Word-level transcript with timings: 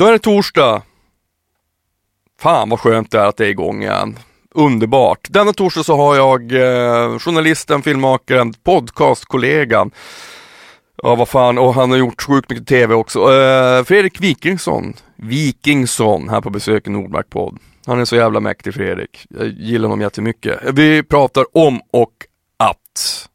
Då 0.00 0.06
är 0.06 0.12
det 0.12 0.18
torsdag. 0.18 0.82
Fan 2.40 2.68
vad 2.68 2.80
skönt 2.80 3.10
det 3.10 3.18
är 3.18 3.26
att 3.26 3.36
det 3.36 3.46
är 3.46 3.48
igång 3.48 3.82
igen. 3.82 4.18
Underbart. 4.54 5.26
Denna 5.30 5.52
torsdag 5.52 5.84
så 5.84 5.96
har 5.96 6.16
jag 6.16 6.52
eh, 6.52 7.18
journalisten, 7.18 7.82
filmmakaren, 7.82 8.52
podcastkollegan. 8.52 9.90
Ja 11.02 11.14
vad 11.14 11.28
fan, 11.28 11.58
och 11.58 11.74
han 11.74 11.90
har 11.90 11.98
gjort 11.98 12.22
sjukt 12.22 12.50
mycket 12.50 12.66
TV 12.66 12.94
också. 12.94 13.18
Eh, 13.18 13.84
Fredrik 13.84 14.20
Wikingsson. 14.20 14.94
Wikingsson 15.16 16.28
här 16.28 16.40
på 16.40 16.50
besök 16.50 16.86
i 16.86 16.90
Nordmark 16.90 17.30
podd. 17.30 17.58
Han 17.86 18.00
är 18.00 18.04
så 18.04 18.16
jävla 18.16 18.40
mäktig 18.40 18.74
Fredrik. 18.74 19.26
Jag 19.30 19.48
gillar 19.48 19.88
honom 19.88 20.00
jättemycket. 20.00 20.60
Vi 20.72 21.02
pratar 21.02 21.44
om 21.56 21.80
och 21.90 22.12
att 22.56 23.28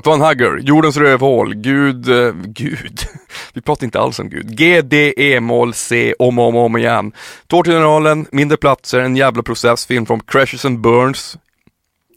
att 0.00 0.06
vara 0.06 0.16
en 0.16 0.22
hugger, 0.22 0.58
jordens 0.58 0.96
rövhål, 0.96 1.54
Gud, 1.54 2.08
eh, 2.08 2.32
Gud, 2.32 3.00
vi 3.52 3.60
pratar 3.60 3.84
inte 3.84 4.00
alls 4.00 4.18
om 4.18 4.30
Gud. 4.30 4.56
G, 4.56 4.82
D, 4.82 5.14
E, 5.16 5.40
mål, 5.40 5.74
C, 5.74 6.14
om 6.18 6.38
och 6.38 6.48
om, 6.48 6.56
om 6.56 6.76
igen. 6.76 7.12
Tårtgeneralen, 7.46 8.26
mindre 8.32 8.56
platser, 8.56 9.00
en 9.00 9.16
jävla 9.16 9.42
processfilm 9.42 10.06
från 10.06 10.20
Crashes 10.20 10.64
and 10.64 10.80
Burns. 10.80 11.38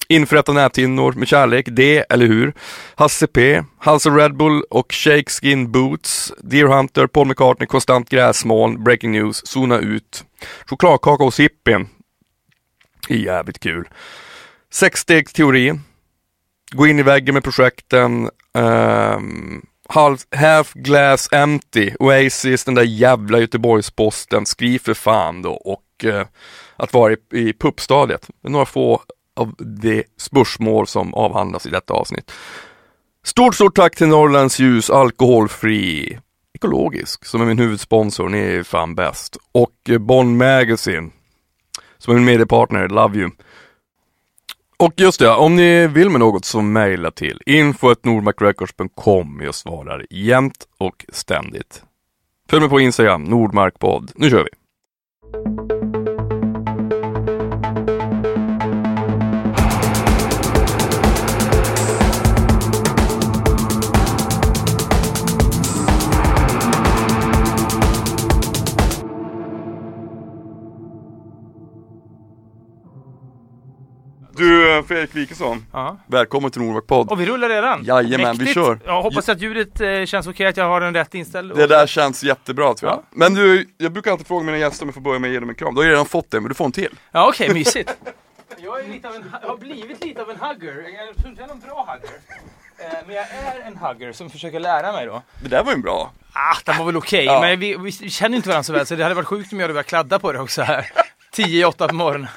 Införrätta 0.08 0.54
näthinnor 0.54 1.14
med 1.14 1.28
kärlek, 1.28 1.68
det, 1.72 2.06
eller 2.10 2.26
hur? 2.26 2.54
Hasse 2.96 3.28
P, 3.28 3.64
Halse 3.78 4.10
Red 4.10 4.38
Bull 4.38 4.64
och 4.70 4.94
Shake 4.94 5.30
Skin 5.30 5.72
Boots, 5.72 6.34
Deer 6.44 6.68
Hunter, 6.68 7.08
Paul 7.08 7.28
McCartney, 7.28 7.68
Konstant 7.68 8.10
Gräsmoln, 8.10 8.84
Breaking 8.84 9.12
News, 9.12 9.48
Zona 9.48 9.80
Ut, 9.80 10.24
Chokladkaka 10.66 11.24
hos 11.24 11.40
Hippien. 11.40 11.88
Jävligt 13.10 13.60
kul. 13.60 13.90
Sexstegsteorin, 14.72 15.82
gå 16.74 16.88
in 16.88 17.00
i 17.00 17.04
väggen 17.04 17.34
med 17.34 17.44
projekten, 17.44 18.30
um, 18.54 19.66
Half 20.36 20.74
Glass 20.74 21.30
Empty, 21.32 21.92
Oasis, 22.00 22.64
den 22.64 22.76
där 22.76 22.84
jävla 22.84 23.40
Göteborgsposten, 23.40 24.46
skriv 24.46 24.80
för 24.80 24.94
fan 24.94 25.42
då 25.42 25.52
och 25.52 25.84
uh, 26.06 26.24
att 26.76 26.94
vara 26.94 27.14
i, 27.14 27.18
i 27.32 27.54
puppstadiet. 27.54 28.30
Det 28.42 28.48
är 28.48 28.52
några 28.52 28.66
få 28.66 29.02
av 29.36 29.56
de 29.58 30.04
spörsmål 30.18 30.88
som 30.88 31.14
avhandlas 31.14 31.66
i 31.66 31.70
detta 31.70 31.94
avsnitt. 31.94 32.32
Stort, 33.24 33.56
stort 33.56 33.76
tack 33.76 33.96
till 33.96 34.08
Norrlands 34.08 34.60
Ljus, 34.60 34.90
alkoholfri, 34.90 36.20
ekologisk, 36.54 37.26
som 37.26 37.42
är 37.42 37.46
min 37.46 37.60
huvudsponsor, 37.60 38.30
ni 38.30 38.40
är 38.40 38.64
fan 38.64 38.96
bäst. 38.96 39.38
Och 39.52 39.90
eh, 39.90 39.98
Bonn 39.98 40.38
Magazine, 40.38 41.10
som 41.98 42.14
är 42.14 42.16
min 42.16 42.26
mediepartner, 42.26 42.90
love 42.90 43.20
you. 43.20 43.30
Och 44.84 44.94
just 44.98 45.20
det, 45.20 45.30
om 45.30 45.56
ni 45.56 45.88
vill 45.88 46.10
med 46.10 46.20
något 46.20 46.46
så 46.46 46.62
mejla 46.62 47.12
till 47.12 47.42
info.nordmarkrecords.com. 47.46 49.42
Jag 49.44 49.56
svarar 49.56 50.06
jämt 50.10 50.68
och 50.78 51.06
ständigt. 51.10 51.84
Följ 52.50 52.62
mig 52.62 52.70
på 52.70 52.80
Instagram, 52.80 53.24
Nordmarkpodd. 53.24 54.12
Nu 54.16 54.30
kör 54.30 54.44
vi! 54.44 55.73
Du 74.74 74.84
Fredrik 74.84 75.16
Wikingsson, 75.16 75.66
Ja. 75.72 75.98
välkommen 76.08 76.52
till 76.52 76.62
Nordmark 76.62 76.88
podd. 76.88 77.12
Och 77.12 77.22
vi 77.22 77.26
rullar 77.26 77.50
redan. 77.50 77.84
Jajamän, 77.84 78.20
vi 78.20 78.38
Mäktigt. 78.38 78.54
kör. 78.54 78.80
Jag 78.86 79.02
hoppas 79.02 79.30
att 79.30 79.42
ljudet 79.42 79.82
eh, 79.82 80.06
känns 80.06 80.28
okej, 80.28 80.48
att 80.48 80.58
jag 80.58 80.66
har 80.66 80.82
den 80.82 80.94
rätt 80.94 81.16
inställd. 81.16 81.56
Det 81.56 81.68
där 81.68 81.88
känns 81.88 82.24
jättebra 82.24 82.74
tror 82.74 82.92
jag. 82.92 83.00
Ja. 83.00 83.04
Men 83.12 83.34
du, 83.34 83.70
jag 83.78 83.92
brukar 83.92 84.12
alltid 84.12 84.28
fråga 84.28 84.46
mina 84.46 84.58
gäster 84.58 84.84
om 84.84 84.88
jag 84.88 84.94
får 84.94 85.02
börja 85.02 85.20
med 85.20 85.28
att 85.28 85.34
ge 85.34 85.40
dem 85.40 85.50
en 85.50 85.56
kram. 85.56 85.76
Du 85.76 85.82
har 85.82 85.88
redan 85.90 86.06
fått 86.06 86.32
det, 86.32 86.40
men 86.42 86.50
du 86.50 86.56
får 86.56 86.66
en 86.66 86.72
till. 86.72 87.00
Ja 87.12 87.28
okej, 87.30 87.54
mysigt. 87.54 87.98
Jag, 88.64 88.80
är 88.80 88.88
lite 88.88 89.08
av 89.08 89.16
en, 89.16 89.24
jag 89.42 89.50
har 89.50 89.58
blivit 89.58 90.04
lite 90.06 90.22
av 90.22 90.30
en 90.30 90.38
hugger. 90.38 90.74
Jag 91.08 91.16
tror 91.18 91.30
inte 91.30 91.42
jag 91.42 91.50
är 91.50 91.56
någon 91.56 91.60
bra 91.60 91.88
hugger. 91.94 92.16
Eh, 92.78 92.98
Men 93.08 93.16
jag 93.16 93.26
är 93.26 93.68
en 93.68 93.78
hugger 93.78 94.12
som 94.14 94.30
försöker 94.30 94.60
lära 94.60 94.92
mig 94.92 95.06
då. 95.06 95.22
Det 95.42 95.50
där 95.50 95.64
var 95.64 95.72
ju 95.74 95.78
bra. 95.82 96.12
Ah, 96.34 96.56
den 96.66 96.78
var 96.78 96.86
väl 96.86 96.98
okej, 96.98 97.26
Ja. 97.26 97.42
men 97.42 97.60
vi, 97.60 97.76
vi 97.78 97.92
känner 97.92 98.36
inte 98.36 98.50
varandra 98.50 98.64
så 98.64 98.74
väl 98.74 98.86
så 98.86 98.96
det 98.96 99.04
hade 99.04 99.16
varit 99.16 99.28
sjukt 99.28 99.54
om 99.54 99.60
jag 99.60 99.64
hade 99.64 99.74
börjat 99.74 99.88
kladda 99.88 100.20
på 100.20 100.32
det 100.32 100.40
också 100.40 100.62
här. 100.62 100.92
10 101.32 101.62
i 101.62 101.66
8 101.66 101.88
på 101.88 101.96
morgonen. 101.96 102.28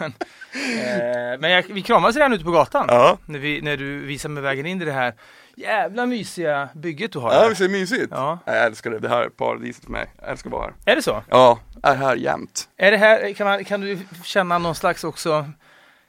Eh, 0.56 1.41
Men 1.41 1.50
jag, 1.50 1.65
vi 1.69 1.83
kramades 1.83 2.17
redan 2.17 2.33
ute 2.33 2.44
på 2.44 2.50
gatan. 2.50 2.84
Ja, 2.89 3.19
När, 3.27 3.39
vi, 3.39 3.61
när 3.62 3.77
du 3.77 3.99
visade 4.00 4.34
mig 4.34 4.43
vägen 4.43 4.67
in 4.67 4.83
i 4.83 4.84
det 4.84 4.93
här 4.93 5.15
jävla 5.56 6.06
mysiga 6.06 6.69
bygget 6.75 7.12
du 7.12 7.19
har. 7.19 7.33
ja 7.34 7.49
visst 7.49 7.61
är 7.61 7.65
det 7.65 7.71
mysigt? 7.72 8.06
Ja. 8.11 8.39
Jag 8.44 8.65
älskar 8.65 8.91
det, 8.91 8.99
det 8.99 9.09
här 9.09 9.22
är 9.22 9.28
paradiset 9.28 9.84
för 9.84 9.91
mig. 9.93 10.06
Jag 10.21 10.31
älskar 10.31 10.49
att 10.50 10.53
vara 10.53 10.62
här. 10.65 10.93
Är 10.93 10.97
det 10.97 11.03
så? 11.03 11.22
Ja, 11.31 11.59
är 11.83 11.94
här 11.94 12.17
jämt. 12.17 12.69
Är 12.77 12.91
det 12.91 12.97
här, 12.97 13.33
kan, 13.33 13.47
man, 13.47 13.65
kan 13.65 13.81
du 13.81 13.99
känna 14.25 14.59
någon 14.59 14.75
slags 14.75 15.05
också 15.05 15.47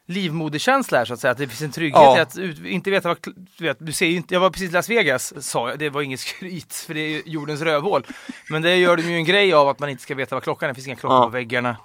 livmoderkänsla 0.06 0.98
här 0.98 1.06
så 1.06 1.14
att 1.14 1.20
säga? 1.20 1.32
Att 1.32 1.38
det 1.38 1.48
finns 1.48 1.62
en 1.62 1.72
trygghet 1.72 2.02
Ja. 2.04 2.18
i 2.18 2.20
att 2.20 2.38
ut, 2.38 2.66
inte 2.66 2.90
veta 2.92 3.08
vad, 3.08 3.18
du 3.58 3.64
vet, 3.66 3.78
du 3.80 3.92
ser 3.92 4.06
ju 4.06 4.16
inte, 4.18 4.34
jag 4.34 4.42
var 4.42 4.50
precis 4.50 4.70
i 4.70 4.74
Las 4.74 4.90
Vegas, 4.90 5.34
sa 5.50 5.70
jag, 5.70 5.80
det 5.80 5.90
var 5.90 6.02
inget 6.02 6.20
skryt 6.20 6.74
för 6.74 6.94
det 6.94 7.00
är 7.00 7.22
jordens 7.26 7.62
rövhål. 7.62 8.06
Men 8.50 8.62
det 8.62 8.76
gör 8.76 8.98
de 8.98 9.04
ju 9.04 9.16
en 9.16 9.26
grej 9.26 9.54
av 9.54 9.70
att 9.70 9.80
man 9.80 9.90
inte 9.90 10.04
ska 10.04 10.16
veta 10.16 10.36
vad 10.36 10.44
klockan 10.44 10.68
är, 10.70 10.72
det 10.72 10.76
finns 10.76 10.88
inga 10.88 10.96
klockor 10.96 11.18
Ja. 11.18 11.24
på 11.24 11.30
väggarna. 11.30 11.78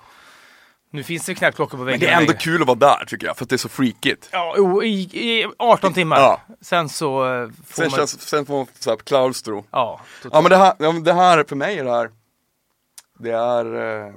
Nu 0.94 1.02
finns 1.02 1.26
det 1.26 1.34
knappt 1.34 1.56
klockor 1.56 1.78
på 1.78 1.84
Men 1.84 1.86
väggarna 1.86 2.10
det 2.10 2.16
är 2.16 2.20
ändå 2.20 2.32
kul 2.32 2.62
att 2.62 2.68
vara 2.68 2.78
där 2.78 3.04
tycker 3.06 3.26
jag, 3.26 3.36
för 3.36 3.44
att 3.44 3.48
det 3.48 3.56
är 3.56 3.58
så 3.58 3.68
freakigt. 3.68 4.28
Ja, 4.32 4.82
i, 4.84 4.88
i 4.90 5.46
18 5.58 5.94
timmar. 5.94 6.16
Ja. 6.16 6.40
Sen 6.60 6.88
så 6.88 7.34
eh, 7.34 7.48
får 7.66 7.74
Sen, 7.74 7.90
man... 7.90 7.90
känns, 7.90 8.20
sen 8.20 8.46
får 8.46 8.54
man 8.56 8.66
så 8.78 8.90
här 8.90 8.96
klaustro. 8.96 9.64
Ja, 9.70 10.00
totalt. 10.22 10.34
Ja 10.34 10.40
men 10.40 10.50
det 10.50 10.56
här, 10.56 10.74
ja, 10.78 10.92
men 10.92 11.04
det 11.04 11.12
här, 11.12 11.44
för 11.48 11.56
mig 11.56 11.78
är 11.78 11.84
det 11.84 11.90
här, 11.90 12.10
det 13.18 13.30
är, 13.30 14.04
eh, 14.06 14.14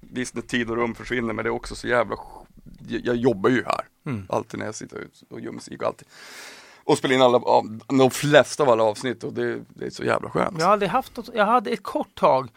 visst 0.00 0.34
när 0.34 0.42
tid 0.42 0.70
och 0.70 0.76
rum 0.76 0.94
försvinner 0.94 1.34
men 1.34 1.44
det 1.44 1.48
är 1.48 1.54
också 1.54 1.74
så 1.74 1.88
jävla, 1.88 2.16
jag, 2.88 3.16
jobbar 3.16 3.50
ju 3.50 3.64
här. 3.64 3.84
Mm. 4.06 4.26
Alltid 4.28 4.58
när 4.58 4.66
jag 4.66 4.74
sitter 4.74 4.98
ut 4.98 5.22
och 5.30 5.40
gör 5.40 5.52
musik 5.52 5.82
och 5.82 5.88
alltid. 5.88 6.08
Och 6.84 6.98
spelar 6.98 7.14
in 7.14 7.22
alla, 7.22 7.40
de 7.86 8.10
flesta 8.10 8.62
av 8.62 8.70
alla 8.70 8.82
avsnitt 8.82 9.24
och 9.24 9.32
det, 9.32 9.60
det 9.68 9.86
är 9.86 9.90
så 9.90 10.04
jävla 10.04 10.30
skönt. 10.30 10.58
Jag 10.58 10.66
har 10.66 10.72
aldrig 10.72 10.90
haft 10.90 11.16
något, 11.16 11.28
jag 11.34 11.46
hade 11.46 11.70
ett 11.70 11.82
kort 11.82 12.14
tag 12.14 12.48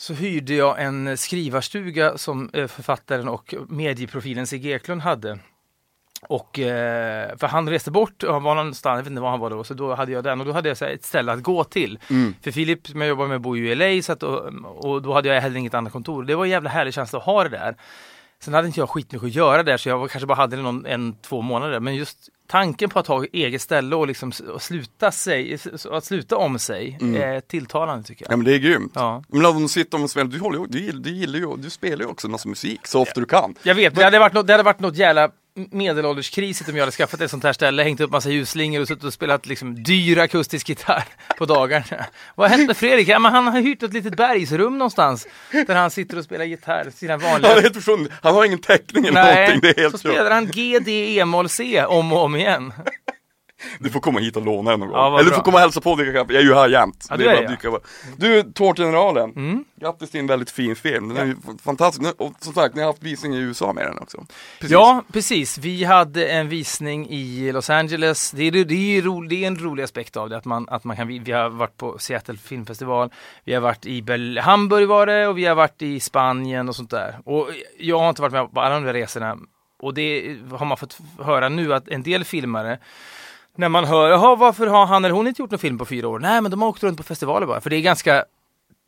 så 0.00 0.14
hyrde 0.14 0.54
jag 0.54 0.82
en 0.82 1.16
skrivarstuga 1.16 2.18
som 2.18 2.50
eh, 2.52 2.66
författaren 2.66 3.28
och 3.28 3.54
medieprofilen 3.68 4.46
Sigge 4.46 4.68
Eklund 4.68 5.02
hade. 5.02 5.38
Och 6.22 6.58
eh, 6.58 7.36
för 7.36 7.46
han 7.46 7.68
reste 7.68 7.90
bort, 7.90 8.24
han 8.28 8.42
var 8.42 8.54
någonstans, 8.54 8.96
jag 8.96 9.02
vet 9.02 9.10
inte 9.10 9.22
var 9.22 9.30
han 9.30 9.40
var 9.40 9.50
då, 9.50 9.64
så 9.64 9.74
då 9.74 9.94
hade 9.94 10.12
jag 10.12 10.24
den 10.24 10.40
och 10.40 10.46
då 10.46 10.52
hade 10.52 10.68
jag 10.68 10.76
så 10.76 10.84
ett 10.84 11.04
ställe 11.04 11.32
att 11.32 11.42
gå 11.42 11.64
till. 11.64 11.98
Mm. 12.10 12.34
För 12.42 12.50
Filip 12.50 12.86
som 12.86 13.00
jag 13.00 13.08
jobbar 13.08 13.26
med 13.26 13.40
bor 13.40 13.58
ju 13.58 13.72
i 13.72 13.74
LA 13.74 14.02
så 14.02 14.12
att, 14.12 14.22
och, 14.22 14.44
och 14.84 15.02
då 15.02 15.14
hade 15.14 15.28
jag 15.28 15.40
heller 15.40 15.56
inget 15.56 15.74
annat 15.74 15.92
kontor. 15.92 16.24
Det 16.24 16.34
var 16.34 16.44
en 16.44 16.50
jävla 16.50 16.70
härlig 16.70 16.94
känsla 16.94 17.18
att 17.18 17.24
ha 17.24 17.44
det 17.44 17.50
där. 17.50 17.76
Sen 18.44 18.54
hade 18.54 18.66
inte 18.66 18.80
jag 18.80 18.88
skitmycket 18.90 19.26
att 19.26 19.34
göra 19.34 19.62
där 19.62 19.76
så 19.76 19.88
jag 19.88 20.10
kanske 20.10 20.26
bara 20.26 20.34
hade 20.34 20.56
det 20.56 20.62
någon, 20.62 20.86
en, 20.86 21.14
två 21.22 21.42
månader. 21.42 21.80
Men 21.80 21.94
just 21.94 22.18
tanken 22.46 22.90
på 22.90 22.98
att 22.98 23.06
ha 23.06 23.24
eget 23.32 23.62
ställe 23.62 23.96
och 23.96 24.06
liksom 24.06 24.32
och 24.52 24.62
sluta, 24.62 25.12
sig, 25.12 25.58
att 25.90 26.04
sluta 26.04 26.36
om 26.36 26.58
sig 26.58 26.98
är 27.00 27.40
tilltalande 27.40 28.04
tycker 28.04 28.24
Ja 28.24 28.32
jag. 28.32 28.38
men 28.38 28.44
det 28.44 28.54
är 28.54 28.58
grymt. 28.58 28.92
Ja. 28.94 29.22
Men 29.28 29.46
om 29.46 29.54
de 29.62 29.68
sitter 29.68 30.02
och 30.02 30.10
spelar, 30.10 30.30
du, 30.30 30.38
håller, 30.38 30.66
du, 30.68 30.80
gillar, 30.80 31.00
du 31.00 31.10
gillar 31.10 31.38
ju, 31.38 31.56
du 31.56 31.70
spelar 31.70 32.04
ju 32.04 32.10
också 32.10 32.26
en 32.26 32.30
massa 32.30 32.48
musik 32.48 32.86
så 32.86 33.00
ofta 33.00 33.20
du 33.20 33.26
kan. 33.26 33.54
Jag 33.62 33.74
vet, 33.74 33.94
det 33.94 34.04
hade 34.04 34.18
varit 34.18 34.32
något, 34.32 34.46
det 34.46 34.52
hade 34.52 34.62
varit 34.62 34.80
något 34.80 34.96
jävla 34.96 35.30
medelålderskrisigt 35.54 36.70
om 36.70 36.76
jag 36.76 36.82
hade 36.82 36.92
skaffat 36.92 37.20
ett 37.20 37.30
sånt 37.30 37.44
här 37.44 37.52
ställe, 37.52 37.82
hängt 37.82 38.00
upp 38.00 38.10
massa 38.10 38.30
ljusslingor 38.30 38.80
och 38.80 38.88
suttit 38.88 39.04
och 39.04 39.12
spelat 39.12 39.46
liksom 39.46 39.82
dyr 39.82 40.18
akustisk 40.18 40.68
gitarr 40.68 41.04
på 41.38 41.46
dagarna. 41.46 41.84
Vad 42.34 42.50
har 42.50 42.56
hänt 42.56 42.66
med 42.66 42.76
Fredrik? 42.76 43.08
Ja, 43.08 43.18
men 43.18 43.32
han 43.32 43.46
har 43.46 43.60
hyrt 43.60 43.82
ett 43.82 43.92
litet 43.92 44.16
bergsrum 44.16 44.78
någonstans 44.78 45.26
där 45.66 45.74
han 45.74 45.90
sitter 45.90 46.18
och 46.18 46.24
spelar 46.24 46.44
gitarr, 46.44 46.90
sina 46.94 47.12
Han 47.12 47.22
är 47.22 47.30
vanliga 47.30 47.60
helt 47.60 47.74
försvunnen, 47.74 48.08
han 48.22 48.34
har 48.34 48.44
ingen 48.44 48.58
täckning 48.58 49.06
eller 49.06 49.22
någonting, 49.22 49.60
det 49.60 49.68
är 49.68 49.74
så 49.74 49.80
helt 49.80 49.98
spelar 49.98 50.16
kört. 50.16 50.32
han 50.32 50.46
G, 50.46 50.78
D, 50.78 51.18
E-moll, 51.18 51.48
C 51.48 51.84
om 51.84 52.12
och 52.12 52.24
om 52.24 52.36
igen. 52.36 52.72
Du 53.78 53.90
får 53.90 54.00
komma 54.00 54.20
hit 54.20 54.36
och 54.36 54.44
låna 54.44 54.72
en 54.72 54.80
någon 54.80 54.88
gång. 54.88 54.98
Ja, 54.98 55.18
eller 55.18 55.30
du 55.30 55.36
får 55.36 55.42
komma 55.42 55.56
och 55.56 55.60
hälsa 55.60 55.80
på 55.80 55.90
och 55.90 55.96
dricka 55.96 56.12
kaffe, 56.12 56.32
jag 56.32 56.42
är 56.42 56.46
ju 56.46 56.54
här 56.54 56.68
jämt. 56.68 57.06
Ja, 57.10 57.16
det 57.16 57.24
är 57.24 57.36
bara 57.36 57.50
dyka 57.50 57.68
upp. 57.68 57.86
Du, 58.16 58.42
Tårtgeneralen. 58.42 59.30
Mm. 59.30 59.64
Grattis 59.80 60.10
till 60.10 60.20
en 60.20 60.26
väldigt 60.26 60.50
fin 60.50 60.76
film. 60.76 61.08
Den 61.08 61.16
är 61.16 61.26
ju 61.26 61.36
fantastisk. 61.64 62.20
Och 62.20 62.32
som 62.40 62.52
sagt, 62.52 62.74
ni 62.74 62.80
har 62.80 62.88
haft 62.88 63.02
visning 63.02 63.34
i 63.34 63.38
USA 63.38 63.72
med 63.72 63.86
den 63.86 63.98
också. 63.98 64.26
Precis. 64.60 64.72
Ja, 64.72 65.04
precis. 65.12 65.58
Vi 65.58 65.84
hade 65.84 66.28
en 66.28 66.48
visning 66.48 67.10
i 67.10 67.52
Los 67.52 67.70
Angeles. 67.70 68.30
Det 68.30 68.42
är, 68.42 68.64
det 68.64 68.74
är, 68.74 69.02
ro, 69.02 69.20
det 69.20 69.44
är 69.44 69.46
en 69.46 69.58
rolig 69.58 69.82
aspekt 69.82 70.16
av 70.16 70.30
det, 70.30 70.36
att 70.36 70.44
man, 70.44 70.68
att 70.68 70.84
man 70.84 70.96
kan, 70.96 71.08
vi 71.08 71.32
har 71.32 71.48
varit 71.48 71.76
på 71.76 71.98
Seattle 71.98 72.36
filmfestival, 72.36 73.10
vi 73.44 73.54
har 73.54 73.60
varit 73.60 73.86
i 73.86 74.02
Bel 74.02 74.38
Hamburg 74.38 74.88
var 74.88 75.06
det 75.06 75.26
och 75.26 75.38
vi 75.38 75.44
har 75.44 75.54
varit 75.54 75.82
i 75.82 76.00
Spanien 76.00 76.68
och 76.68 76.76
sånt 76.76 76.90
där. 76.90 77.18
Och 77.24 77.48
jag 77.78 77.98
har 77.98 78.08
inte 78.08 78.22
varit 78.22 78.32
med 78.32 78.52
på 78.52 78.60
alla 78.60 78.74
de 78.74 78.84
där 78.84 78.92
resorna. 78.92 79.38
Och 79.82 79.94
det 79.94 80.36
har 80.50 80.66
man 80.66 80.76
fått 80.76 80.98
höra 81.18 81.48
nu 81.48 81.74
att 81.74 81.88
en 81.88 82.02
del 82.02 82.24
filmare 82.24 82.78
när 83.56 83.68
man 83.68 83.84
hör, 83.84 84.10
jaha 84.10 84.36
varför 84.36 84.66
har 84.66 84.86
han 84.86 85.04
eller 85.04 85.14
hon 85.14 85.26
inte 85.26 85.42
gjort 85.42 85.50
någon 85.50 85.58
film 85.58 85.78
på 85.78 85.84
fyra 85.84 86.08
år? 86.08 86.18
Nej 86.18 86.40
men 86.40 86.50
de 86.50 86.62
har 86.62 86.68
åkt 86.68 86.82
runt 86.82 86.96
på 86.96 87.02
festivaler 87.02 87.46
bara, 87.46 87.60
för 87.60 87.70
det 87.70 87.76
är 87.76 87.80
ganska 87.80 88.24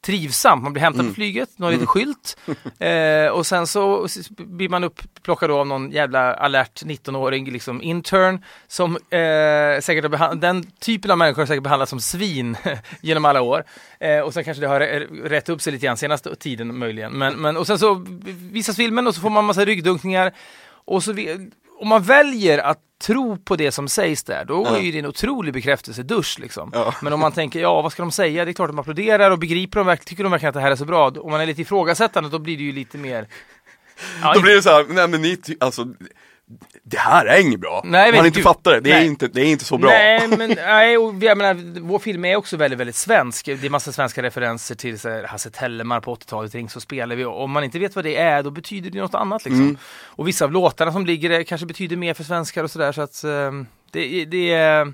trivsamt. 0.07 0.63
Man 0.63 0.73
blir 0.73 0.83
hämtad 0.83 1.09
på 1.09 1.15
flyget, 1.15 1.59
någon 1.59 1.73
liten 1.73 1.87
skylt 1.87 2.37
eh, 2.79 3.27
och 3.33 3.47
sen 3.47 3.67
så 3.67 4.09
blir 4.39 4.69
man 4.69 4.85
upplockad 4.85 5.51
av 5.51 5.67
någon 5.67 5.91
jävla 5.91 6.35
alert 6.35 6.83
19-åring 6.83 7.51
liksom 7.51 7.83
intern 7.83 8.45
som 8.67 8.97
eh, 8.97 9.81
säkert 9.81 10.05
behand- 10.11 10.41
den 10.41 10.65
typen 10.81 11.11
av 11.11 11.19
människor 11.19 11.43
har 11.43 11.47
säkert 11.47 11.63
behandlats 11.63 11.91
som 11.91 12.01
svin 12.01 12.57
genom 13.01 13.25
alla 13.25 13.41
år. 13.41 13.65
Eh, 14.01 14.21
och 14.21 14.35
sen 14.35 14.45
kanske 14.45 14.61
det 14.61 14.69
har 14.69 14.81
rätt 15.29 15.49
upp 15.49 15.63
sig 15.63 15.73
lite 15.73 15.87
grann 15.87 15.97
senaste 15.97 16.37
tiden 16.37 16.79
möjligen. 16.79 17.13
Men, 17.13 17.35
men, 17.41 17.57
och 17.57 17.67
sen 17.67 17.79
så 17.79 18.05
visas 18.53 18.77
filmen 18.77 19.07
och 19.07 19.15
så 19.15 19.21
får 19.21 19.31
man 19.31 19.45
massa 19.45 19.65
ryggdunkningar 19.65 20.33
och 20.85 21.03
så 21.03 21.13
vi, 21.13 21.51
om 21.83 21.89
man 21.89 22.03
väljer 22.03 22.59
att 22.59 22.79
tro 23.03 23.37
på 23.37 23.57
det 23.57 23.73
som 23.73 23.89
sägs 23.89 24.23
där, 24.25 24.45
då 24.45 24.63
Ja. 24.67 24.77
är 24.77 24.81
ju 24.81 24.93
det 24.93 24.99
en 24.99 25.07
otrolig 25.07 25.55
bekräftelsedusch 25.55 26.39
liksom. 26.41 26.71
Ja. 26.75 26.95
Men 27.03 27.13
om 27.13 27.21
man 27.21 27.33
tänker, 27.33 27.61
ja 27.61 27.83
vad 27.83 27.93
ska 27.93 28.03
de 28.03 28.13
säga? 28.13 28.45
Det 28.45 28.51
är 28.51 28.53
klart 28.53 28.69
de 28.71 28.79
applåderar 28.79 29.31
och 29.31 29.39
begriper 29.39 29.79
de 29.81 29.87
verkligen, 29.87 30.07
tycker 30.09 30.23
de 30.23 30.33
verkligen 30.33 30.49
att 30.49 30.55
det 30.55 30.61
här 30.61 30.71
är 30.71 30.77
så 30.77 30.85
bra? 30.85 31.09
Om 31.11 31.31
man 31.31 31.41
är 31.41 31.47
lite 31.47 31.63
ifrågasättande 31.63 32.31
då 32.31 32.39
blir 32.39 32.57
det 32.57 32.63
ju 32.63 32.73
lite 32.73 32.99
mer... 32.99 33.29
Ja, 34.23 34.35
Då 34.35 34.41
blir 34.41 34.55
det 34.55 34.63
så 34.63 34.71
här, 34.71 34.87
nej 34.89 35.09
men 35.09 35.23
ni, 35.23 35.39
alltså 35.61 35.87
det 36.83 36.99
här 36.99 37.27
är 37.27 37.41
inget 37.41 37.61
bra. 37.61 37.83
Nej, 37.85 38.13
Man 38.13 38.27
inte 38.27 38.37
gud. 38.39 38.45
fattat 38.45 38.65
det, 38.65 38.81
det 38.81 38.91
är, 38.93 38.99
Nej. 38.99 39.07
inte, 39.07 39.29
det 39.29 39.41
är 39.41 39.45
inte 39.45 39.65
så 39.65 39.79
bra. 39.79 39.91
Nej, 39.91 40.29
men 40.29 40.51
nej, 40.51 40.99
och 40.99 41.15
jag 41.21 41.39
menar, 41.39 41.81
vår 41.81 41.99
film 41.99 42.25
är 42.25 42.37
också 42.37 42.57
väldigt, 42.57 42.81
väldigt 42.81 42.97
svensk. 42.97 43.47
Det 43.47 43.65
är 43.65 43.71
massa 43.71 43.93
svenska 43.93 44.23
referenser 44.23 44.75
till 44.75 44.99
så 44.99 45.09
här, 45.09 45.25
Hasse 45.25 45.51
Tellemar 45.51 46.01
på 46.01 46.15
80-talet, 46.15 46.55
Ring 46.55 46.69
så 46.69 46.81
spelar 46.81 47.17
vi. 47.17 47.25
Och 47.25 47.43
Om 47.43 47.51
man 47.51 47.65
inte 47.65 47.79
vet 47.79 47.97
vad 47.97 48.05
det 48.05 48.17
är, 48.17 48.43
då 48.43 48.51
betyder 48.51 48.91
det 48.91 48.99
något 49.01 49.15
annat 49.15 49.45
liksom. 49.45 49.63
Mm. 49.63 49.77
Och 50.05 50.29
vissa 50.29 50.45
av 50.45 50.53
låtarna 50.53 50.93
som 50.93 51.07
ligger 51.07 51.29
där 51.29 51.43
kanske 51.43 51.67
betyder 51.67 51.97
mer 51.97 52.15
för 52.15 52.25
svenskar 52.25 52.65
och 52.65 52.71
sådär. 52.71 52.93
Så 52.93 53.01
att 53.03 53.25
ehm, 53.25 53.67
det, 53.91 54.25
det, 54.25 54.53
är- 54.53 54.93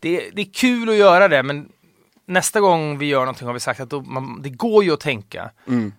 det, 0.00 0.16
är- 0.26 0.30
det 0.32 0.42
är 0.42 0.52
kul 0.54 0.88
att 0.88 0.96
göra 0.96 1.28
det, 1.28 1.42
men 1.42 1.68
nästa 2.26 2.60
gång 2.60 2.98
vi 2.98 3.06
gör 3.06 3.20
någonting 3.20 3.46
har 3.46 3.54
vi 3.54 3.60
sagt 3.60 3.80
att 3.80 3.90
då, 3.90 4.00
man, 4.00 4.42
det 4.42 4.50
går 4.50 4.84
ju 4.84 4.92
att 4.92 5.00
tänka 5.00 5.50
Mm. 5.68 5.92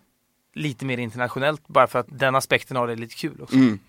lite 0.54 0.86
mer 0.86 0.98
internationellt 0.98 1.68
bara 1.68 1.88
för 1.88 2.00
att 2.00 2.06
den 2.10 2.36
aspekten 2.36 2.78
av 2.78 2.88
det 2.88 2.94
är 2.94 2.98
lite 2.98 3.16
kul 3.16 3.42
också. 3.42 3.56
Mm. 3.56 3.80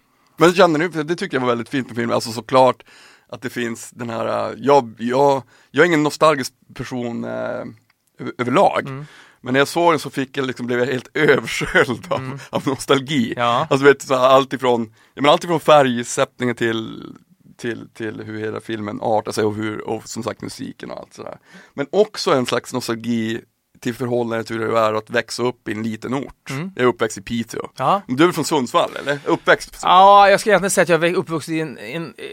Men 0.43 0.55
känner 0.55 0.79
ni, 0.79 0.91
för 0.91 1.05
det 1.05 1.17
tycker 1.17 1.37
jag 1.37 1.41
var 1.41 1.49
väldigt 1.49 1.69
fint 1.69 1.87
med 1.87 1.97
filmen, 1.97 2.15
alltså 2.15 2.33
såklart 2.33 2.83
att 3.29 3.43
det 3.43 3.51
finns 3.51 3.91
den 3.91 4.11
här, 4.11 4.51
äh, 4.51 4.55
jag, 4.59 4.95
jag, 4.99 5.43
jag 5.71 5.83
är 5.83 5.87
ingen 5.87 6.03
nostalgisk 6.03 6.53
person 6.75 7.25
eh, 7.25 7.31
över, 7.31 8.33
överlag. 8.39 8.81
Mm. 8.81 9.07
Men 9.41 9.53
när 9.53 9.61
jag 9.61 9.69
såg 9.69 9.93
den 9.93 9.99
så 9.99 10.11
fick 10.11 10.37
jag 10.37 10.47
liksom, 10.47 10.67
blev 10.67 10.79
jag 10.79 10.87
helt 10.87 11.09
översköljd 11.17 12.13
av, 12.13 12.41
av 12.51 12.67
nostalgi. 12.67 13.27
Mm. 13.27 13.45
Ja. 13.45 13.67
Alltså 13.71 13.85
vet 13.87 14.09
du, 14.09 14.15
allt 14.15 14.53
ifrån, 14.53 14.95
jag 15.15 15.23
menar, 15.23 15.33
allt 15.33 15.45
ifrån 15.45 15.61
färgsättningen 15.61 16.57
till 16.57 17.13
till, 17.57 17.89
till 17.95 18.23
hur 18.23 18.39
hela 18.39 18.61
filmen 18.61 18.99
artar 19.03 19.33
sig 19.33 19.45
och 19.45 19.55
hur, 19.55 19.89
och 19.89 20.09
som 20.09 20.23
sagt 20.23 20.43
musiken 20.43 20.91
och 20.91 20.99
allt 20.99 21.15
sådär. 21.15 21.39
Men 21.75 21.87
också 21.93 22.33
en 22.33 22.47
slags 22.47 22.73
nostalgi 22.73 23.41
till 23.83 23.95
förhållandet 23.95 24.51
hur 24.51 24.59
det 24.59 24.79
är 24.79 24.95
att 24.95 25.11
växa 25.11 25.43
upp 25.43 25.69
i 25.69 25.73
en 25.73 25.83
liten 25.83 26.15
ort. 26.15 26.51
Mm. 26.51 26.73
Jag 26.77 26.83
är 26.83 26.89
uppväxt 26.89 27.19
i 27.19 27.23
Piteå. 27.23 27.69
Ja. 27.77 28.03
Du 28.07 28.23
är 28.23 28.27
väl 28.27 28.33
från 28.33 28.45
Sundsvall 28.45 28.91
eller? 29.01 29.19
Uppväxt? 29.27 29.81
Ja, 29.83 30.31
jag 30.31 30.41
ska 30.41 30.51
egentligen 30.51 30.71
säga 30.71 30.83
att 30.83 30.89
jag 30.89 31.05
är 31.05 31.15
uppvuxen 31.15 31.55
i 31.55 31.59
en, 31.59 31.79
en 31.79 32.15
eh, 32.19 32.25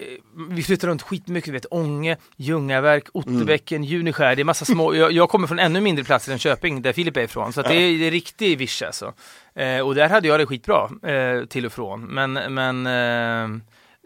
vi 0.50 0.64
flyttar 0.64 0.88
runt 0.88 1.02
skitmycket, 1.02 1.46
du 1.46 1.52
vet 1.52 1.66
Ånge, 1.72 2.18
Ljungaverk, 2.38 3.08
Otterbäcken, 3.14 3.84
Juniskär, 3.84 4.36
det 4.36 4.42
är 4.42 4.44
massa 4.44 4.66
små, 4.66 4.96
jag, 4.96 5.12
jag 5.12 5.30
kommer 5.30 5.48
från 5.48 5.60
ännu 5.60 5.82
mindre 5.82 6.06
platser 6.06 6.32
än 6.32 6.40
Köping, 6.40 6.82
där 6.82 6.94
Filip 6.94 7.18
är 7.18 7.22
ifrån, 7.22 7.54
så 7.54 7.62
det, 7.62 7.76
är, 7.76 8.00
det 8.00 8.08
är 8.08 8.12
riktig 8.12 8.58
visch 8.58 8.84
alltså. 8.86 9.14
Eh, 9.56 9.80
och 9.80 9.96
där 9.96 10.10
hade 10.10 10.28
jag 10.28 10.40
det 10.40 10.46
skitbra, 10.46 10.90
eh, 11.04 11.46
till 11.46 11.66
och 11.66 11.72
från, 11.72 12.06
men, 12.06 12.34
men 12.34 12.88
eh, 12.88 13.62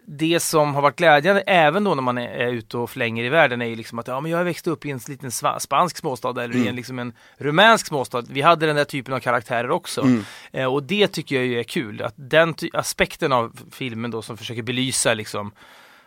det 0.06 0.40
som 0.40 0.74
har 0.74 0.82
varit 0.82 0.96
glädjande 0.96 1.40
även 1.40 1.84
då 1.84 1.94
när 1.94 2.02
man 2.02 2.18
är, 2.18 2.28
är 2.28 2.52
ute 2.52 2.78
och 2.78 2.90
flänger 2.90 3.24
i 3.24 3.28
världen 3.28 3.62
är 3.62 3.66
ju 3.66 3.76
liksom 3.76 3.98
att 3.98 4.08
ja, 4.08 4.20
men 4.20 4.30
jag 4.30 4.38
har 4.38 4.44
växt 4.44 4.66
upp 4.66 4.86
i 4.86 4.90
en 4.90 5.00
liten 5.08 5.30
spansk 5.60 5.96
småstad 5.96 6.44
eller 6.44 6.56
i 6.56 6.68
en, 6.68 6.76
liksom 6.76 6.98
en 6.98 7.12
rumänsk 7.36 7.86
småstad. 7.86 8.22
Vi 8.28 8.42
hade 8.42 8.66
den 8.66 8.76
där 8.76 8.84
typen 8.84 9.14
av 9.14 9.20
karaktärer 9.20 9.70
också. 9.70 10.00
Mm. 10.00 10.24
Eh, 10.52 10.72
och 10.72 10.82
det 10.82 11.08
tycker 11.08 11.36
jag 11.36 11.44
ju 11.44 11.60
är 11.60 11.64
kul. 11.64 12.02
Att 12.02 12.14
den 12.16 12.54
aspekten 12.72 13.32
av 13.32 13.56
filmen 13.70 14.10
då 14.10 14.22
som 14.22 14.36
försöker 14.36 14.62
belysa 14.62 15.14
liksom 15.14 15.52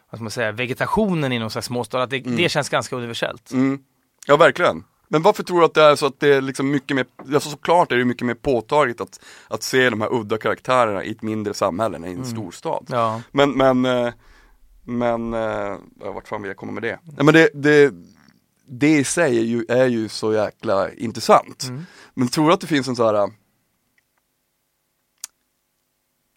vad 0.09 0.19
ska 0.19 0.23
man 0.23 0.31
säga, 0.31 0.51
vegetationen 0.51 1.31
i 1.31 1.39
någon 1.39 1.49
slags 1.49 1.67
småstad, 1.67 2.03
att 2.03 2.09
det, 2.09 2.19
det 2.19 2.49
känns 2.49 2.69
ganska 2.69 2.95
universellt. 2.95 3.51
Mm. 3.51 3.79
Ja, 4.27 4.37
verkligen. 4.37 4.83
Men 5.07 5.21
varför 5.21 5.43
tror 5.43 5.59
du 5.59 5.65
att 5.65 5.73
det 5.73 5.83
är 5.83 5.95
så 5.95 6.05
att 6.05 6.19
det 6.19 6.33
är 6.33 6.41
liksom 6.41 6.71
mycket 6.71 6.95
mer, 6.95 7.05
alltså 7.33 7.49
såklart 7.49 7.91
är 7.91 7.97
det 7.97 8.05
mycket 8.05 8.27
mer 8.27 8.33
påtagligt 8.33 9.01
att, 9.01 9.19
att 9.47 9.63
se 9.63 9.89
de 9.89 10.01
här 10.01 10.13
udda 10.13 10.37
karaktärerna 10.37 11.03
i 11.03 11.11
ett 11.11 11.21
mindre 11.21 11.53
samhälle 11.53 11.97
än 11.97 12.05
i 12.05 12.11
en 12.11 12.25
storstad. 12.25 12.85
Ja. 12.89 13.21
Men, 13.31 13.51
men, 13.51 13.85
eh, 13.85 14.13
men, 14.83 15.33
eh, 15.33 15.77
ja, 15.99 16.11
vart 16.11 16.27
fan 16.27 16.41
vill 16.41 16.49
jag 16.49 16.57
komma 16.57 16.71
med 16.71 16.83
det? 16.83 16.99
Nej 17.03 17.25
men 17.25 17.33
det, 17.33 17.49
det, 17.53 17.93
det 18.67 18.97
i 18.97 19.03
sig 19.03 19.37
är 19.37 19.43
ju, 19.43 19.65
är 19.69 19.87
ju 19.87 20.09
så 20.09 20.33
jäkla 20.33 20.91
intressant. 20.91 21.63
Mm. 21.63 21.85
Men 22.13 22.27
tror 22.27 22.47
du 22.47 22.53
att 22.53 22.61
det 22.61 22.67
finns 22.67 22.87
en 22.87 22.95
så 22.95 23.05
här 23.05 23.13
eh, 23.13 23.27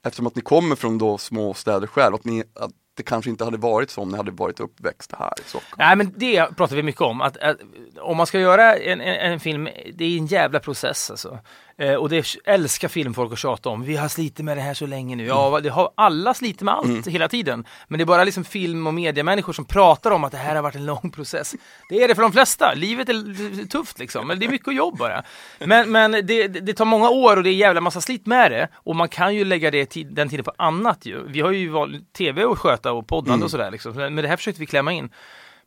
Eftersom 0.02 0.26
att 0.26 0.36
ni 0.36 0.42
kommer 0.42 0.76
från 0.76 0.98
då 0.98 1.18
små 1.18 1.54
städer 1.54 1.86
själv, 1.86 2.14
att, 2.14 2.24
ni, 2.24 2.44
att 2.54 2.72
det 2.94 3.02
kanske 3.02 3.30
inte 3.30 3.44
hade 3.44 3.56
varit 3.56 3.90
så 3.90 4.02
om 4.02 4.08
ni 4.08 4.16
hade 4.16 4.30
varit 4.30 4.60
uppväxta 4.60 5.16
här 5.18 5.32
i 5.40 5.48
Stockholm. 5.48 5.74
Nej 5.78 5.96
men 5.96 6.14
det 6.16 6.56
pratar 6.56 6.76
vi 6.76 6.82
mycket 6.82 7.00
om. 7.00 7.20
Att, 7.20 7.36
att 7.36 7.56
om 8.00 8.16
man 8.16 8.26
ska 8.26 8.40
göra 8.40 8.76
en, 8.76 9.00
en, 9.00 9.32
en 9.32 9.40
film, 9.40 9.68
det 9.94 10.04
är 10.04 10.18
en 10.18 10.26
jävla 10.26 10.60
process 10.60 11.10
alltså. 11.10 11.38
Eh, 11.80 11.94
och 11.94 12.08
det 12.08 12.36
älskar 12.44 12.88
filmfolk 12.88 13.32
att 13.32 13.38
tjata 13.38 13.68
om. 13.68 13.82
Vi 13.84 13.96
har 13.96 14.08
slitit 14.08 14.44
med 14.44 14.56
det 14.56 14.60
här 14.60 14.74
så 14.74 14.86
länge 14.86 15.16
nu. 15.16 15.26
Ja, 15.26 15.60
det 15.62 15.68
har 15.68 15.90
alla 15.94 16.34
slitit 16.34 16.62
med 16.62 16.74
allt 16.74 17.06
hela 17.06 17.28
tiden. 17.28 17.64
Men 17.88 17.98
det 17.98 18.04
är 18.04 18.06
bara 18.06 18.24
liksom 18.24 18.44
film 18.44 18.86
och 18.86 18.94
mediamänniskor 18.94 19.52
som 19.52 19.64
pratar 19.64 20.10
om 20.10 20.24
att 20.24 20.32
det 20.32 20.38
här 20.38 20.54
har 20.54 20.62
varit 20.62 20.74
en 20.74 20.86
lång 20.86 21.10
process. 21.10 21.54
Det 21.88 22.02
är 22.02 22.08
det 22.08 22.14
för 22.14 22.22
de 22.22 22.32
flesta. 22.32 22.74
Livet 22.74 23.08
är 23.08 23.68
tufft 23.68 23.98
liksom. 23.98 24.28
Det 24.28 24.46
är 24.46 24.50
mycket 24.50 24.74
jobb 24.74 24.98
bara. 24.98 25.22
Men, 25.58 25.92
men 25.92 26.12
det, 26.12 26.48
det 26.48 26.72
tar 26.74 26.84
många 26.84 27.10
år 27.10 27.36
och 27.36 27.42
det 27.42 27.50
är 27.50 27.54
jävla 27.54 27.80
massa 27.80 28.00
slit 28.00 28.26
med 28.26 28.50
det. 28.50 28.68
Och 28.74 28.96
man 28.96 29.08
kan 29.08 29.34
ju 29.34 29.44
lägga 29.44 29.70
det, 29.70 29.94
den 30.10 30.28
tiden 30.28 30.44
på 30.44 30.52
annat 30.58 31.06
ju. 31.06 31.26
Vi 31.26 31.40
har 31.40 31.50
ju 31.50 31.68
valt 31.68 32.12
tv 32.12 32.44
att 32.44 32.58
sköta 32.58 32.92
och 32.92 33.06
poddande 33.06 33.44
och 33.44 33.50
sådär 33.50 33.70
liksom. 33.70 33.92
Men 33.92 34.16
det 34.16 34.28
här 34.28 34.36
försökte 34.36 34.60
vi 34.60 34.66
klämma 34.66 34.92
in. 34.92 35.10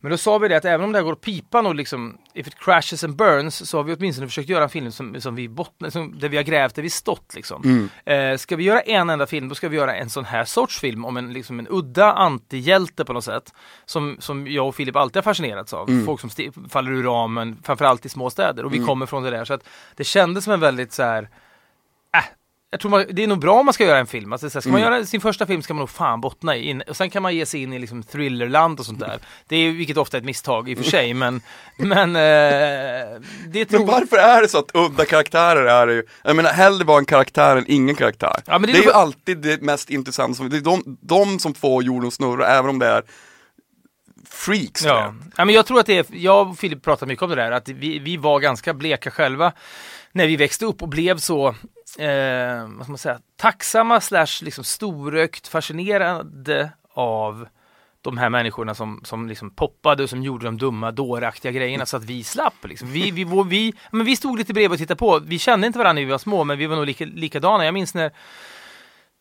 Men 0.03 0.11
då 0.11 0.17
sa 0.17 0.37
vi 0.37 0.47
det 0.47 0.57
att 0.57 0.65
även 0.65 0.83
om 0.83 0.91
det 0.91 0.97
här 0.97 1.03
går 1.03 1.11
åt 1.11 1.21
pipan 1.21 1.65
och 1.65 1.75
liksom 1.75 2.17
if 2.33 2.47
it 2.47 2.55
crashes 2.59 3.03
and 3.03 3.15
burns 3.15 3.69
så 3.69 3.77
har 3.77 3.83
vi 3.83 3.95
åtminstone 3.95 4.27
försökt 4.27 4.49
göra 4.49 4.63
en 4.63 4.69
film 4.69 4.91
som, 4.91 5.21
som 5.21 5.35
vi 5.35 5.49
bottnar, 5.49 5.89
som, 5.89 6.19
där 6.19 6.29
vi 6.29 6.37
har 6.37 6.43
grävt, 6.43 6.75
där 6.75 6.83
vi 6.83 6.89
stått 6.89 7.35
liksom. 7.35 7.89
Eh, 8.05 8.37
ska 8.37 8.55
vi 8.55 8.63
göra 8.63 8.81
en 8.81 9.09
enda 9.09 9.25
film 9.25 9.49
då 9.49 9.55
ska 9.55 9.69
vi 9.69 9.77
göra 9.77 9.95
en 9.95 10.09
sån 10.09 10.25
här 10.25 10.45
sorts 10.45 10.79
film 10.79 11.05
om 11.05 11.17
en, 11.17 11.33
liksom 11.33 11.59
en 11.59 11.67
udda 11.69 12.13
antihjälte 12.13 13.05
på 13.05 13.13
något 13.13 13.23
sätt. 13.23 13.53
Som, 13.85 14.17
som 14.19 14.47
jag 14.47 14.67
och 14.67 14.75
Filip 14.75 14.95
alltid 14.95 15.15
har 15.15 15.23
fascinerats 15.23 15.73
av. 15.73 16.03
Folk 16.05 16.21
som 16.21 16.29
faller 16.69 16.91
ur 16.91 17.03
ramen, 17.03 17.57
framförallt 17.63 18.05
i 18.05 18.09
små 18.09 18.29
städer. 18.29 18.65
Och 18.65 18.73
vi 18.73 18.79
kommer 18.79 19.05
från 19.05 19.23
det 19.23 19.29
där. 19.29 19.45
Så 19.45 19.53
att 19.53 19.63
det 19.95 20.03
kändes 20.03 20.43
som 20.43 20.53
en 20.53 20.59
väldigt 20.59 20.93
så 20.93 21.03
här 21.03 21.29
jag 22.73 22.79
tror 22.79 22.91
man, 22.91 23.05
det 23.09 23.23
är 23.23 23.27
nog 23.27 23.39
bra 23.39 23.59
om 23.59 23.65
man 23.65 23.73
ska 23.73 23.85
göra 23.85 23.99
en 23.99 24.07
film. 24.07 24.33
Alltså, 24.33 24.49
så 24.49 24.53
här, 24.55 24.61
ska 24.61 24.71
man 24.71 24.81
göra 24.81 25.05
sin 25.05 25.21
första 25.21 25.45
film 25.45 25.61
ska 25.61 25.73
man 25.73 25.79
nog 25.79 25.89
fan 25.89 26.21
bottna 26.21 26.55
i. 26.55 26.69
In, 26.69 26.81
och 26.81 26.97
sen 26.97 27.09
kan 27.09 27.23
man 27.23 27.35
ge 27.35 27.45
sig 27.45 27.63
in 27.63 27.73
i 27.73 27.79
liksom 27.79 28.03
thrillerland 28.03 28.79
och 28.79 28.85
sånt 28.85 28.99
där. 28.99 29.19
Det 29.47 29.55
är, 29.55 29.71
vilket 29.71 29.97
ofta 29.97 30.17
är 30.17 30.21
ett 30.21 30.25
misstag 30.25 30.69
i 30.69 30.73
och 30.73 30.77
för 30.77 30.85
sig, 30.85 31.13
men, 31.23 31.41
men 31.77 32.15
eh, 32.15 33.21
det 33.47 33.65
tror 33.65 33.79
Men 33.79 33.87
varför 33.87 34.17
är 34.17 34.41
det 34.41 34.47
så 34.47 34.57
att 34.57 34.71
udda 34.73 35.05
karaktärer 35.05 35.65
är 35.65 35.87
ju, 35.87 36.03
jag 36.23 36.35
menar 36.35 36.53
hellre 36.53 36.85
vara 36.85 36.99
en 36.99 37.05
karaktär 37.05 37.55
än 37.55 37.65
ingen 37.67 37.95
karaktär. 37.95 38.41
Ja, 38.45 38.59
men 38.59 38.61
det 38.61 38.73
det, 38.73 38.77
är 38.77 38.81
är 38.81 38.85
ju 38.85 38.91
alltid 38.91 39.37
det 39.37 39.61
mest 39.61 39.89
intressanta, 39.89 40.35
som, 40.35 40.49
det 40.49 40.57
är 40.57 40.61
de, 40.61 40.97
de 41.01 41.39
som 41.39 41.53
får 41.53 41.83
jorden 41.83 42.07
att 42.07 42.13
snurra, 42.13 42.47
även 42.47 42.69
om 42.69 42.79
det 42.79 42.87
är 42.87 43.03
freaks. 44.29 44.85
Ja. 44.85 45.13
ja, 45.37 45.45
men 45.45 45.55
jag 45.55 45.65
tror 45.65 45.79
att 45.79 45.85
det 45.85 45.97
är, 45.97 46.05
jag 46.09 46.49
och 46.49 46.57
Filip 46.57 46.83
pratade 46.83 47.09
mycket 47.09 47.23
om 47.23 47.29
det 47.29 47.35
där, 47.35 47.51
att 47.51 47.69
vi, 47.69 47.99
vi 47.99 48.17
var 48.17 48.39
ganska 48.39 48.73
bleka 48.73 49.11
själva 49.11 49.53
när 50.13 50.27
vi 50.27 50.35
växte 50.35 50.65
upp 50.65 50.81
och 50.81 50.89
blev 50.89 51.17
så, 51.17 51.47
eh, 51.97 52.67
vad 52.67 52.83
ska 52.83 52.91
man 52.91 52.97
säga, 52.97 53.19
tacksamma 53.35 54.01
slash 54.01 54.41
liksom 54.41 54.63
storökt 54.63 55.47
fascinerade 55.47 56.71
av 56.93 57.47
de 58.01 58.17
här 58.17 58.29
människorna 58.29 58.75
som, 58.75 59.01
som 59.03 59.27
liksom 59.27 59.55
poppade 59.55 60.03
och 60.03 60.09
som 60.09 60.23
gjorde 60.23 60.45
de 60.45 60.57
dumma, 60.57 60.91
dåraktiga 60.91 61.51
grejerna 61.51 61.85
så 61.85 61.97
att 61.97 62.03
vi 62.03 62.23
slapp. 62.23 62.65
Liksom. 62.65 62.91
Vi, 62.91 63.11
vi, 63.11 63.23
vi, 63.23 63.43
vi, 63.47 63.73
men 63.91 64.05
vi 64.05 64.15
stod 64.15 64.37
lite 64.37 64.53
bredvid 64.53 64.71
och 64.71 64.77
tittade 64.77 64.97
på. 64.97 65.19
Vi 65.19 65.39
kände 65.39 65.67
inte 65.67 65.79
varandra 65.79 65.93
när 65.93 66.05
vi 66.05 66.11
var 66.11 66.17
små, 66.17 66.43
men 66.43 66.57
vi 66.57 66.65
var 66.65 66.75
nog 66.75 66.85
lika, 66.85 67.05
likadana. 67.05 67.65
Jag 67.65 67.73
minns 67.73 67.93
när, 67.93 68.11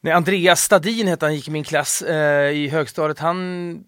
när 0.02 0.12
Andreas 0.12 0.62
Stadin 0.62 1.08
hette 1.08 1.26
han, 1.26 1.34
gick 1.34 1.49
i 1.49 1.50
min 1.50 1.64
klass 1.64 2.02
eh, 2.02 2.50
i 2.50 2.68
högstadiet. 2.68 3.18
Han 3.18 3.84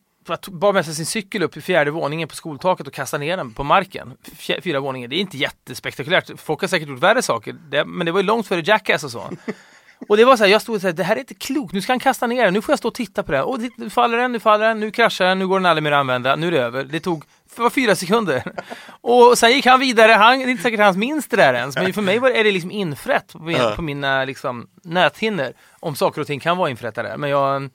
bar 0.51 0.73
med 0.73 0.85
sig 0.85 0.95
sin 0.95 1.07
cykel 1.07 1.43
upp 1.43 1.57
i 1.57 1.61
fjärde 1.61 1.91
våningen 1.91 2.29
på 2.29 2.35
skoltaket 2.35 2.87
och 2.87 2.93
kastade 2.93 3.25
ner 3.25 3.37
den 3.37 3.55
på 3.55 3.65
marken. 3.65 4.17
Fjär, 4.37 4.61
fyra 4.61 4.81
våningar. 4.81 5.09
Det 5.09 5.17
är 5.17 5.21
inte 5.21 5.37
jättespektakulärt. 5.37 6.41
Folk 6.41 6.61
har 6.61 6.69
säkert 6.69 6.89
gjort 6.89 6.99
värre 6.99 7.23
saker. 7.23 7.53
Det, 7.53 7.85
men 7.85 8.07
det 8.07 8.13
var 8.13 8.21
ju 8.21 8.27
långt 8.27 8.47
före 8.47 8.61
Jackass 8.61 9.05
och 9.05 9.11
så. 9.11 9.31
Och 10.09 10.17
det 10.17 10.25
var 10.25 10.37
så 10.37 10.45
här, 10.45 10.51
jag 10.51 10.63
stod 10.63 10.75
och 10.75 10.81
sa, 10.81 10.93
det 10.93 11.05
här 11.05 11.17
är 11.17 11.21
inte 11.21 11.35
klokt, 11.35 11.73
nu 11.73 11.81
ska 11.81 11.93
han 11.93 12.01
kasta 12.01 12.27
ner 12.27 12.45
den, 12.45 12.55
nu 12.55 12.63
får 12.63 12.73
jag 12.73 12.79
stå 12.79 12.89
och 12.89 12.95
titta 12.95 13.23
på 13.23 13.33
det 13.33 13.39
här. 13.39 13.49
Och 13.49 13.59
nu 13.77 13.91
faller 13.91 14.19
den, 14.19 14.33
nu 14.33 14.41
faller 14.41 14.69
den, 14.69 14.81
nu 14.81 14.91
kraschar 14.91 15.25
den, 15.25 15.39
nu 15.39 15.49
går 15.49 15.59
den 15.59 15.67
aldrig 15.67 15.83
mer 15.83 15.93
att 15.93 16.01
använda, 16.01 16.37
nu 16.37 16.47
är 16.47 16.51
det 16.51 16.61
över. 16.61 16.85
Det 16.85 17.01
tog 17.01 17.25
det 17.57 17.63
var 17.63 17.71
fyra 17.71 17.97
sekunder. 17.97 18.43
Och 19.01 19.39
sen 19.39 19.51
gick 19.51 19.67
han 19.67 19.81
vidare, 19.81 20.13
han, 20.13 20.39
det 20.39 20.45
är 20.45 20.49
inte 20.49 20.63
säkert 20.63 20.81
hans 20.81 20.97
minns 20.97 21.29
det 21.29 21.37
där 21.37 21.55
ens, 21.55 21.77
men 21.77 21.93
för 21.93 22.03
mig 22.03 22.19
var, 22.19 22.31
är 22.31 22.45
det 22.45 22.53
liksom 22.53 22.71
infrätt 22.71 23.33
på, 23.33 23.39
min, 23.39 23.77
på 23.77 23.83
mina 23.83 24.25
liksom, 24.25 24.69
näthinnor 24.83 25.53
om 25.81 25.97
saker 25.97 26.21
och 26.21 26.27
ting 26.27 26.41
kan 26.41 26.57
vara 26.57 26.71
infrätta 26.71 27.03
där. 27.03 27.17
Men 27.17 27.31
jag, 27.31 27.71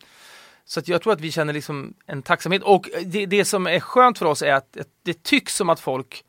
så 0.69 0.81
jag 0.85 1.01
tror 1.01 1.13
att 1.13 1.21
vi 1.21 1.31
känner 1.31 1.53
liksom 1.53 1.93
en 2.07 2.21
tacksamhet 2.21 2.63
och 2.63 2.89
det, 3.05 3.25
det 3.25 3.45
som 3.45 3.67
är 3.67 3.79
skönt 3.79 4.17
för 4.17 4.25
oss 4.25 4.41
är 4.41 4.53
att, 4.53 4.77
det 5.05 5.23
tycks 5.23 5.55
som 5.55 5.69
att 5.69 5.79
folk 5.79 6.23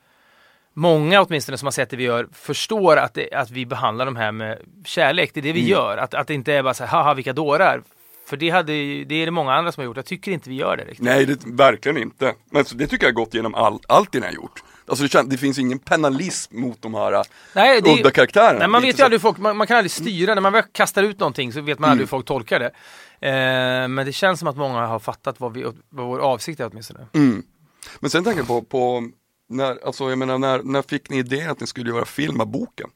många 0.74 1.22
åtminstone 1.22 1.58
som 1.58 1.66
har 1.66 1.72
sett 1.72 1.90
det 1.90 1.96
vi 1.96 2.04
gör 2.04 2.28
förstår 2.32 2.96
att, 2.96 3.14
det, 3.14 3.32
att 3.32 3.50
vi 3.50 3.66
behandlar 3.66 4.04
de 4.06 4.16
här 4.16 4.32
med 4.32 4.58
kärlek. 4.84 5.30
Det 5.34 5.40
är 5.40 5.42
det 5.42 5.52
vi 5.52 5.60
Mm. 5.60 5.70
gör. 5.70 5.96
Att, 5.96 6.14
att 6.14 6.26
det 6.26 6.34
inte 6.34 6.52
är 6.52 6.62
bara 6.62 6.74
så 6.74 6.84
här, 6.84 6.90
haha 7.02 7.14
vilka 7.14 7.32
dårar. 7.32 7.82
För 8.26 8.36
det, 8.36 8.50
hade, 8.50 8.72
det 9.04 9.14
är 9.14 9.24
det 9.26 9.30
många 9.30 9.52
andra 9.54 9.72
som 9.72 9.80
har 9.80 9.84
gjort. 9.86 9.96
Jag 9.96 10.06
tycker 10.06 10.32
inte 10.32 10.48
vi 10.50 10.56
gör 10.56 10.76
det 10.76 10.84
riktigt. 10.84 11.04
Nej, 11.04 11.26
det, 11.26 11.38
verkligen 11.46 11.98
inte. 11.98 12.34
Men 12.50 12.64
så, 12.64 12.74
det 12.74 12.86
tycker 12.86 13.06
jag 13.06 13.12
har 13.12 13.24
gått 13.24 13.34
genom 13.34 13.54
all, 13.54 13.78
allt 13.88 14.12
ni 14.12 14.20
har 14.20 14.32
gjort. 14.32 14.62
Alltså 14.90 15.02
det, 15.02 15.08
kän, 15.08 15.28
det 15.28 15.36
finns 15.36 15.58
ingen 15.58 15.78
penalism 15.78 16.60
mot 16.60 16.82
de 16.82 16.94
här 16.94 17.24
Nej, 17.54 17.80
det 17.82 17.90
udda 17.90 18.10
karaktärerna. 18.10 18.58
Nej, 18.58 18.68
man 18.68 18.82
vet 18.82 18.98
ju 18.98 19.02
aldrig 19.02 19.20
folk, 19.20 19.38
man, 19.38 19.56
man 19.56 19.66
kan 19.66 19.76
aldrig 19.76 19.90
styra, 19.90 20.34
när 20.34 20.42
man 20.42 20.52
väl 20.52 20.62
kastar 20.72 21.02
ut 21.02 21.18
någonting 21.18 21.52
så 21.52 21.60
vet 21.60 21.78
man 21.78 21.88
Mm. 21.88 21.92
aldrig 21.92 22.06
hur 22.06 22.08
folk 22.08 22.26
tolkar 22.26 22.60
det. 22.60 22.70
Eh, 23.28 23.88
men 23.88 24.06
det 24.06 24.12
känns 24.12 24.38
som 24.38 24.48
att 24.48 24.56
många 24.56 24.86
har 24.86 24.98
fattat 24.98 25.40
vad, 25.40 25.52
vi, 25.54 25.62
vad 25.88 26.06
vår 26.06 26.18
avsikt 26.18 26.60
är 26.60 26.68
åtminstone. 26.70 27.06
Mm. 27.14 27.42
Men 28.00 28.10
sen 28.10 28.24
tänker 28.24 28.40
jag 28.40 28.48
på, 28.48 28.62
på 28.62 29.08
när, 29.48 29.86
alltså 29.86 30.08
jag 30.08 30.18
menar, 30.18 30.38
när, 30.38 30.62
när 30.62 30.82
fick 30.82 31.10
ni 31.10 31.18
idén 31.18 31.50
att 31.50 31.60
ni 31.60 31.66
skulle 31.66 31.90
göra 31.90 32.04
film 32.04 32.40
av 32.40 32.46
boken? 32.46 32.90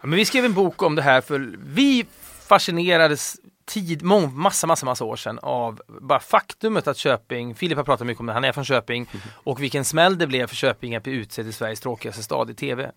Ja, 0.00 0.06
men 0.06 0.16
vi 0.16 0.24
skrev 0.24 0.44
en 0.44 0.54
bok 0.54 0.82
om 0.82 0.94
det 0.94 1.02
här 1.02 1.20
för 1.20 1.54
vi 1.64 2.06
fascinerades 2.48 3.36
tid, 3.66 4.02
mång, 4.02 4.38
massa, 4.38 4.66
massa, 4.66 4.86
massa 4.86 5.04
år 5.04 5.16
sedan 5.16 5.38
av 5.42 5.80
bara 6.00 6.20
faktumet 6.20 6.88
att 6.88 6.96
Köping, 6.96 7.54
Filip 7.54 7.76
har 7.76 7.84
pratat 7.84 8.06
mycket 8.06 8.20
om 8.20 8.26
det, 8.26 8.32
han 8.32 8.44
är 8.44 8.52
från 8.52 8.64
Köping 8.64 9.06
och 9.34 9.62
vilken 9.62 9.84
smäll 9.84 10.18
det 10.18 10.26
blev 10.26 10.46
för 10.46 10.56
Köping 10.56 10.96
att 10.96 11.02
bli 11.02 11.12
utsedd 11.12 11.44
till 11.44 11.54
Sveriges 11.54 11.80
tråkigaste 11.80 12.22
stad 12.22 12.50
i 12.50 12.54
TV. 12.54 12.90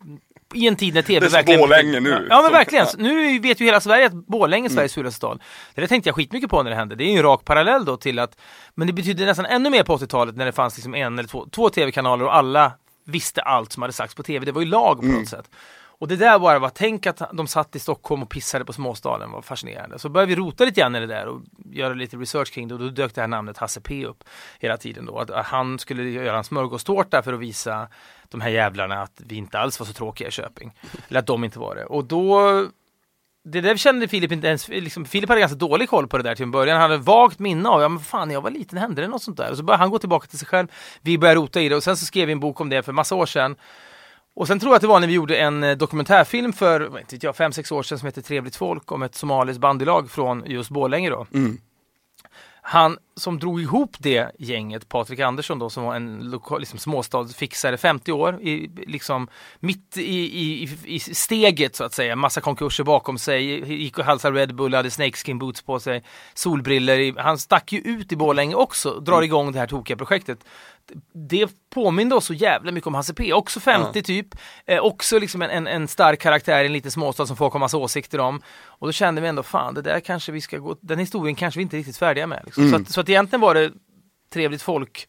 I 0.53 0.67
en 0.67 0.75
tid 0.75 0.93
när 0.93 1.01
TV 1.01 1.19
Det 1.25 1.31
verkligen... 1.31 1.59
Borlänge 1.59 1.99
nu. 1.99 2.27
Ja 2.29 2.41
men 2.41 2.51
verkligen, 2.51 2.87
nu 2.97 3.39
vet 3.39 3.61
ju 3.61 3.65
hela 3.65 3.81
Sverige 3.81 4.05
att 4.05 4.13
Borlänge 4.13 4.67
är 4.67 4.69
Sveriges 4.69 4.93
fulaste 4.93 5.17
stad. 5.17 5.41
Det 5.75 5.81
där 5.81 5.87
tänkte 5.87 6.07
jag 6.07 6.15
skitmycket 6.15 6.49
på 6.49 6.63
när 6.63 6.69
det 6.69 6.77
hände, 6.77 6.95
det 6.95 7.03
är 7.03 7.11
ju 7.11 7.17
en 7.17 7.23
rak 7.23 7.45
parallell 7.45 7.85
då 7.85 7.97
till 7.97 8.19
att 8.19 8.37
Men 8.75 8.87
det 8.87 8.93
betydde 8.93 9.25
nästan 9.25 9.45
ännu 9.45 9.69
mer 9.69 9.83
på 9.83 9.97
80-talet 9.97 10.35
när 10.35 10.45
det 10.45 10.51
fanns 10.51 10.77
liksom 10.77 10.95
en 10.95 11.19
eller 11.19 11.29
två, 11.29 11.47
två 11.51 11.69
TV-kanaler 11.69 12.25
och 12.25 12.35
alla 12.35 12.71
visste 13.05 13.41
allt 13.41 13.71
som 13.71 13.81
hade 13.81 13.93
sagts 13.93 14.15
på 14.15 14.23
TV. 14.23 14.45
Det 14.45 14.51
var 14.51 14.61
ju 14.61 14.67
lag 14.67 14.99
på 14.99 15.05
något 15.05 15.29
sätt. 15.29 15.49
Och 15.99 16.07
det 16.07 16.15
där 16.15 16.39
bara 16.39 16.59
var, 16.59 16.69
tänk 16.69 17.07
att 17.07 17.21
de 17.33 17.47
satt 17.47 17.75
i 17.75 17.79
Stockholm 17.79 18.23
och 18.23 18.29
pissade 18.29 18.65
på 18.65 18.73
småstaden 18.73 19.31
var 19.31 19.41
fascinerande. 19.41 19.99
Så 19.99 20.09
började 20.09 20.29
vi 20.29 20.35
rota 20.35 20.65
lite 20.65 20.81
grann 20.81 20.95
i 20.95 20.99
det 20.99 21.07
där 21.07 21.27
och 21.27 21.41
göra 21.71 21.93
lite 21.93 22.17
research 22.17 22.53
kring 22.53 22.67
det 22.67 22.73
och 22.73 22.79
då 22.79 22.89
dök 22.89 23.15
det 23.15 23.21
här 23.21 23.27
namnet 23.27 23.57
Hasse 23.57 23.81
P 23.81 24.05
upp 24.05 24.23
hela 24.59 24.77
tiden 24.77 25.05
då. 25.05 25.19
Att 25.19 25.45
han 25.45 25.79
skulle 25.79 26.03
göra 26.03 26.37
en 26.37 26.43
smörgåstårta 26.43 27.21
för 27.21 27.33
att 27.33 27.39
visa 27.39 27.87
de 28.29 28.41
här 28.41 28.49
jävlarna 28.49 29.01
att 29.01 29.21
vi 29.25 29.35
inte 29.35 29.59
alls 29.59 29.79
var 29.79 29.87
så 29.87 29.93
tråkiga 29.93 30.27
i 30.27 30.31
Köping. 30.31 30.73
Eller 31.07 31.19
att 31.19 31.27
de 31.27 31.43
inte 31.43 31.59
var 31.59 31.75
det. 31.75 31.85
Och 31.85 32.05
då 32.05 32.65
det 33.43 33.61
där 33.61 33.77
kände 33.77 34.07
Filip 34.07 34.31
inte 34.31 34.47
ens, 34.47 34.67
liksom, 34.67 35.05
Filip 35.05 35.29
hade 35.29 35.41
ganska 35.41 35.57
dålig 35.57 35.89
koll 35.89 36.07
på 36.07 36.17
det 36.17 36.23
där 36.23 36.35
till 36.35 36.43
en 36.43 36.51
början. 36.51 36.81
Han 36.81 36.91
hade 36.91 37.03
vagt 37.03 37.39
minne 37.39 37.69
av, 37.69 37.81
ja 37.81 37.89
men 37.89 37.99
fan 37.99 38.27
när 38.27 38.35
jag 38.35 38.41
var 38.41 38.51
liten 38.51 38.77
hände 38.77 39.01
det 39.01 39.07
något 39.07 39.23
sånt 39.23 39.37
där. 39.37 39.51
Och 39.51 39.57
så 39.57 39.63
började 39.63 39.83
han 39.83 39.89
gå 39.89 39.99
tillbaka 39.99 40.27
till 40.27 40.39
sig 40.39 40.47
själv. 40.47 40.67
Vi 41.01 41.17
började 41.17 41.39
rota 41.39 41.61
i 41.61 41.69
det 41.69 41.75
och 41.75 41.83
sen 41.83 41.97
så 41.97 42.05
skrev 42.05 42.25
vi 42.25 42.31
en 42.31 42.39
bok 42.39 42.61
om 42.61 42.69
det 42.69 42.83
för 42.83 42.93
massa 42.93 43.15
år 43.15 43.25
sedan. 43.25 43.55
Och 44.39 44.47
sen 44.47 44.59
tror 44.59 44.71
jag 44.71 44.75
att 44.75 44.81
det 44.81 44.87
var 44.87 44.99
när 44.99 45.07
vi 45.07 45.13
gjorde 45.13 45.37
en 45.37 45.63
eh, 45.63 45.77
dokumentärfilm 45.77 46.53
för, 46.53 47.03
jag, 47.21 47.35
fem, 47.35 47.51
sex 47.51 47.71
år 47.71 47.83
sedan 47.83 47.99
som 47.99 48.05
heter 48.05 48.21
Trevligt 48.21 48.55
folk 48.55 48.91
om 48.91 49.03
ett 49.03 49.15
somaliskt 49.15 49.59
bandylag 49.59 50.11
från 50.11 50.43
just 50.45 50.69
Borlänge 50.69 51.09
då. 51.09 51.27
Mm. 51.33 51.57
Han 52.61 52.97
som 53.19 53.39
drog 53.39 53.61
ihop 53.61 53.95
det 53.99 54.31
gänget, 54.39 54.89
Patrik 54.89 55.19
Andersson 55.19 55.59
då, 55.59 55.69
som 55.69 55.83
var 55.83 55.95
en 55.95 56.19
lokal, 56.31 56.59
liksom 56.59 56.79
småstadsfixare, 56.79 57.77
50 57.77 58.11
år, 58.11 58.41
i, 58.41 58.69
liksom 58.87 59.27
mitt 59.59 59.97
i, 59.97 60.01
i, 60.03 60.69
i- 60.85 60.99
steget 60.99 61.75
så 61.75 61.83
att 61.83 61.93
säga, 61.93 62.15
massa 62.15 62.41
konkurser 62.41 62.83
bakom 62.83 63.17
sig, 63.17 63.73
gick 63.73 63.97
och 63.97 64.05
halsade 64.05 64.39
Red 64.39 64.55
Bull, 64.55 64.73
hade 64.73 64.91
snakeskin 64.91 65.39
boots 65.39 65.61
på 65.61 65.79
sig, 65.79 66.03
solbriller. 66.33 67.21
Han 67.21 67.37
stack 67.37 67.71
ju 67.71 67.79
ut 67.79 68.11
i 68.11 68.15
Borlänge 68.15 68.55
också, 68.55 68.99
drar 68.99 69.21
igång 69.21 69.51
det 69.51 69.59
här 69.59 69.67
tokiga 69.67 69.97
projektet. 69.97 70.39
Det 71.13 71.47
påminde 71.73 72.15
oss 72.15 72.25
så 72.25 72.33
jävla 72.33 72.71
mycket 72.71 72.87
om 72.87 72.93
Hasse 72.93 73.13
P, 73.13 73.33
också 73.33 73.59
50 73.59 74.03
typ, 74.03 74.27
eh, 74.65 74.79
också 74.79 75.19
liksom 75.19 75.41
en, 75.41 75.49
en, 75.49 75.67
en 75.67 75.87
stark 75.87 76.19
karaktär 76.21 76.63
i 76.63 76.65
en 76.65 76.73
liten 76.73 76.91
småstad 76.91 77.25
som 77.27 77.35
folk 77.37 77.53
har 77.53 77.59
massa 77.59 77.77
åsikter 77.77 78.19
om. 78.19 78.41
Och 78.65 78.87
då 78.87 78.91
kände 78.91 79.21
vi 79.21 79.27
ändå, 79.27 79.43
fan 79.43 79.73
det 79.73 79.81
där 79.81 79.99
kanske 79.99 80.31
vi 80.31 80.41
ska 80.41 80.57
gå, 80.57 80.75
den 80.81 80.99
historien 80.99 81.35
kanske 81.35 81.57
vi 81.57 81.61
inte 81.61 81.75
är 81.75 81.77
riktigt 81.77 81.97
färdiga 81.97 82.27
med. 82.27 82.41
Liksom. 82.45 82.69
Så, 82.69 82.75
att, 82.75 82.89
så 82.91 83.01
att 83.01 83.08
egentligen 83.09 83.41
var 83.41 83.53
det 83.55 83.71
trevligt 84.33 84.61
folk 84.61 85.07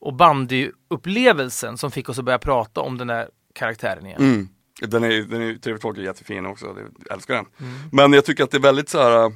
och 0.00 0.14
bandyupplevelsen 0.14 1.78
som 1.78 1.90
fick 1.90 2.08
oss 2.08 2.18
att 2.18 2.24
börja 2.24 2.38
prata 2.38 2.80
om 2.80 2.98
den 2.98 3.06
där 3.06 3.28
karaktären 3.54 4.06
igen. 4.06 4.20
Mm. 4.22 4.48
Den 4.80 5.04
är, 5.04 5.22
den 5.22 5.42
är 5.42 5.54
trevligt 5.54 5.82
folk 5.82 5.98
är 5.98 6.02
jättefin 6.02 6.46
också, 6.46 6.66
jag 6.66 7.12
älskar 7.16 7.34
den. 7.34 7.46
Mm. 7.60 7.72
Men 7.92 8.12
jag 8.12 8.24
tycker 8.24 8.44
att 8.44 8.50
det 8.50 8.56
är 8.56 8.60
väldigt 8.62 8.88
så 8.88 8.98
här. 9.02 9.32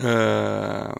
Eh, 0.00 0.92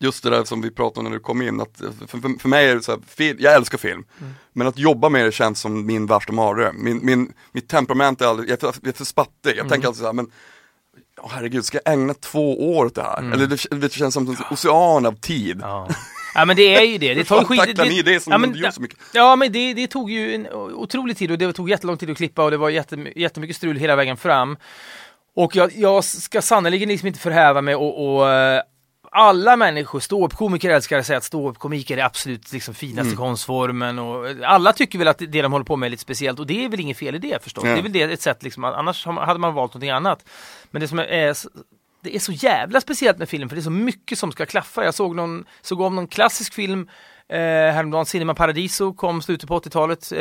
just 0.00 0.22
det 0.24 0.30
där 0.30 0.44
som 0.44 0.62
vi 0.62 0.70
pratade 0.70 0.98
om 1.00 1.04
när 1.04 1.18
du 1.18 1.22
kom 1.22 1.42
in, 1.42 1.60
att 1.60 1.76
för, 1.76 2.06
för, 2.06 2.38
för 2.38 2.48
mig 2.48 2.68
är 2.68 2.74
det 2.74 2.82
så 2.82 2.92
här, 2.92 3.00
fil, 3.06 3.36
jag 3.40 3.54
älskar 3.54 3.78
film, 3.78 4.04
Mm. 4.20 4.32
men 4.52 4.66
att 4.66 4.78
jobba 4.78 5.08
med 5.08 5.24
det 5.24 5.32
känns 5.32 5.60
som 5.60 5.86
min 5.86 6.06
värsta 6.06 6.32
mardröm. 6.32 6.84
Min, 6.84 7.00
min, 7.06 7.32
mitt 7.52 7.68
temperament 7.68 8.20
är 8.20 8.26
aldrig, 8.26 8.50
jag 8.50 8.62
är 8.62 8.72
för, 8.72 8.80
jag 8.82 8.88
är 8.88 8.92
för 8.96 9.04
spattig, 9.04 9.50
jag 9.50 9.58
Mm. 9.58 9.68
tänker 9.68 9.88
alltid 9.88 10.00
så 10.00 10.06
här, 10.06 10.12
men 10.12 10.30
åh, 11.22 11.30
herregud, 11.34 11.64
ska 11.64 11.78
jag 11.84 11.92
ägna 11.94 12.14
två 12.14 12.76
år 12.76 12.84
åt 12.84 12.94
det 12.94 13.02
här? 13.02 13.18
Mm. 13.18 13.32
Eller 13.32 13.46
det, 13.46 13.80
det 13.80 13.92
känns 13.92 14.14
som 14.14 14.28
en 14.28 14.36
ocean 14.50 15.06
av 15.06 15.12
tid. 15.12 15.58
Ja. 15.62 15.88
ja 16.34 16.44
men 16.44 16.56
det 16.56 16.76
är 16.76 16.82
ju 16.82 16.98
det. 16.98 17.14
Det 17.14 17.24
tar 17.24 17.44
skit. 17.44 17.58
tacklar 17.60 17.84
ni 17.84 18.02
det 18.02 18.20
som 18.20 18.32
ja, 18.32 18.38
men, 18.38 18.72
så 18.72 18.80
mycket? 18.82 18.98
Ja 19.12 19.36
men 19.36 19.52
det, 19.52 19.74
det 19.74 19.86
tog 19.86 20.10
ju 20.10 20.34
en 20.34 20.48
otrolig 20.52 21.16
tid 21.16 21.30
och 21.30 21.38
det 21.38 21.52
tog 21.52 21.70
jättelång 21.70 21.96
tid 21.96 22.10
att 22.10 22.16
klippa 22.16 22.44
och 22.44 22.50
det 22.50 22.56
var 22.56 22.70
jättemy- 22.70 23.12
jättemycket 23.16 23.56
strul 23.56 23.76
hela 23.76 23.96
vägen 23.96 24.16
fram. 24.16 24.56
Och 25.36 25.56
jag, 25.56 25.72
jag 25.76 26.04
ska 26.04 26.42
sannerligen 26.42 26.88
liksom 26.88 27.08
inte 27.08 27.20
förhäva 27.20 27.60
mig 27.60 27.74
och, 27.74 28.16
och 28.16 28.30
eh, 28.30 28.62
alla 29.16 29.56
människor, 29.56 30.00
ståuppkomiker 30.00 30.70
älskar 30.70 30.98
att 30.98 31.06
säga 31.06 31.16
att 31.16 31.24
ståuppkomik 31.24 31.90
är 31.90 31.96
det 31.96 32.04
absolut 32.04 32.52
liksom, 32.52 32.74
finaste 32.74 33.06
Mm. 33.08 33.16
konstformen 33.16 33.98
och 33.98 34.28
eh, 34.28 34.36
alla 34.50 34.72
tycker 34.72 34.98
väl 34.98 35.08
att 35.08 35.18
det 35.18 35.42
de 35.42 35.52
håller 35.52 35.64
på 35.64 35.76
med 35.76 35.86
är 35.86 35.90
lite 35.90 36.02
speciellt 36.02 36.38
och 36.40 36.46
det 36.46 36.64
är 36.64 36.68
väl 36.68 36.80
inget 36.80 36.98
fel 36.98 37.14
i 37.14 37.18
det 37.18 37.42
förstås. 37.42 37.64
Nej. 37.64 37.72
Det 37.74 37.80
är 37.80 37.82
väl 37.82 37.92
det 37.92 38.02
ett 38.02 38.22
sätt 38.22 38.42
liksom, 38.42 38.64
annars 38.64 39.06
hade 39.06 39.38
man 39.40 39.54
valt 39.54 39.74
någonting 39.74 39.90
annat. 39.90 40.24
Men 40.70 40.80
det 40.80 40.88
som 40.88 40.98
är 40.98 41.30
s- 41.30 41.46
det 42.02 42.14
är 42.16 42.18
så 42.20 42.32
jävla 42.32 42.80
speciellt 42.80 43.18
med 43.18 43.28
film 43.28 43.48
för 43.48 43.56
det 43.56 43.60
är 43.60 43.64
så 43.64 43.70
mycket 43.70 44.18
som 44.18 44.32
ska 44.32 44.46
klaffa. 44.46 44.84
Jag 44.84 44.94
såg 44.94 45.16
någon, 45.16 45.44
såg 45.62 45.80
om 45.80 45.96
någon 45.96 46.06
klassisk 46.08 46.54
film 46.54 46.88
eh, 47.28 47.38
häromdagen, 47.74 48.06
Cinema 48.06 48.34
Paradiso, 48.34 48.92
kom 48.92 49.22
slutet 49.22 49.48
på 49.48 49.60
80-talet. 49.60 50.12
Eh, 50.12 50.20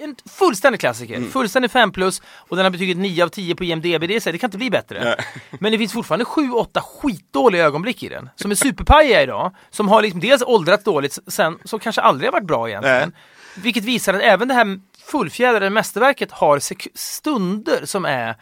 en 0.00 0.16
fullständig 0.30 0.80
klassiker, 0.80 1.22
fullständig 1.22 1.70
5 1.70 1.92
plus 1.92 2.22
och 2.26 2.56
den 2.56 2.64
har 2.64 2.70
betyget 2.70 2.96
9 2.96 3.24
av 3.24 3.28
10 3.28 3.54
på 3.54 3.64
IMDB. 3.64 4.00
Det, 4.00 4.16
är 4.16 4.20
så 4.20 4.32
det 4.32 4.38
kan 4.38 4.48
inte 4.48 4.58
bli 4.58 4.70
bättre. 4.70 5.04
Nej. 5.04 5.16
Men 5.60 5.72
det 5.72 5.78
finns 5.78 5.92
fortfarande 5.92 6.24
7-8 6.24 6.80
skitdåliga 6.80 7.64
ögonblick 7.64 8.02
i 8.02 8.08
den. 8.08 8.30
Som 8.36 8.50
är 8.50 8.54
superpajiga 8.54 9.22
idag. 9.22 9.54
Som 9.70 9.88
har 9.88 10.02
liksom 10.02 10.20
dels 10.20 10.42
åldrats 10.42 10.84
dåligt, 10.84 11.18
sen 11.26 11.58
som 11.64 11.78
kanske 11.78 12.00
aldrig 12.00 12.28
har 12.28 12.32
varit 12.32 12.46
bra 12.46 12.68
egentligen. 12.68 13.12
Vilket 13.56 13.84
visar 13.84 14.14
att 14.14 14.20
även 14.22 14.48
det 14.48 14.54
här 14.54 14.80
fullfjädrade 15.06 15.70
mästerverket 15.70 16.32
har 16.32 16.60
stunder 16.98 17.86
som 17.86 18.04
är 18.04 18.36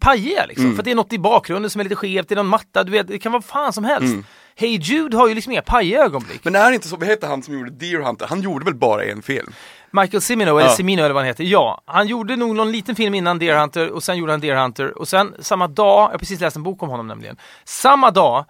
pajiga 0.00 0.46
liksom. 0.46 0.72
För 0.72 0.78
att 0.78 0.84
det 0.84 0.90
är 0.90 0.94
något 0.94 1.12
i 1.12 1.18
bakgrunden 1.18 1.70
som 1.70 1.80
är 1.80 1.84
lite 1.84 1.96
skevt, 1.96 2.28
det 2.28 2.34
är 2.34 2.36
någon 2.36 2.46
matta, 2.46 2.84
du 2.84 2.92
vet, 2.92 3.08
det 3.08 3.18
kan 3.18 3.32
vara 3.32 3.42
fan 3.42 3.72
som 3.72 3.84
helst. 3.84 4.14
Hey 4.56 4.78
Jude 4.78 5.16
har 5.16 5.28
ju 5.28 5.34
liksom 5.34 5.52
inga 5.52 5.62
pajiga 5.62 6.04
ögonblick. 6.04 6.44
Men 6.44 6.54
är 6.54 6.68
det 6.68 6.74
inte 6.74 6.88
så, 6.88 6.96
vad 6.96 7.08
heter 7.08 7.26
han 7.28 7.42
som 7.42 7.54
gjorde 7.54 7.70
Deer 7.70 8.00
Hunter? 8.00 8.26
Han 8.26 8.40
gjorde 8.40 8.64
väl 8.64 8.74
bara 8.74 9.04
en 9.04 9.22
film? 9.22 9.52
Michael 9.90 10.22
Cimino, 10.22 10.50
eller 10.58 10.68
Ja. 10.68 10.76
Cimino 10.76 11.00
eller 11.02 11.14
vad 11.14 11.22
han 11.22 11.26
heter. 11.26 11.44
Ja, 11.44 11.82
han 11.86 12.06
gjorde 12.06 12.36
nog 12.36 12.54
någon 12.56 12.72
liten 12.72 12.96
film 12.96 13.14
innan 13.14 13.38
Deer 13.38 13.56
Hunter 13.60 13.90
och 13.90 14.02
sen 14.02 14.16
gjorde 14.18 14.32
han 14.32 14.40
Deer 14.40 14.56
Hunter 14.56 14.98
och 14.98 15.08
sen 15.08 15.34
samma 15.40 15.68
dag, 15.68 16.02
jag 16.02 16.08
har 16.10 16.18
precis 16.18 16.40
läst 16.40 16.56
en 16.56 16.62
bok 16.62 16.82
om 16.82 16.88
honom 16.88 17.06
nämligen. 17.08 17.36
Samma 17.64 18.10
dag, 18.10 18.44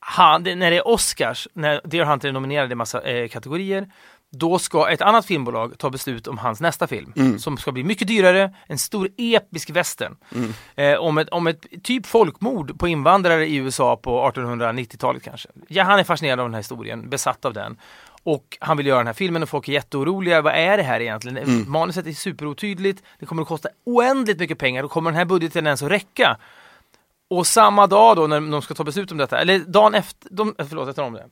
han, 0.00 0.42
när 0.42 0.70
det 0.70 0.76
är 0.76 0.88
Oscars, 0.88 1.48
när 1.54 1.80
Deer 1.84 2.04
Hunter 2.04 2.28
är 2.28 2.32
nominerad 2.32 2.72
i 2.72 2.74
massa 2.74 3.02
eh, 3.02 3.28
kategorier, 3.28 3.88
då 4.32 4.58
ska 4.58 4.88
ett 4.88 5.02
annat 5.02 5.26
filmbolag 5.26 5.78
ta 5.78 5.90
beslut 5.90 6.26
om 6.26 6.38
hans 6.38 6.60
nästa 6.60 6.86
film. 6.86 7.12
Som 7.38 7.56
ska 7.58 7.72
bli 7.72 7.84
mycket 7.84 8.08
dyrare, 8.08 8.54
en 8.66 8.78
stor 8.78 9.08
episk 9.16 9.70
western. 9.70 10.16
Eh, 10.74 10.94
om, 10.98 11.18
ett, 11.18 11.28
om 11.28 11.46
ett 11.46 11.66
typ 11.82 12.06
folkmord 12.06 12.78
på 12.78 12.88
invandrare 12.88 13.46
i 13.46 13.56
USA 13.56 13.96
på 13.96 14.30
1890-talet 14.30 15.22
kanske. 15.22 15.48
Ja, 15.68 15.84
han 15.84 15.98
är 15.98 16.04
fascinerad 16.04 16.40
av 16.40 16.46
den 16.46 16.54
här 16.54 16.60
historien, 16.60 17.10
besatt 17.10 17.44
av 17.44 17.52
den. 17.52 17.76
Och 18.24 18.58
han 18.60 18.76
vill 18.76 18.86
göra 18.86 18.98
den 18.98 19.06
här 19.06 19.14
filmen 19.14 19.42
och 19.42 19.48
folk 19.48 19.68
är 19.68 19.72
jätteoroliga. 19.72 20.40
Vad 20.42 20.54
är 20.54 20.76
det 20.76 20.82
här 20.82 21.00
egentligen? 21.00 21.70
Manuset 21.70 22.06
är 22.06 22.12
superotydligt. 22.12 23.02
Det 23.18 23.26
kommer 23.26 23.42
att 23.42 23.48
kosta 23.48 23.68
oändligt 23.84 24.38
mycket 24.38 24.58
pengar. 24.58 24.82
Och 24.82 24.90
kommer 24.90 25.10
den 25.10 25.18
här 25.18 25.24
budgeten 25.24 25.66
ens 25.66 25.82
att 25.82 25.90
räcka? 25.90 26.36
Och 27.30 27.46
samma 27.46 27.86
dag 27.86 28.16
då 28.16 28.26
när 28.26 28.40
de 28.40 28.62
ska 28.62 28.74
ta 28.74 28.84
beslut 28.84 29.12
om 29.12 29.18
detta, 29.18 29.38
eller 29.38 29.58
dagen 29.58 29.94
efter, 29.94 30.28
de, 30.30 30.54
förlåt 30.58 30.86
jag 30.86 30.96
tar 30.96 31.04
om 31.04 31.12
det. 31.12 31.26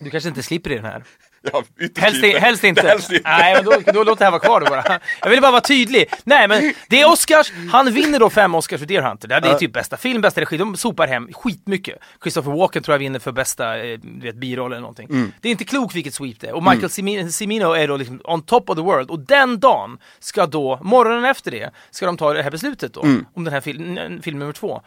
Du 0.00 0.10
kanske 0.10 0.28
inte 0.28 0.42
slipper 0.42 0.70
i 0.70 0.74
den 0.74 0.84
här. 0.84 1.04
Ja, 1.52 1.62
Helst, 1.96 2.24
helst 2.38 2.64
inte. 2.64 2.88
Helst 2.88 3.12
inte. 3.12 3.28
Nej, 3.30 3.54
men 3.54 3.64
då, 3.64 3.92
då 3.92 4.04
låter 4.04 4.18
det 4.18 4.24
här 4.24 4.30
vara 4.30 4.40
kvar 4.40 4.60
då 4.60 4.66
bara. 4.66 5.00
Jag 5.22 5.28
ville 5.30 5.42
bara 5.42 5.50
vara 5.50 5.60
tydlig. 5.60 6.10
Nej, 6.24 6.48
men 6.48 6.72
det 6.88 7.00
är 7.00 7.12
Oscars. 7.12 7.52
Han 7.72 7.92
vinner 7.92 8.18
då 8.18 8.30
fem 8.30 8.54
Oscars 8.54 8.78
för 8.80 8.86
Deer 8.86 9.02
Hunter. 9.02 9.28
Det 9.28 9.34
är 9.34 9.54
typ 9.54 9.72
bästa 9.72 9.96
film, 9.96 10.20
bästa 10.20 10.40
regi. 10.40 10.56
De 10.56 10.76
sopar 10.76 11.06
hem 11.06 11.28
skitmycket. 11.32 11.98
Christopher 12.22 12.52
Walken 12.52 12.82
tror 12.82 12.92
jag 12.94 12.98
vinner 12.98 13.18
för 13.18 13.32
bästa 13.32 13.78
eh, 13.78 13.98
du 14.02 14.26
vet, 14.26 14.34
biroll 14.34 14.72
eller 14.72 14.80
någonting. 14.80 15.06
Mm. 15.10 15.32
Det 15.40 15.48
är 15.48 15.50
inte 15.50 15.64
klokt 15.64 15.94
vilket 15.94 16.14
sweep 16.14 16.40
det 16.40 16.46
är. 16.46 16.52
Och 16.52 16.62
Michael 16.62 16.88
Cimino- 16.88 17.30
Cimino 17.30 17.72
är 17.72 17.88
då 17.88 17.96
liksom 17.96 18.20
on 18.24 18.42
top 18.42 18.70
of 18.70 18.76
the 18.76 18.82
world. 18.82 19.10
Och 19.10 19.18
den 19.20 19.60
dagen 19.60 19.98
ska 20.18 20.46
då, 20.46 20.78
morgonen 20.82 21.24
efter 21.24 21.50
det, 21.50 21.70
ska 21.90 22.06
de 22.06 22.16
ta 22.16 22.32
det 22.32 22.42
här 22.42 22.50
beslutet 22.50 22.94
då. 22.94 23.02
Mm. 23.02 23.26
Om 23.34 23.44
den 23.44 23.52
här 23.54 23.60
fil- 23.60 24.20
film 24.22 24.38
nummer 24.38 24.52
två. 24.52 24.82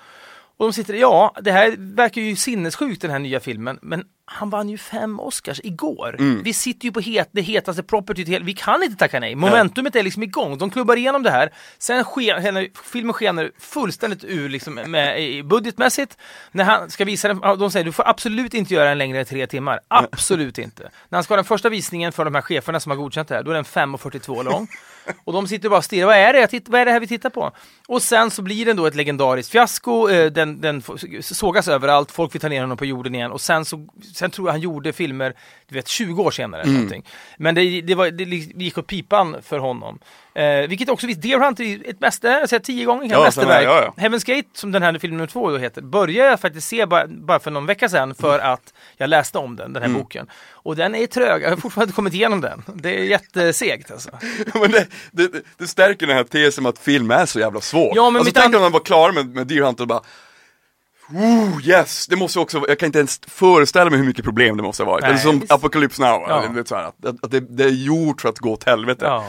Och 0.58 0.66
de 0.66 0.74
sitter, 0.74 0.94
ja, 0.94 1.36
det 1.42 1.52
här 1.52 1.76
verkar 1.78 2.22
ju 2.22 2.36
sinnessjukt 2.36 3.02
den 3.02 3.12
här 3.12 3.20
nya 3.20 3.40
filmen, 3.40 3.80
men 3.82 4.04
han 4.26 4.50
vann 4.50 4.70
ju 4.70 4.78
fem 4.78 5.20
Oscars 5.20 5.62
igår. 5.64 6.16
Mm. 6.20 6.44
Vi 6.44 6.54
sitter 6.54 6.86
ju 6.86 6.92
på 6.92 7.00
het, 7.00 7.30
det 7.32 7.42
hetaste 7.42 7.84
property, 7.84 8.26
till, 8.26 8.44
vi 8.44 8.54
kan 8.54 8.84
inte 8.84 8.96
tacka 8.96 9.20
nej. 9.20 9.36
Momentumet 9.36 9.96
är 9.96 10.04
liksom 10.04 10.24
igång, 10.24 10.58
de 10.58 10.70
klubbar 10.70 10.96
igenom 10.96 11.24
det 11.24 11.32
här. 11.32 11.54
Sen 11.78 12.04
sker, 12.04 12.84
filmen 12.92 13.14
skenar 13.14 13.52
fullständigt 13.60 14.24
ur 14.24 14.50
liksom, 14.50 14.74
med, 14.74 15.46
budgetmässigt. 15.46 16.18
När 16.52 16.64
han 16.64 16.90
ska 16.90 17.06
visa 17.06 17.28
den, 17.28 17.40
de 17.60 17.72
säger 17.72 17.86
du 17.86 17.92
får 17.92 18.08
absolut 18.08 18.54
inte 18.54 18.74
göra 18.74 18.90
den 18.90 18.98
längre 18.98 19.20
än 19.20 19.26
tre 19.26 19.48
timmar. 19.48 19.80
Absolut 19.88 20.58
inte. 20.58 20.84
När 21.10 21.18
han 21.18 21.24
ska 21.24 21.32
ha 21.32 21.38
den 21.38 21.46
första 21.46 21.70
visningen 21.70 22.12
för 22.12 22.26
de 22.26 22.36
här 22.36 22.42
cheferna 22.42 22.80
som 22.80 22.90
har 22.90 22.98
godkänt 22.98 23.28
det 23.28 23.36
här, 23.36 23.44
då 23.44 23.52
är 23.52 23.56
den 23.56 23.64
5.42 23.64 24.44
lång. 24.44 24.68
Och 25.24 25.34
de 25.34 25.48
sitter 25.48 25.70
bara 25.70 25.78
och 25.78 25.84
stirrar, 25.84 26.06
vad 26.08 26.16
är 26.18 26.34
det, 26.34 26.48
titt- 26.48 26.70
vad 26.70 26.82
är 26.82 26.86
det 26.86 26.92
här 26.92 27.00
vi 27.00 27.08
tittar 27.08 27.30
på? 27.30 27.52
Och 27.88 28.02
sen 28.02 28.32
så 28.32 28.42
blir 28.42 28.66
den 28.66 28.76
då 28.78 28.86
ett 28.86 28.96
legendariskt 28.96 29.52
fiasko, 29.52 30.10
eh, 30.10 30.32
den, 30.32 30.62
den 30.62 30.78
f- 30.88 31.22
sågas 31.22 31.68
överallt, 31.68 32.12
folk 32.12 32.34
vill 32.36 32.42
ta 32.42 32.48
ner 32.50 32.62
honom 32.62 32.78
på 32.78 32.86
jorden 32.86 33.16
igen 33.16 33.32
och 33.32 33.42
sen 33.42 33.66
så, 33.66 33.88
sen 34.16 34.32
tror 34.32 34.48
jag 34.48 34.54
han 34.54 34.62
gjorde 34.62 34.94
filmer, 34.94 35.34
du 35.68 35.76
vet 35.76 35.88
20 35.88 36.24
år 36.24 36.32
senare 36.32 36.62
eller 36.62 36.72
någonting. 36.74 37.06
Men 37.38 37.56
det, 37.56 37.82
det, 37.82 37.96
var, 37.96 38.12
det 38.12 38.24
gick 38.64 38.78
åt 38.78 38.88
pipan 38.88 39.36
för 39.42 39.58
honom. 39.60 40.00
Eh, 40.36 40.68
vilket 40.70 40.90
också 40.90 41.08
visst, 41.08 41.22
Deer 41.22 41.40
Hunter 41.40 41.64
är 41.64 41.90
ett 41.90 42.00
mäster, 42.00 42.40
jag 42.40 42.50
säger 42.50 42.64
tio 42.64 42.86
gånger 42.86 43.10
kan 43.10 43.18
Ja, 43.20 43.24
mästerverk. 43.24 43.66
ja, 43.66 43.94
ja. 43.98 44.04
Heaven's 44.04 44.26
Gate, 44.36 44.48
som 44.54 44.72
den 44.72 44.84
här 44.84 45.00
film 45.00 45.14
nummer 45.14 45.28
två 45.28 45.50
då 45.52 45.58
heter, 45.58 45.82
började 45.82 46.30
jag 46.30 46.40
faktiskt 46.40 46.68
se 46.68 46.86
bara, 46.86 47.08
bara 47.08 47.40
för 47.40 47.52
någon 47.52 47.66
vecka 47.66 47.90
sedan 47.90 48.16
för 48.16 48.40
Mm. 48.40 48.52
att 48.54 48.74
jag 48.98 49.10
läste 49.10 49.38
om 49.38 49.56
den, 49.56 49.74
den 49.74 49.84
här 49.84 49.90
boken. 49.90 50.28
Och 50.52 50.76
den 50.76 50.96
är 50.96 51.08
trög, 51.08 51.42
jag 51.44 51.50
har 51.50 51.58
fortfarande 51.58 51.90
inte 51.90 51.96
kommit 51.96 52.14
igenom 52.14 52.42
den. 52.42 52.64
Det 52.76 52.90
är 53.00 53.04
jättesegt 53.04 53.92
alltså. 53.92 54.10
Men 54.54 54.72
det, 54.72 54.88
det, 55.12 55.32
det 55.58 55.68
stärker 55.68 56.08
den 56.08 56.16
här 56.18 56.24
tesen 56.24 56.66
att 56.66 56.80
film 56.80 57.12
är 57.12 57.26
så 57.26 57.40
jävla 57.40 57.62
svårt. 57.62 57.96
Ja, 57.96 58.10
men 58.10 58.20
alltså 58.20 58.34
tänk 58.42 58.56
om 58.56 58.62
man 58.62 58.72
var 58.72 58.80
klar 58.80 59.12
med, 59.12 59.28
med 59.28 59.48
Deer 59.48 59.62
Hunter 59.62 59.84
och 59.84 59.88
bara 59.88 60.02
Ooh, 61.14 61.68
yes, 61.68 62.08
det 62.08 62.16
måste 62.16 62.40
också, 62.40 62.66
jag 62.68 62.80
kan 62.80 62.88
inte 62.88 63.00
ens 63.00 63.20
föreställa 63.28 63.90
mig 63.90 64.00
hur 64.00 64.06
mycket 64.06 64.26
problem 64.26 64.58
det 64.58 64.64
måste 64.64 64.84
ha 64.84 64.92
varit. 64.92 65.02
Nej, 65.02 65.10
Eller 65.12 65.20
som 65.20 65.40
visst. 65.40 65.52
Apocalypse 65.52 66.02
Now, 66.02 66.26
Ja. 66.30 66.48
vet, 66.50 66.68
så 66.68 66.76
här, 66.76 66.84
att, 66.84 67.06
att 67.24 67.32
det, 67.32 67.40
det 67.40 67.64
är 67.64 67.70
gjort 67.70 68.22
för 68.22 68.30
att 68.30 68.40
gå 68.40 68.52
åt 68.52 68.64
helvete. 68.64 69.06
Ja. 69.06 69.26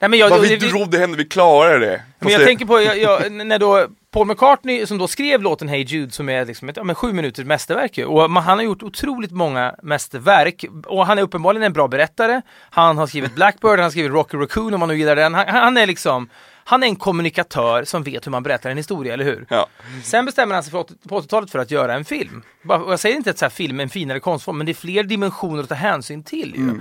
Nej, 0.00 0.10
men 0.10 0.18
jag, 0.18 0.30
Vad 0.30 0.40
vi 0.40 0.48
det- 0.48 0.56
det- 0.56 0.68
trodde 0.70 0.98
hände, 0.98 1.16
vi 1.16 1.24
klarade 1.24 1.78
det. 1.78 2.02
Men 2.18 2.32
jag 2.32 2.40
det- 2.40 2.44
tänker 2.46 2.64
på, 2.66 2.80
jag, 2.82 2.98
jag, 2.98 3.32
när 3.32 3.58
då 3.58 3.86
Paul 4.10 4.26
McCartney 4.26 4.86
som 4.86 4.98
då 4.98 5.08
skrev 5.08 5.42
låten 5.42 5.68
Hey 5.68 5.82
Jude 5.84 6.12
som 6.12 6.28
är 6.28 6.44
liksom 6.44 6.68
ett 6.68 6.76
ja, 6.76 6.84
men 6.84 6.94
sju 6.94 7.12
minuters 7.12 7.44
mästerverk 7.46 7.98
ju. 7.98 8.04
Och 8.04 8.30
han 8.42 8.58
har 8.58 8.64
gjort 8.64 8.82
otroligt 8.82 9.30
många 9.32 9.74
mästerverk 9.82 10.64
och 10.86 11.06
han 11.06 11.18
är 11.18 11.22
uppenbarligen 11.22 11.62
en 11.66 11.72
bra 11.72 11.88
berättare. 11.88 12.42
Han 12.70 12.98
har 12.98 13.06
skrivit 13.06 13.34
Blackbird, 13.34 13.70
han 13.70 13.80
har 13.82 13.90
skrivit 13.90 14.12
Rocky 14.12 14.36
Raccoon 14.36 14.74
om 14.74 14.80
man 14.80 14.88
nu 14.88 14.96
gillar 14.98 15.16
den. 15.16 15.34
Han, 15.34 15.48
han 15.48 15.76
är 15.76 15.86
liksom 15.86 16.28
han 16.64 16.82
är 16.82 16.86
en 16.86 16.96
kommunikatör 16.96 17.84
som 17.84 18.02
vet 18.02 18.26
hur 18.26 18.30
man 18.30 18.42
berättar 18.42 18.70
en 18.70 18.76
historia, 18.76 19.12
eller 19.14 19.24
hur? 19.24 19.46
Ja. 19.50 19.66
Sen 20.04 20.24
bestämmer 20.24 20.54
han 20.54 20.62
sig 20.64 20.70
för, 20.72 20.82
på 21.08 21.20
80-talet 21.20 21.50
för 21.50 21.58
att 21.58 21.70
göra 21.70 21.94
en 21.94 22.04
film. 22.04 22.42
Och 22.68 22.92
Jag 22.92 23.00
säger 23.00 23.16
inte 23.16 23.30
att 23.30 23.38
så 23.38 23.44
här, 23.44 23.50
film 23.50 23.80
är 23.80 23.82
en 23.84 23.88
finare 23.90 24.20
konstform, 24.20 24.56
men 24.58 24.66
det 24.66 24.72
är 24.72 24.74
fler 24.74 25.02
dimensioner 25.02 25.62
att 25.62 25.68
ta 25.68 25.74
hänsyn 25.74 26.22
till. 26.22 26.54
Ju. 26.56 26.80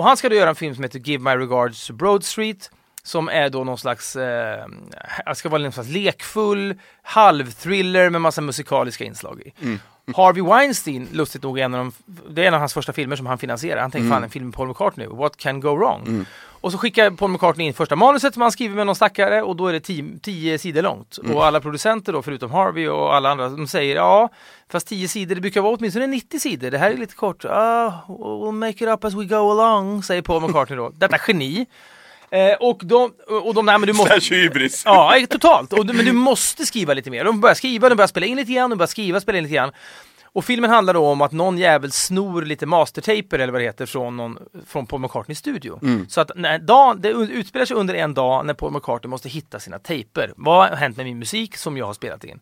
Och 0.00 0.06
han 0.06 0.16
ska 0.16 0.28
då 0.28 0.34
göra 0.34 0.48
en 0.48 0.54
film 0.54 0.74
som 0.74 0.84
heter 0.84 0.98
Give 0.98 1.24
My 1.24 1.40
Regards 1.44 1.86
to 1.86 1.92
Broad 1.92 2.24
Street. 2.24 2.70
Som 3.02 3.28
är 3.28 3.50
då 3.50 3.64
någon 3.64 3.78
slags, 3.78 4.16
eh, 4.16 4.64
ska 5.34 5.48
vara 5.48 5.62
någon 5.62 5.72
slags 5.72 5.88
lekfull 5.88 6.74
halvthriller 7.02 8.10
med 8.10 8.20
massa 8.20 8.40
musikaliska 8.40 9.04
inslag 9.04 9.40
i. 9.40 9.52
Harvey 10.16 10.42
Weinstein, 10.42 11.08
lustigt 11.12 11.42
nog, 11.42 11.58
en 11.58 11.74
av 11.74 11.78
de, 11.78 11.92
det 12.34 12.42
är 12.42 12.48
en 12.48 12.54
av 12.54 12.60
hans 12.60 12.74
första 12.74 12.92
filmer 12.92 13.16
som 13.16 13.26
han 13.26 13.38
finansierar. 13.38 13.80
Han 13.80 13.90
tänkte 13.90 14.10
fan 14.10 14.24
en 14.24 14.30
film 14.30 14.44
med 14.46 14.54
Paul 14.54 14.68
McCartney, 14.68 15.06
what 15.06 15.36
can 15.36 15.60
go 15.60 15.76
wrong? 15.76 16.26
Och 16.60 16.72
så 16.72 16.78
skickar 16.78 17.10
Paul 17.10 17.30
McCartney 17.30 17.66
in 17.66 17.74
första 17.74 17.96
manuset 17.96 18.34
som 18.34 18.42
han 18.42 18.52
skriver 18.52 18.76
med 18.76 18.86
någon 18.86 18.96
stackare 18.96 19.42
och 19.42 19.56
då 19.56 19.66
är 19.66 19.72
det 19.72 19.80
tio, 19.80 20.18
tio 20.22 20.58
sidor 20.58 20.82
långt. 20.82 21.18
Och 21.34 21.46
alla 21.46 21.60
producenter 21.60 22.12
då, 22.12 22.22
förutom 22.22 22.50
Harvey 22.50 22.88
och 22.88 23.14
alla 23.14 23.30
andra, 23.30 23.48
de 23.48 23.66
säger 23.66 23.96
ja, 23.96 24.28
fast 24.72 24.86
tio 24.86 25.08
sidor, 25.08 25.34
det 25.34 25.40
brukar 25.40 25.60
vara 25.60 25.76
åtminstone 25.76 26.06
90 26.06 26.40
sidor, 26.40 26.70
det 26.70 26.78
här 26.78 26.90
är 26.90 26.96
lite 26.96 27.14
kort. 27.14 27.44
Ah, 27.44 27.92
we'll 28.08 28.52
make 28.52 28.84
it 28.84 28.90
up 28.90 29.04
as 29.04 29.14
we 29.14 29.24
go 29.24 29.50
along, 29.50 30.02
säger 30.02 30.22
Paul 30.22 30.42
McCartney 30.42 30.76
då. 30.76 30.90
Detta 30.94 31.18
geni. 31.28 31.66
Eh, 32.30 32.52
och 32.60 32.80
de, 32.84 33.12
och 33.42 33.54
de, 33.54 33.66
nej 33.66 33.78
men 33.78 33.86
du 33.86 33.92
måste... 33.92 34.34
Hybris. 34.34 34.82
Ja, 34.84 35.14
totalt. 35.30 35.72
Och, 35.72 35.86
men 35.86 36.04
du 36.04 36.12
måste 36.12 36.66
skriva 36.66 36.94
lite 36.94 37.10
mer. 37.10 37.24
De 37.24 37.40
börjar 37.40 37.54
skriva, 37.54 37.88
de 37.88 37.94
börjar 37.94 38.08
spela 38.08 38.26
in 38.26 38.36
lite 38.36 38.52
grann, 38.52 38.70
de 38.70 38.76
börjar 38.76 38.86
skriva, 38.86 39.20
spela 39.20 39.38
in 39.38 39.44
lite 39.44 39.54
grann. 39.54 39.72
Och 40.32 40.44
filmen 40.44 40.70
handlar 40.70 40.94
då 40.94 41.06
om 41.06 41.20
att 41.20 41.32
någon 41.32 41.58
jävel 41.58 41.92
snor 41.92 42.42
lite 42.42 42.66
mastertaper 42.66 43.38
eller 43.38 43.52
vad 43.52 43.60
det 43.60 43.64
heter 43.64 43.86
från, 43.86 44.16
någon, 44.16 44.38
från 44.66 44.86
Paul 44.86 45.00
McCartneys 45.00 45.38
studio. 45.38 45.80
Så 46.08 46.20
att 46.20 46.30
när 46.36 46.58
dagen, 46.58 47.00
det 47.00 47.08
utspelar 47.08 47.66
sig 47.66 47.76
under 47.76 47.94
en 47.94 48.14
dag 48.14 48.46
när 48.46 48.54
Paul 48.54 48.72
McCartney 48.72 49.10
måste 49.10 49.28
hitta 49.28 49.60
sina 49.60 49.78
tejper. 49.78 50.32
Vad 50.36 50.68
har 50.68 50.76
hänt 50.76 50.96
med 50.96 51.06
min 51.06 51.18
musik 51.18 51.56
som 51.56 51.76
jag 51.76 51.86
har 51.86 51.94
spelat 51.94 52.24
in? 52.24 52.40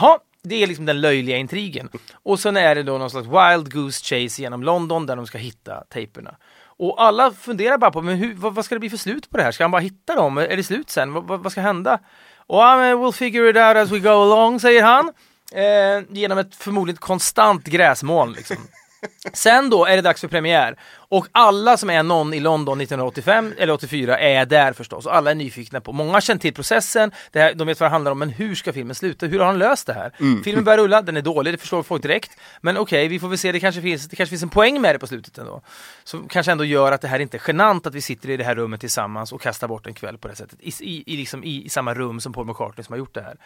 Ja, 0.00 0.18
det 0.42 0.62
är 0.62 0.66
liksom 0.66 0.86
den 0.86 1.00
löjliga 1.00 1.36
intrigen. 1.36 1.88
Och 2.12 2.40
sen 2.40 2.56
är 2.56 2.74
det 2.74 2.82
då 2.82 2.98
någon 2.98 3.10
slags 3.10 3.26
wild 3.26 3.72
goose 3.72 4.04
chase 4.04 4.42
genom 4.42 4.62
London 4.62 5.06
där 5.06 5.16
de 5.16 5.26
ska 5.26 5.38
hitta 5.38 5.84
tejperna. 5.88 6.34
Och 6.64 7.02
alla 7.02 7.30
funderar 7.30 7.78
bara 7.78 7.90
på, 7.90 8.02
men 8.02 8.16
hur, 8.16 8.34
vad, 8.34 8.54
vad 8.54 8.64
ska 8.64 8.74
det 8.74 8.78
bli 8.78 8.90
för 8.90 8.96
slut 8.96 9.30
på 9.30 9.36
det 9.36 9.42
här? 9.42 9.52
Ska 9.52 9.64
han 9.64 9.70
bara 9.70 9.82
hitta 9.82 10.14
dem? 10.14 10.38
Är 10.38 10.56
det 10.56 10.62
slut 10.62 10.90
sen? 10.90 11.12
Vad, 11.12 11.24
vad, 11.24 11.42
vad 11.42 11.52
ska 11.52 11.60
hända? 11.60 11.98
Och 12.36 12.58
ja, 12.58 12.76
men 12.76 12.96
we'll 12.98 13.12
figure 13.12 13.50
it 13.50 13.56
out 13.56 13.76
as 13.76 13.90
we 13.90 13.98
go 13.98 14.08
along, 14.08 14.60
säger 14.60 14.82
han. 14.82 15.12
Eh, 15.50 16.02
genom 16.08 16.38
ett 16.38 16.54
förmodligen 16.54 16.98
konstant 16.98 17.64
gräsmoln. 17.64 18.32
Liksom. 18.32 18.56
Sen 19.32 19.70
då 19.70 19.84
är 19.84 19.96
det 19.96 20.02
dags 20.02 20.20
för 20.20 20.28
premiär. 20.28 20.76
Och 20.92 21.26
alla 21.32 21.76
som 21.76 21.90
är 21.90 22.02
någon 22.02 22.34
i 22.34 22.40
London 22.40 22.80
1985 22.80 23.54
eller 23.58 23.72
84 23.72 24.18
är 24.18 24.46
där 24.46 24.72
förstås. 24.72 25.06
Och 25.06 25.14
alla 25.14 25.30
är 25.30 25.34
nyfikna 25.34 25.80
på. 25.80 25.92
Många 25.92 26.12
har 26.12 26.20
känt 26.20 26.42
till 26.42 26.54
processen, 26.54 27.12
här, 27.34 27.54
de 27.54 27.66
vet 27.66 27.80
vad 27.80 27.86
det 27.86 27.90
handlar 27.90 28.12
om, 28.12 28.18
men 28.18 28.30
hur 28.30 28.54
ska 28.54 28.72
filmen 28.72 28.94
sluta? 28.94 29.26
Hur 29.26 29.38
har 29.38 29.46
han 29.46 29.58
löst 29.58 29.86
det 29.86 29.92
här? 29.92 30.12
Filmen 30.42 30.64
börjar 30.64 30.78
rulla, 30.78 31.02
den 31.02 31.16
är 31.16 31.22
dålig, 31.22 31.54
det 31.54 31.58
förstår 31.58 31.82
folk 31.82 32.02
direkt. 32.02 32.30
Men 32.60 32.76
okej, 32.76 33.08
vi 33.08 33.20
får 33.20 33.28
väl 33.28 33.38
se, 33.38 33.52
det 33.52 33.60
kanske, 33.60 33.82
finns, 33.82 34.08
det 34.08 34.16
kanske 34.16 34.30
finns 34.30 34.42
en 34.42 34.48
poäng 34.48 34.80
med 34.80 34.94
det 34.94 34.98
på 34.98 35.06
slutet 35.06 35.38
ändå. 35.38 35.62
Som 36.04 36.28
kanske 36.28 36.52
ändå 36.52 36.64
gör 36.64 36.92
att 36.92 37.00
det 37.00 37.08
här 37.08 37.18
inte 37.18 37.36
är 37.36 37.42
genant 37.46 37.86
att 37.86 37.94
vi 37.94 38.00
sitter 38.00 38.30
i 38.30 38.36
det 38.36 38.44
här 38.44 38.54
rummet 38.54 38.80
tillsammans 38.80 39.32
och 39.32 39.40
kastar 39.40 39.68
bort 39.68 39.86
en 39.86 39.94
kväll 39.94 40.18
på 40.18 40.28
det 40.28 40.36
sättet. 40.36 40.58
I, 40.60 40.72
i, 40.80 41.04
i, 41.06 41.16
liksom, 41.16 41.44
i, 41.44 41.64
i 41.64 41.68
samma 41.68 41.94
rum 41.94 42.20
som 42.20 42.32
Paul 42.32 42.46
McCartney 42.46 42.84
som 42.84 42.92
har 42.92 42.98
gjort 42.98 43.14
det 43.14 43.22
här. 43.22 43.36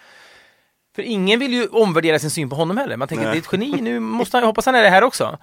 För 0.94 1.02
ingen 1.02 1.40
vill 1.40 1.52
ju 1.52 1.66
omvärdera 1.66 2.18
sin 2.18 2.30
syn 2.30 2.50
på 2.50 2.56
honom 2.56 2.76
heller. 2.76 2.96
Man 2.96 3.08
tänker 3.08 3.24
Nej. 3.24 3.34
det 3.34 3.38
är 3.38 3.40
ett 3.40 3.52
geni, 3.52 3.80
nu 3.82 4.00
måste 4.00 4.36
han, 4.36 4.42
jag 4.42 4.46
hoppas 4.46 4.66
han 4.66 4.74
är 4.74 4.82
det 4.82 4.90
här 4.90 5.02
också. 5.04 5.38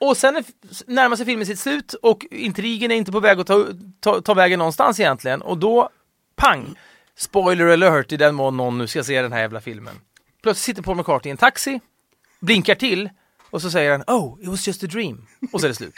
Och 0.00 0.16
sen 0.16 0.36
är, 0.36 0.44
närmar 0.86 1.16
sig 1.16 1.26
filmen 1.26 1.46
sitt 1.46 1.58
slut 1.58 1.94
och 1.94 2.26
intrigen 2.30 2.90
är 2.90 2.94
inte 2.94 3.12
på 3.12 3.20
väg 3.20 3.40
att 3.40 3.46
ta, 3.46 3.66
ta, 4.00 4.20
ta 4.20 4.34
vägen 4.34 4.58
någonstans 4.58 5.00
egentligen. 5.00 5.42
Och 5.42 5.58
då, 5.58 5.90
pang! 6.36 6.78
Spoiler 7.18 7.66
alert 7.66 8.12
i 8.12 8.16
den 8.16 8.34
mån 8.34 8.56
någon 8.56 8.78
nu 8.78 8.86
ska 8.86 9.04
se 9.04 9.22
den 9.22 9.32
här 9.32 9.40
jävla 9.40 9.60
filmen. 9.60 9.94
Plötsligt 10.42 10.64
sitter 10.64 10.82
Paul 10.82 10.96
McCartney 10.96 11.30
i 11.30 11.32
en 11.32 11.36
taxi, 11.36 11.80
blinkar 12.40 12.74
till 12.74 13.10
och 13.50 13.62
så 13.62 13.70
säger 13.70 13.90
han 13.90 14.02
Oh, 14.06 14.42
it 14.42 14.48
was 14.48 14.66
just 14.66 14.84
a 14.84 14.86
dream. 14.86 15.26
Och 15.52 15.60
så 15.60 15.66
är 15.66 15.68
det 15.68 15.74
slut. 15.74 15.94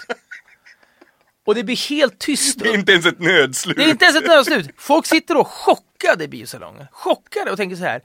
Och 1.44 1.54
det 1.54 1.64
blir 1.64 1.88
helt 1.88 2.18
tyst. 2.18 2.58
Det 2.58 2.68
är 2.68 2.74
inte 2.74 2.92
ens 2.92 3.06
ett 3.06 3.20
nödslut. 3.20 3.76
Det 3.76 3.84
är 3.84 3.88
inte 3.88 4.04
ens 4.04 4.16
ett 4.16 4.26
nödslut. 4.26 4.70
Folk 4.76 5.06
sitter 5.06 5.34
då 5.34 5.44
chockade 5.44 6.24
i 6.24 6.28
biosalongen. 6.28 6.86
Chockade 6.92 7.50
och 7.50 7.56
tänker 7.56 7.76
så 7.76 7.84
här. 7.84 8.02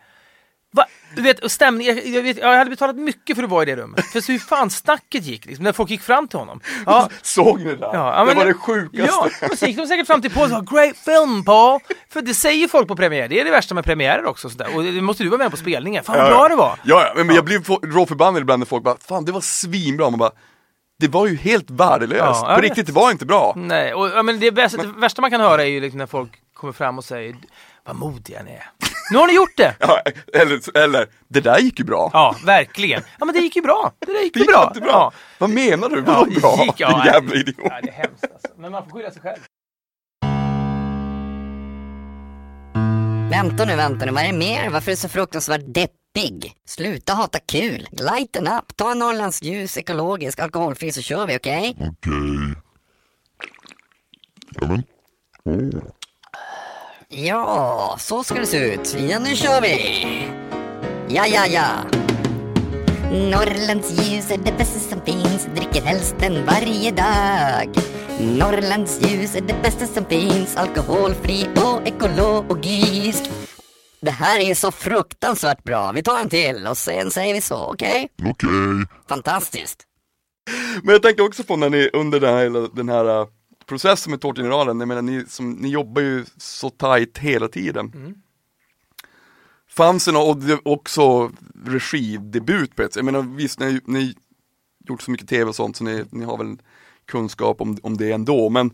Va? 0.75 0.85
Du 1.15 1.21
vet, 1.21 1.39
och 1.39 1.51
stämning, 1.51 1.87
jag, 1.87 2.05
jag, 2.07 2.21
vet, 2.23 2.37
jag 2.37 2.57
hade 2.57 2.69
betalat 2.69 2.95
mycket 2.95 3.35
för 3.35 3.43
att 3.43 3.49
vara 3.49 3.63
i 3.63 3.65
det 3.65 3.75
rummet. 3.75 4.05
För 4.05 4.21
så 4.21 4.31
hur 4.31 4.39
fan 4.39 4.69
snacket 4.69 5.23
gick, 5.25 5.45
liksom, 5.45 5.63
när 5.63 5.71
folk 5.71 5.89
gick 5.89 6.01
fram 6.01 6.27
till 6.27 6.39
honom. 6.39 6.59
Ja, 6.85 7.09
Såg 7.21 7.59
ni 7.59 7.65
det 7.65 7.75
där? 7.75 7.89
ja, 7.93 8.19
det 8.19 8.25
men- 8.25 8.37
var 8.37 8.45
det 8.45 8.53
sjukaste. 8.53 9.11
Ja, 9.11 9.29
men 9.47 9.57
så 9.57 9.65
gick 9.65 9.77
de 9.77 9.87
säkert 9.87 10.07
fram 10.07 10.21
till 10.21 10.31
Paul 10.31 10.43
och 10.43 10.49
sa 10.49 10.75
“Great 10.75 10.97
film 10.97 11.43
Paul!” 11.43 11.79
För 12.09 12.21
det 12.21 12.33
säger 12.33 12.67
folk 12.67 12.87
på 12.87 12.95
premiär, 12.95 13.27
det 13.27 13.39
är 13.39 13.45
det 13.45 13.51
värsta 13.51 13.75
med 13.75 13.85
premiärer 13.85 14.25
också. 14.25 14.49
Sådär. 14.49 14.75
Och 14.75 14.83
det 14.83 15.01
måste 15.01 15.23
du 15.23 15.29
vara 15.29 15.37
med 15.37 15.51
på 15.51 15.57
spelningen, 15.57 16.03
fan 16.03 16.17
vad 16.17 16.27
bra 16.31 16.47
det 16.47 16.55
var! 16.55 16.79
Ja, 16.83 17.13
ja, 17.15 17.23
men 17.23 17.35
jag 17.35 17.45
blir 17.45 17.91
råförbannad 17.93 18.41
ibland 18.41 18.59
när 18.59 18.65
folk 18.65 18.83
bara, 18.83 18.97
fan 19.07 19.25
det 19.25 19.31
var 19.31 19.41
svinbra, 19.41 20.09
man 20.09 20.19
bara, 20.19 20.31
det 20.99 21.07
var 21.07 21.27
ju 21.27 21.35
helt 21.37 21.69
värdelöst. 21.71 22.41
Ja, 22.43 22.55
På 22.55 22.61
riktigt, 22.61 22.85
det 22.87 22.93
var 22.93 23.11
inte 23.11 23.25
bra. 23.25 23.53
Nej, 23.55 23.93
och 23.93 24.25
men 24.25 24.39
det, 24.39 24.51
bästa, 24.51 24.77
det 24.81 24.87
värsta 24.87 25.21
man 25.21 25.31
kan 25.31 25.41
höra 25.41 25.61
är 25.63 25.67
ju 25.67 25.81
liksom 25.81 25.97
när 25.97 26.05
folk 26.05 26.31
kommer 26.53 26.73
fram 26.73 26.97
och 26.97 27.03
säger 27.03 27.35
“Vad 27.85 27.95
modiga 27.95 28.43
ni 28.43 28.51
är!” 28.51 28.69
Nu 29.11 29.17
har 29.17 29.27
ni 29.27 29.33
gjort 29.33 29.57
det! 29.57 29.75
Ja, 29.79 30.01
eller, 30.33 30.77
eller, 30.77 31.07
det 31.27 31.39
där 31.41 31.59
gick 31.59 31.79
ju 31.79 31.85
bra. 31.85 32.09
Ja, 32.13 32.35
verkligen. 32.45 33.01
Ja 33.19 33.25
men 33.25 33.35
det 33.35 33.41
gick 33.41 33.55
ju 33.55 33.61
bra. 33.61 33.93
Det 33.99 34.13
där 34.13 34.19
gick 34.21 34.33
Det 34.33 34.39
ju 34.39 34.43
gick 34.45 34.53
bra. 34.53 34.63
jättebra. 34.67 34.91
Ja. 34.91 35.11
Vad 35.37 35.49
menar 35.49 35.89
du? 35.89 35.95
Ja, 35.95 36.03
Vadå 36.05 36.39
bra? 36.39 36.57
gick- 36.65 36.73
ja, 36.77 36.89
Din 37.03 37.13
jävla 37.13 37.35
idiot. 37.35 37.57
Ja, 37.63 37.79
det 37.83 37.89
är 37.89 37.93
hemskt 37.93 38.23
alltså. 38.33 38.47
Men 38.57 38.71
man 38.71 38.83
får 38.83 38.91
skylla 38.97 39.11
sig 39.11 39.21
själv. 39.21 39.39
Vänta 43.31 43.65
nu, 43.65 43.75
vänta 43.75 44.05
nu, 44.05 44.11
vad 44.11 44.23
är 44.23 44.27
det 44.27 44.37
mer? 44.37 44.69
Varför 44.69 44.91
är 44.91 44.95
du 44.95 44.99
så 45.01 45.09
fruktansvärt 45.09 45.61
deppig? 45.67 46.53
Sluta 46.67 47.13
hata 47.13 47.39
kul. 47.39 47.87
Lighten 47.91 48.47
up, 48.47 48.75
ta 48.77 48.91
en 48.91 48.99
Norrlands 48.99 49.43
ljus, 49.43 49.77
ekologisk, 49.77 50.39
alkoholfri 50.39 50.91
så 50.91 51.01
kör 51.01 51.27
vi, 51.27 51.37
okej? 51.37 51.75
Okej. 51.79 52.55
Ja, 54.61 54.67
men. 54.67 54.83
Åh. 55.45 55.83
Ja, 57.15 57.95
så 57.99 58.23
ska 58.23 58.39
det 58.39 58.45
se 58.45 58.73
ut. 58.73 58.95
Ja, 59.09 59.19
nu 59.19 59.35
kör 59.35 59.61
vi! 59.61 60.05
Ja, 61.07 61.25
ja, 61.27 61.45
ja. 61.45 61.67
Norrlands 63.11 63.91
ljus 63.91 64.31
är 64.31 64.37
det 64.37 64.57
bästa 64.57 64.79
som 64.79 65.01
finns, 65.01 65.47
dricker 65.55 65.81
helst 65.81 66.15
den 66.19 66.45
varje 66.45 66.91
dag. 66.91 67.75
Norrlands 68.19 69.01
ljus 69.01 69.35
är 69.35 69.41
det 69.41 69.55
bästa 69.63 69.85
som 69.85 70.05
finns, 70.05 70.57
alkoholfri 70.57 71.47
och 71.55 71.87
ekologisk. 71.87 73.31
Det 73.99 74.11
här 74.11 74.39
är 74.39 74.55
så 74.55 74.71
fruktansvärt 74.71 75.63
bra. 75.63 75.91
Vi 75.91 76.03
tar 76.03 76.19
en 76.19 76.29
till 76.29 76.67
och 76.67 76.77
sen 76.77 77.11
säger 77.11 77.33
vi 77.33 77.41
så, 77.41 77.65
okej? 77.65 78.09
Okej. 78.25 78.49
Fantastiskt. 79.09 79.83
Men 80.83 80.93
jag 80.93 81.01
tänkte 81.01 81.23
också 81.23 81.43
på 81.43 81.55
när 81.55 81.69
ni 81.69 81.89
under 81.93 82.19
den 82.19 82.33
här, 82.33 82.75
den 82.75 82.89
här 82.89 83.27
processen 83.65 84.11
med 84.11 84.21
Tårtgeneralen, 84.21 84.79
jag 84.79 84.87
menar 84.87 85.01
ni, 85.01 85.25
som, 85.27 85.51
ni 85.51 85.69
jobbar 85.69 86.01
ju 86.01 86.25
så 86.37 86.69
tajt 86.69 87.17
hela 87.17 87.47
tiden. 87.47 87.91
Mm. 87.95 88.13
Fanns 89.69 90.05
det 90.05 90.11
någon, 90.11 90.59
också 90.65 91.31
regidebut 91.65 92.75
på 92.75 92.81
ett 92.81 92.93
sätt, 92.93 92.95
jag 92.95 93.05
menar 93.05 93.21
visst 93.21 93.59
ni, 93.59 93.81
ni 93.85 94.15
gjort 94.89 95.01
så 95.01 95.11
mycket 95.11 95.29
tv 95.29 95.49
och 95.49 95.55
sånt 95.55 95.77
så 95.77 95.83
ni, 95.83 96.03
ni 96.09 96.25
har 96.25 96.37
väl 96.37 96.57
kunskap 97.05 97.61
om, 97.61 97.77
om 97.83 97.97
det 97.97 98.11
ändå, 98.11 98.49
men 98.49 98.73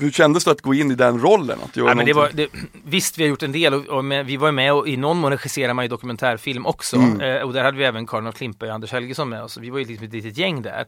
hur 0.00 0.10
kändes 0.10 0.44
det 0.44 0.50
att 0.50 0.60
gå 0.60 0.74
in 0.74 0.90
i 0.90 0.94
den 0.94 1.20
rollen? 1.20 1.58
Att 1.64 1.76
göra 1.76 1.88
Ja, 1.88 1.94
men 1.94 2.06
det 2.06 2.12
var, 2.12 2.30
det, 2.34 2.48
visst, 2.84 3.18
vi 3.18 3.22
har 3.22 3.28
gjort 3.28 3.42
en 3.42 3.52
del 3.52 3.74
och, 3.74 3.86
och 3.86 4.04
med, 4.04 4.26
vi 4.26 4.36
var 4.36 4.52
med 4.52 4.72
och 4.72 4.88
i 4.88 4.96
någon 4.96 5.16
mån 5.16 5.30
regisserar 5.30 5.74
man 5.74 5.84
ju 5.84 5.88
dokumentärfilm 5.88 6.66
också. 6.66 6.96
Mm. 6.96 7.20
Eh, 7.20 7.42
och 7.42 7.52
där 7.52 7.64
hade 7.64 7.78
vi 7.78 7.84
även 7.84 8.06
Karin 8.06 8.26
och 8.26 8.34
Klimpe 8.34 8.66
och 8.66 8.74
Anders 8.74 8.92
Helgesson 8.92 9.28
med 9.28 9.42
oss. 9.42 9.56
Vi 9.56 9.70
var 9.70 9.78
ju 9.78 9.84
liksom 9.84 10.06
ett 10.06 10.12
litet 10.12 10.36
gäng 10.36 10.62
där. 10.62 10.86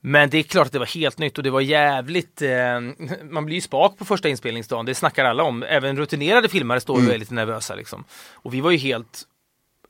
Men 0.00 0.30
det 0.30 0.38
är 0.38 0.42
klart 0.42 0.66
att 0.66 0.72
det 0.72 0.78
var 0.78 0.86
helt 0.86 1.18
nytt 1.18 1.38
och 1.38 1.44
det 1.44 1.50
var 1.50 1.60
jävligt, 1.60 2.42
eh, 2.42 2.50
man 3.30 3.44
blir 3.44 3.54
ju 3.54 3.60
spak 3.60 3.98
på 3.98 4.04
första 4.04 4.28
inspelningsdagen, 4.28 4.86
det 4.86 4.94
snackar 4.94 5.24
alla 5.24 5.42
om. 5.42 5.62
Även 5.62 5.96
rutinerade 5.96 6.48
filmare 6.48 6.80
står 6.80 6.94
Mm. 6.96 7.08
och 7.08 7.14
är 7.14 7.18
lite 7.18 7.34
nervösa 7.34 7.74
liksom. 7.74 8.04
Och 8.32 8.54
vi 8.54 8.60
var 8.60 8.70
ju 8.70 8.76
helt, 8.78 9.22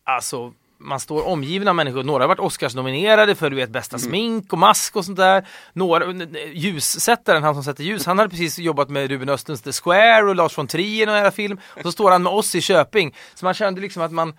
alltså 0.05 0.53
man 0.81 1.01
står 1.01 1.27
omgiven 1.27 1.69
av 1.69 1.75
människor, 1.75 2.03
några 2.03 2.23
har 2.25 2.29
varit 2.29 2.39
Oscars-nominerade 2.41 3.35
för 3.35 3.51
du 3.51 3.57
vet 3.57 3.71
bästa 3.71 3.97
Mm. 3.97 4.09
smink 4.11 4.53
och 4.53 4.59
mask 4.59 4.97
och 4.97 5.05
sånt 5.05 5.17
där. 5.17 5.47
Några, 5.73 6.13
ljussättaren, 6.53 7.43
han 7.43 7.55
som 7.55 7.65
sätter 7.65 7.85
ljus, 7.85 8.07
han 8.07 8.19
hade 8.19 8.31
precis 8.31 8.59
jobbat 8.59 8.89
med 8.91 9.11
Ruben 9.11 9.29
Östlunds 9.29 9.63
The 9.63 9.73
Square 9.73 10.23
och 10.23 10.37
Lars 10.37 10.59
von 10.59 10.67
Trier 10.67 11.09
och 11.09 11.17
era 11.17 11.31
film. 11.31 11.61
Och 11.77 11.83
så 11.83 11.93
står 11.93 12.11
han 12.11 12.23
med 12.23 12.33
oss 12.33 12.55
i 12.55 12.61
Köping. 12.61 13.15
Så 13.35 13.45
man 13.45 13.55
kände 13.55 13.81
liksom 13.81 14.03
att 14.03 14.13
man 14.13 14.33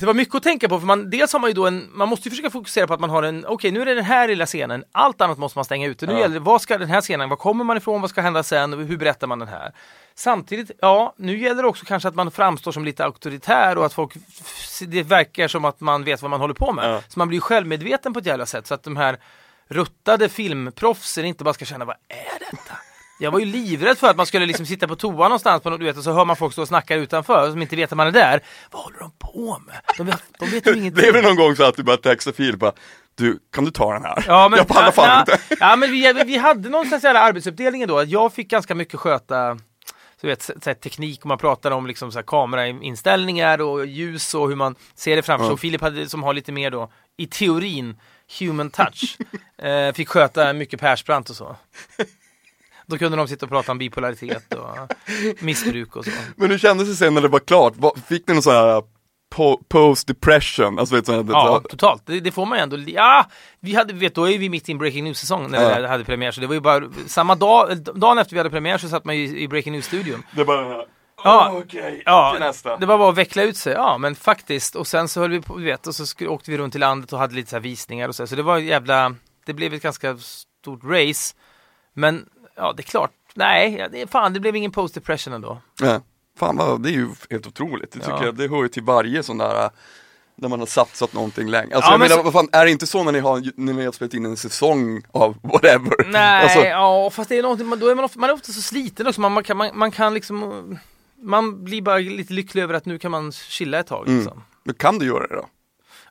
det 0.00 0.06
var 0.06 0.14
mycket 0.14 0.34
att 0.34 0.42
tänka 0.42 0.68
på 0.68 0.78
för 0.80 0.86
man, 0.86 1.10
dels 1.10 1.32
har 1.32 1.40
man 1.40 1.50
ju 1.50 1.54
då 1.54 1.66
en, 1.66 1.90
man 1.92 2.08
måste 2.08 2.28
ju 2.28 2.30
försöka 2.30 2.50
fokusera 2.50 2.86
på 2.86 2.94
att 2.94 3.00
man 3.00 3.10
har 3.10 3.22
en, 3.22 3.46
okej 3.46 3.70
nu 3.70 3.80
är 3.82 3.86
det 3.86 3.94
den 3.94 4.04
här 4.04 4.28
lilla 4.28 4.46
scenen, 4.46 4.84
allt 4.92 5.20
annat 5.20 5.38
måste 5.38 5.58
man 5.58 5.64
stänga 5.64 5.86
ute. 5.86 6.06
Nu 6.06 6.12
Ja. 6.12 6.18
gäller 6.18 6.34
det, 6.34 6.40
vad 6.40 6.62
ska 6.62 6.78
den 6.78 6.88
här 6.88 7.00
scenen, 7.00 7.28
var 7.28 7.36
kommer 7.36 7.64
man 7.64 7.76
ifrån, 7.76 8.00
vad 8.00 8.10
ska 8.10 8.20
hända 8.20 8.42
sen, 8.42 8.72
hur 8.72 8.96
berättar 8.96 9.26
man 9.26 9.38
den 9.38 9.48
här? 9.48 9.72
Samtidigt, 10.14 10.70
ja, 10.80 11.14
nu 11.16 11.38
gäller 11.38 11.62
det 11.62 11.68
också 11.68 11.84
kanske 11.84 12.08
att 12.08 12.14
man 12.14 12.30
framstår 12.30 12.72
som 12.72 12.84
lite 12.84 13.04
auktoritär 13.04 13.78
och 13.78 13.86
att 13.86 13.92
folk, 13.92 14.12
det 14.86 15.02
verkar 15.02 15.48
som 15.48 15.64
att 15.64 15.80
man 15.80 16.04
vet 16.04 16.22
vad 16.22 16.30
man 16.30 16.40
håller 16.40 16.54
på 16.54 16.72
med. 16.72 16.90
Ja. 16.94 17.02
Så 17.08 17.18
man 17.18 17.28
blir 17.28 17.36
ju 17.36 17.40
självmedveten 17.40 18.12
på 18.12 18.18
ett 18.18 18.26
jävla 18.26 18.46
sätt 18.46 18.66
så 18.66 18.74
att 18.74 18.82
de 18.82 18.96
här 18.96 19.18
ruttade 19.68 20.28
filmproffsen 20.28 21.24
inte 21.24 21.44
bara 21.44 21.54
ska 21.54 21.64
känna, 21.64 21.84
vad 21.84 21.96
är 22.08 22.38
detta? 22.50 22.74
Jag 23.18 23.30
var 23.30 23.38
ju 23.38 23.44
livrädd 23.44 23.98
för 23.98 24.06
att 24.06 24.16
man 24.16 24.26
skulle 24.26 24.46
liksom 24.46 24.66
sitta 24.66 24.88
på 24.88 24.96
toa 24.96 25.12
någonstans 25.12 25.62
på 25.62 25.70
något, 25.70 25.80
du 25.80 25.86
vet, 25.86 25.96
och 25.96 26.04
så 26.04 26.12
hör 26.12 26.24
man 26.24 26.36
folk 26.36 26.52
stå 26.52 26.62
och 26.62 26.68
snacka 26.68 26.94
utanför 26.94 27.50
som 27.50 27.62
inte 27.62 27.76
vet 27.76 27.92
att 27.92 27.96
man 27.96 28.06
är 28.06 28.12
där. 28.12 28.40
Vad 28.70 28.82
håller 28.82 28.98
de 28.98 29.10
på 29.18 29.58
med? 29.66 29.80
De 29.96 30.06
vet, 30.06 30.22
de 30.38 30.50
vet 30.50 30.66
ju 30.66 30.70
ingenting. 30.76 30.92
Blev 30.92 31.12
det 31.12 31.22
någon 31.22 31.36
gång 31.36 31.56
så 31.56 31.64
att 31.64 31.76
du 31.76 31.82
bara 31.82 31.96
textade 31.96 32.36
Filip 32.36 32.60
bara, 32.60 32.72
du, 33.14 33.38
kan 33.52 33.64
du 33.64 33.70
ta 33.70 33.92
den 33.92 34.04
här? 34.04 34.24
Ja 34.26 34.48
men, 34.48 34.56
jag 34.56 34.68
pallar 34.68 34.90
fan 34.90 35.08
ja, 35.08 35.20
inte. 35.20 35.56
ja, 35.60 35.76
men 35.76 35.90
vi, 35.90 36.12
vi 36.26 36.36
hade 36.36 36.68
någon 36.68 36.86
slags 36.86 37.04
arbetsuppdelning 37.04 37.86
då, 37.86 38.04
jag 38.06 38.32
fick 38.32 38.50
ganska 38.50 38.74
mycket 38.74 39.00
sköta 39.00 39.58
så 40.20 40.26
vet, 40.26 40.42
så 40.42 40.52
här, 40.66 40.74
teknik 40.74 41.20
och 41.20 41.26
man 41.26 41.38
pratade 41.38 41.74
om 41.74 41.86
liksom 41.86 42.12
så 42.12 42.18
här, 42.18 42.24
kamerainställningar 42.24 43.60
och 43.60 43.86
ljus 43.86 44.34
och 44.34 44.48
hur 44.48 44.56
man 44.56 44.74
ser 44.94 45.16
det 45.16 45.22
framför 45.22 45.44
sig. 45.44 45.52
Och 45.52 45.60
Filip 45.60 45.80
hade, 45.80 46.08
som 46.08 46.22
har 46.22 46.34
lite 46.34 46.52
mer 46.52 46.70
då, 46.70 46.90
i 47.16 47.26
teorin, 47.26 48.00
human 48.38 48.70
touch, 48.70 49.18
eh, 49.58 49.92
fick 49.92 50.08
sköta 50.08 50.52
mycket 50.52 50.80
Persbrandt 50.80 51.30
och 51.30 51.36
så. 51.36 51.56
Då 52.86 52.98
kunde 52.98 53.16
de 53.16 53.28
sitta 53.28 53.46
och 53.46 53.50
prata 53.50 53.72
om 53.72 53.78
bipolaritet 53.78 54.54
och 54.54 54.76
missbruk 55.40 55.96
och 55.96 56.04
så. 56.04 56.10
Men 56.36 56.50
hur 56.50 56.58
kändes 56.58 56.88
det 56.88 56.94
sen 56.94 57.14
när 57.14 57.20
det 57.20 57.28
var 57.28 57.38
klart? 57.38 57.74
Fick 58.08 58.28
ni 58.28 58.34
någon 58.34 58.42
sån 58.42 58.52
här 58.54 58.82
po- 59.34 59.58
post 59.68 60.06
depression? 60.06 60.78
Alltså, 60.78 60.94
vet, 60.94 61.06
sån 61.06 61.28
Ja, 61.28 61.62
totalt. 61.70 62.02
Det, 62.06 62.20
det 62.20 62.32
får 62.32 62.46
man 62.46 62.58
ju 62.58 62.62
ändå. 62.62 62.76
Ja, 62.86 63.26
vi 63.60 63.74
hade, 63.74 63.92
vet, 63.94 64.14
då 64.14 64.30
är 64.30 64.38
vi 64.38 64.48
mitt 64.48 64.68
i 64.68 64.72
en 64.72 64.78
breaking 64.78 65.04
news-säsong 65.04 65.50
när 65.50 65.62
Ja. 65.62 65.68
där 65.68 65.88
hade 65.88 66.04
premiär. 66.04 66.30
Så 66.30 66.40
det 66.40 66.46
var 66.46 66.54
ju 66.54 66.60
bara 66.60 66.82
samma 67.06 67.34
dag, 67.34 67.78
dagen 67.94 68.18
efter 68.18 68.32
vi 68.34 68.38
hade 68.38 68.50
premiär 68.50 68.78
så 68.78 68.88
satt 68.88 69.04
man 69.04 69.16
ju 69.16 69.38
i 69.38 69.48
breaking 69.48 69.72
news-studion. 69.72 70.22
det 70.32 70.44
bara 70.44 70.84
Ja. 71.24 71.50
"Åh, 71.52 71.58
okej, 71.58 72.02
Ja, 72.04 72.52
det 72.80 72.86
var 72.86 72.98
bara 72.98 73.08
att 73.08 73.18
veckla 73.18 73.42
ut 73.42 73.56
sig. 73.56 73.72
Ja, 73.72 73.98
men 73.98 74.14
faktiskt. 74.14 74.76
Och 74.76 74.86
sen 74.86 75.08
så 75.08 75.20
höll 75.20 75.30
vi 75.30 75.40
på, 75.40 75.56
du 75.58 75.64
vet, 75.64 75.86
och 75.86 75.94
så 75.94 76.26
åkte 76.28 76.50
vi 76.50 76.58
runt 76.58 76.74
i 76.74 76.78
landet 76.78 77.12
och 77.12 77.18
hade 77.18 77.34
lite 77.34 77.50
så 77.50 77.56
här 77.56 77.60
visningar 77.60 78.08
och 78.08 78.14
så. 78.14 78.26
Så 78.26 78.36
det 78.36 78.42
var 78.42 78.58
jävla, 78.58 79.14
det 79.46 79.52
blev 79.52 79.74
ett 79.74 79.82
ganska 79.82 80.16
stort 80.18 80.80
race. 80.84 81.34
Men 81.94 82.26
ja, 82.56 82.72
det 82.76 82.80
är 82.80 82.84
klart. 82.84 83.10
Nej, 83.34 83.86
det, 83.92 84.10
fan, 84.10 84.32
det 84.32 84.40
blev 84.40 84.56
ingen 84.56 84.70
post 84.70 84.94
depression 84.94 85.32
ändå. 85.34 85.58
Ja. 85.82 86.00
Fan 86.38 86.56
vad, 86.56 86.82
det 86.82 86.88
är 86.88 86.92
ju 86.92 87.08
helt 87.30 87.46
otroligt. 87.46 87.92
Det 87.92 87.98
tycker 87.98 88.12
Ja. 88.12 88.24
jag, 88.24 88.34
det 88.36 88.48
hör 88.48 88.62
ju 88.62 88.68
till 88.68 88.82
varje 88.82 89.22
sån 89.22 89.38
där 89.38 89.70
när 90.38 90.48
man 90.48 90.58
har 90.58 90.66
satsat 90.66 91.12
någonting 91.12 91.48
länge. 91.48 91.74
Alltså 91.74 91.88
Ja, 91.88 91.92
jag 91.92 91.98
men 92.00 92.08
menar, 92.08 92.16
så- 92.16 92.22
vad 92.22 92.32
fan, 92.32 92.48
är 92.52 92.64
det 92.64 92.70
inte 92.70 92.86
så 92.86 93.02
när 93.02 93.12
ni 93.12 93.18
har, 93.20 93.42
när 93.56 93.72
ni 93.72 93.84
har 93.84 93.92
spelat 93.92 94.14
in 94.14 94.26
en 94.26 94.36
säsong 94.36 95.02
av 95.12 95.36
whatever? 95.42 96.06
Nej, 96.06 96.42
Alltså, 96.42 96.58
ja, 96.60 97.10
fast 97.10 97.28
det 97.28 97.38
är 97.38 97.42
någonting, 97.42 97.66
man- 97.66 97.78
då 97.78 97.88
är 97.88 97.94
man, 97.94 98.04
ofta, 98.04 98.18
man 98.20 98.30
är 98.30 98.34
ofta 98.34 98.52
så 98.52 98.62
sliten 98.62 99.06
också. 99.06 99.20
Man, 99.20 99.32
man, 99.32 99.44
kan, 99.44 99.56
man, 99.56 99.70
man 99.74 99.90
kan 99.90 100.14
liksom, 100.14 100.78
man 101.22 101.64
blir 101.64 101.82
bara 101.82 101.98
lite 101.98 102.32
lycklig 102.32 102.62
över 102.62 102.74
att 102.74 102.86
nu 102.86 102.98
kan 102.98 103.10
man 103.10 103.32
chilla 103.32 103.78
ett 103.78 103.86
tag. 103.86 104.08
Mm. 104.08 104.18
Liksom. 104.20 104.42
men 104.64 104.74
kan 104.74 104.98
du 104.98 105.06
göra 105.06 105.26
det 105.26 105.34
då? 105.34 105.46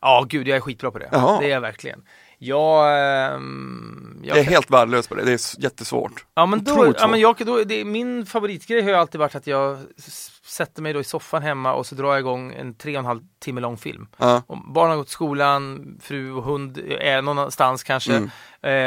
Ja, 0.01 0.25
gud, 0.29 0.47
jag 0.47 0.58
är 0.58 0.62
skitbra 0.62 0.91
på 0.91 0.99
det. 0.99 1.10
Jaha. 1.12 1.39
Det 1.39 1.45
är 1.45 1.49
jag 1.49 1.62
verkligen. 1.62 2.01
Jag, 2.45 2.86
ehm, 3.34 4.19
jag 4.23 4.29
Jag 4.31 4.38
är 4.39 4.43
kan- 4.43 4.53
helt 4.53 4.71
värdelös 4.71 5.08
på 5.08 5.15
det, 5.15 5.23
det 5.23 5.31
är 5.31 5.63
jättesvårt. 5.63 6.25
Ja 6.36 6.45
men 6.45 6.63
då, 6.63 6.93
ja, 6.97 7.08
men 7.08 7.19
jag, 7.19 7.36
då, 7.45 7.63
det, 7.63 7.86
min 7.86 8.25
favoritgrej 8.25 8.81
har 8.81 8.89
ju 8.89 8.95
alltid 8.95 9.19
varit 9.19 9.36
att 9.36 9.47
jag 9.47 9.77
sätter 10.45 10.81
mig 10.81 10.93
då 10.93 10.99
i 10.99 11.03
soffan 11.03 11.41
hemma 11.43 11.73
och 11.73 11.86
så 11.86 11.95
drar 11.95 12.08
jag 12.10 12.19
igång 12.19 12.53
en 12.53 12.73
tre 12.73 12.93
och 12.95 12.99
en 12.99 13.05
halv 13.05 13.21
timme 13.39 13.62
lång 13.62 13.77
film. 13.77 14.08
Ja. 14.17 14.43
Barnen 14.65 14.89
har 14.89 14.97
gått 14.97 15.08
till 15.08 15.13
skolan, 15.13 15.97
fru 16.01 16.31
och 16.31 16.43
hund 16.43 16.77
är 16.99 17.21
någonstans 17.21 17.84
kanske 17.84 18.13
Mm. 18.15 18.29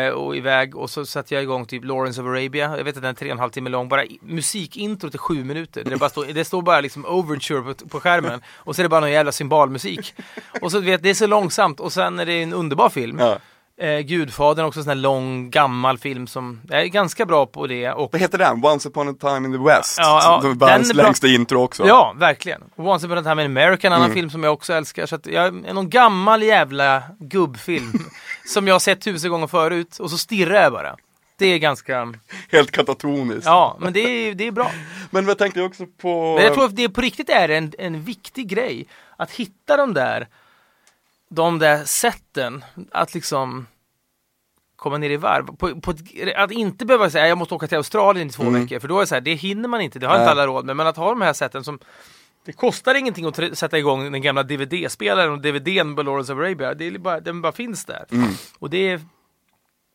eh, 0.08 0.12
och 0.12 0.36
iväg 0.36 0.76
och 0.76 0.90
så 0.90 1.06
sätter 1.06 1.34
jag 1.34 1.42
igång 1.42 1.66
typ 1.66 1.84
Lawrence 1.84 2.20
of 2.20 2.26
Arabia. 2.26 2.76
Jag 2.76 2.84
vet 2.84 2.96
att 2.96 3.02
den 3.02 3.10
är 3.10 3.14
tre 3.14 3.28
och 3.28 3.32
en 3.32 3.38
halv 3.38 3.50
timme 3.50 3.70
lång, 3.70 3.88
bara 3.88 4.02
musikintro 4.20 5.10
till 5.10 5.18
sju 5.18 5.44
minuter. 5.44 5.84
Det, 5.84 5.96
bara 5.96 6.10
står, 6.10 6.24
det 6.24 6.44
står 6.44 6.62
bara 6.62 6.80
liksom 6.80 7.04
overture 7.06 7.62
på, 7.74 7.88
på 7.88 8.00
skärmen 8.00 8.40
och 8.56 8.76
så 8.76 8.80
är 8.80 8.84
det 8.84 8.88
bara 8.88 9.00
någon 9.00 9.10
jävla 9.10 9.32
symbolmusik. 9.32 10.14
Och 10.62 10.72
så 10.72 10.80
vet, 10.80 11.02
det 11.02 11.10
är 11.10 11.14
så 11.14 11.26
långsamt 11.26 11.80
och 11.80 11.92
sen 11.92 12.18
är 12.18 12.26
det 12.26 12.42
en 12.42 12.52
underbar 12.52 12.88
film. 12.88 13.18
Ja. 13.18 13.38
Eh, 13.80 13.98
Gudfadern 14.00 14.64
också 14.66 14.80
en 14.80 14.84
sån 14.84 14.90
här 14.90 14.94
lång 14.96 15.50
gammal 15.50 15.98
film 15.98 16.26
som 16.26 16.60
jag 16.68 16.80
är 16.82 16.86
ganska 16.86 17.26
bra 17.26 17.46
på 17.46 17.66
det. 17.66 17.90
Och, 17.92 18.12
Vad 18.12 18.20
heter 18.20 18.38
den? 18.38 18.64
Once 18.64 18.88
upon 18.88 19.08
a 19.08 19.14
time 19.20 19.48
in 19.48 19.52
the 19.52 19.64
West? 19.64 19.96
Ja, 19.98 20.40
ja, 20.42 20.48
världens 20.48 20.88
den 20.88 20.90
är 20.90 20.94
bra. 20.94 21.04
längsta 21.04 21.26
intro 21.28 21.62
också. 21.62 21.86
ja, 21.86 22.14
verkligen. 22.16 22.60
Once 22.76 23.06
upon 23.06 23.18
a 23.18 23.22
time 23.22 23.44
in 23.44 23.56
America, 23.58 23.86
en 23.86 23.92
annan 23.92 24.04
Mm. 24.04 24.14
film 24.14 24.30
som 24.30 24.44
jag 24.44 24.52
också 24.52 24.72
älskar. 24.72 25.06
Så 25.06 25.14
att 25.14 25.26
jag 25.26 25.46
är 25.46 25.72
någon 25.74 25.90
gammal 25.90 26.42
jävla 26.42 27.02
gubbfilm 27.20 27.92
som 28.46 28.66
jag 28.66 28.74
har 28.74 28.80
sett 28.80 29.00
tusen 29.00 29.30
gånger 29.30 29.46
förut 29.46 29.98
och 29.98 30.10
så 30.10 30.18
stirrar 30.18 30.62
jag 30.62 30.72
bara. 30.72 30.96
Det 31.38 31.46
är 31.46 31.58
ganska, 31.58 32.14
Helt 32.52 32.70
katatoniskt. 32.70 33.46
ja 33.46 33.76
men 33.80 33.92
det 33.92 34.00
är, 34.00 34.34
det 34.34 34.46
är 34.46 34.52
bra. 34.52 34.70
Men 35.10 35.26
jag 35.28 35.38
tänkte 35.38 35.62
också 35.62 35.86
på... 36.00 36.34
Men 36.34 36.44
jag 36.44 36.54
tror 36.54 36.64
att 36.64 36.76
det 36.76 36.88
på 36.88 37.00
riktigt 37.00 37.28
är 37.30 37.48
en, 37.48 37.72
en 37.78 38.02
viktig 38.02 38.48
grej 38.48 38.86
att 39.16 39.30
hitta 39.30 39.76
de 39.76 39.94
där, 39.94 40.26
de 41.30 41.58
där 41.58 41.84
sätten 41.84 42.64
att 42.92 43.14
liksom 43.14 43.66
komma 44.76 44.98
ner 44.98 45.10
i 45.10 45.16
varv. 45.16 45.46
På, 45.56 45.80
på 45.80 45.90
ett, 45.90 46.36
att 46.36 46.50
inte 46.50 46.86
behöva 46.86 47.10
säga 47.10 47.28
jag 47.28 47.38
måste 47.38 47.54
åka 47.54 47.66
till 47.66 47.76
Australien 47.76 48.28
i 48.28 48.30
två 48.30 48.42
Mm. 48.42 48.60
veckor 48.62 48.78
för 48.78 48.88
då 48.88 48.96
är 48.96 49.00
det 49.00 49.06
så 49.06 49.14
här, 49.14 49.22
det 49.22 49.34
hinner 49.34 49.68
man 49.68 49.80
inte, 49.80 49.98
det 49.98 50.06
har 50.06 50.14
Nej. 50.14 50.22
inte 50.22 50.30
alla 50.30 50.46
råd 50.46 50.64
med. 50.64 50.76
Men 50.76 50.86
att 50.86 50.96
ha 50.96 51.08
de 51.10 51.20
här 51.20 51.32
sätten 51.32 51.64
som 51.64 51.78
det 52.44 52.52
kostar 52.52 52.94
ingenting 52.94 53.26
att 53.26 53.58
sätta 53.58 53.78
igång 53.78 54.12
den 54.12 54.22
gamla 54.22 54.42
DVD-spelaren 54.42 55.32
och 55.32 55.40
DVDn 55.40 55.96
på 55.96 56.02
Lawrence 56.02 56.32
of 56.32 56.38
Arabia. 56.38 56.74
Det 56.74 56.86
är 56.86 56.98
bara, 56.98 57.20
den 57.20 57.42
bara 57.42 57.52
finns 57.52 57.84
där. 57.84 58.04
Och 58.58 58.70
det 58.70 58.78
är... 58.88 59.00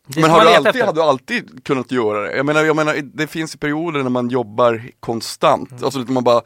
det 0.08 0.20
Mm. 0.20 0.22
Men 0.22 0.32
har 0.32 0.42
du, 0.42 0.48
alltid, 0.48 0.68
efter. 0.68 0.86
har 0.86 0.94
du 0.94 1.02
alltid 1.02 1.66
kunnat 1.66 1.92
göra 1.92 2.22
det? 2.22 2.36
Jag 2.38 2.46
menar, 2.46 2.64
jag 2.64 2.76
menar, 2.76 2.96
det 3.04 3.28
finns 3.28 3.56
perioder 3.56 4.04
när 4.04 4.10
man 4.10 4.30
jobbar 4.30 4.84
konstant. 5.00 5.72
Mm. 5.72 5.84
Alltså 5.84 6.00
man 6.00 6.24
bara, 6.24 6.42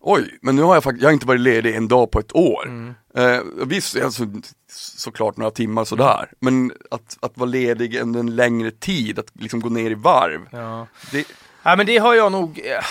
oj, 0.00 0.38
men 0.42 0.56
nu 0.56 0.62
har 0.62 0.74
jag 0.74 0.84
faktiskt, 0.84 1.02
jag 1.02 1.08
har 1.08 1.12
inte 1.12 1.26
varit 1.26 1.40
ledig 1.40 1.76
en 1.76 1.88
dag 1.88 2.10
på 2.10 2.18
ett 2.18 2.36
år. 2.36 2.66
Mm. 2.66 2.94
Eh, 3.16 3.40
visst, 3.66 3.96
alltså, 3.96 4.26
såklart 4.72 5.36
några 5.36 5.50
timmar 5.50 5.84
sådär. 5.84 6.32
Men 6.40 6.72
att, 6.90 7.18
att 7.20 7.38
vara 7.38 7.50
ledig 7.50 8.00
under 8.00 8.20
en 8.20 8.36
längre 8.36 8.70
tid, 8.70 9.18
att 9.18 9.30
liksom 9.32 9.60
gå 9.60 9.68
ner 9.68 9.90
i 9.90 9.94
varv. 9.94 10.40
Ja. 10.50 10.86
Det, 11.12 11.26
Ja 11.66 11.76
men 11.76 11.86
det 11.86 11.98
har 11.98 12.14
jag 12.14 12.32
nog, 12.32 12.60
eh, 12.64 12.84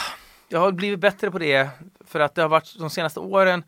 jag 0.49 0.59
har 0.59 0.71
blivit 0.71 0.99
bättre 0.99 1.31
på 1.31 1.39
det 1.39 1.69
för 2.07 2.19
att 2.19 2.35
det 2.35 2.41
har 2.41 2.49
varit 2.49 2.79
de 2.79 2.89
senaste 2.89 3.19
åren. 3.19 3.63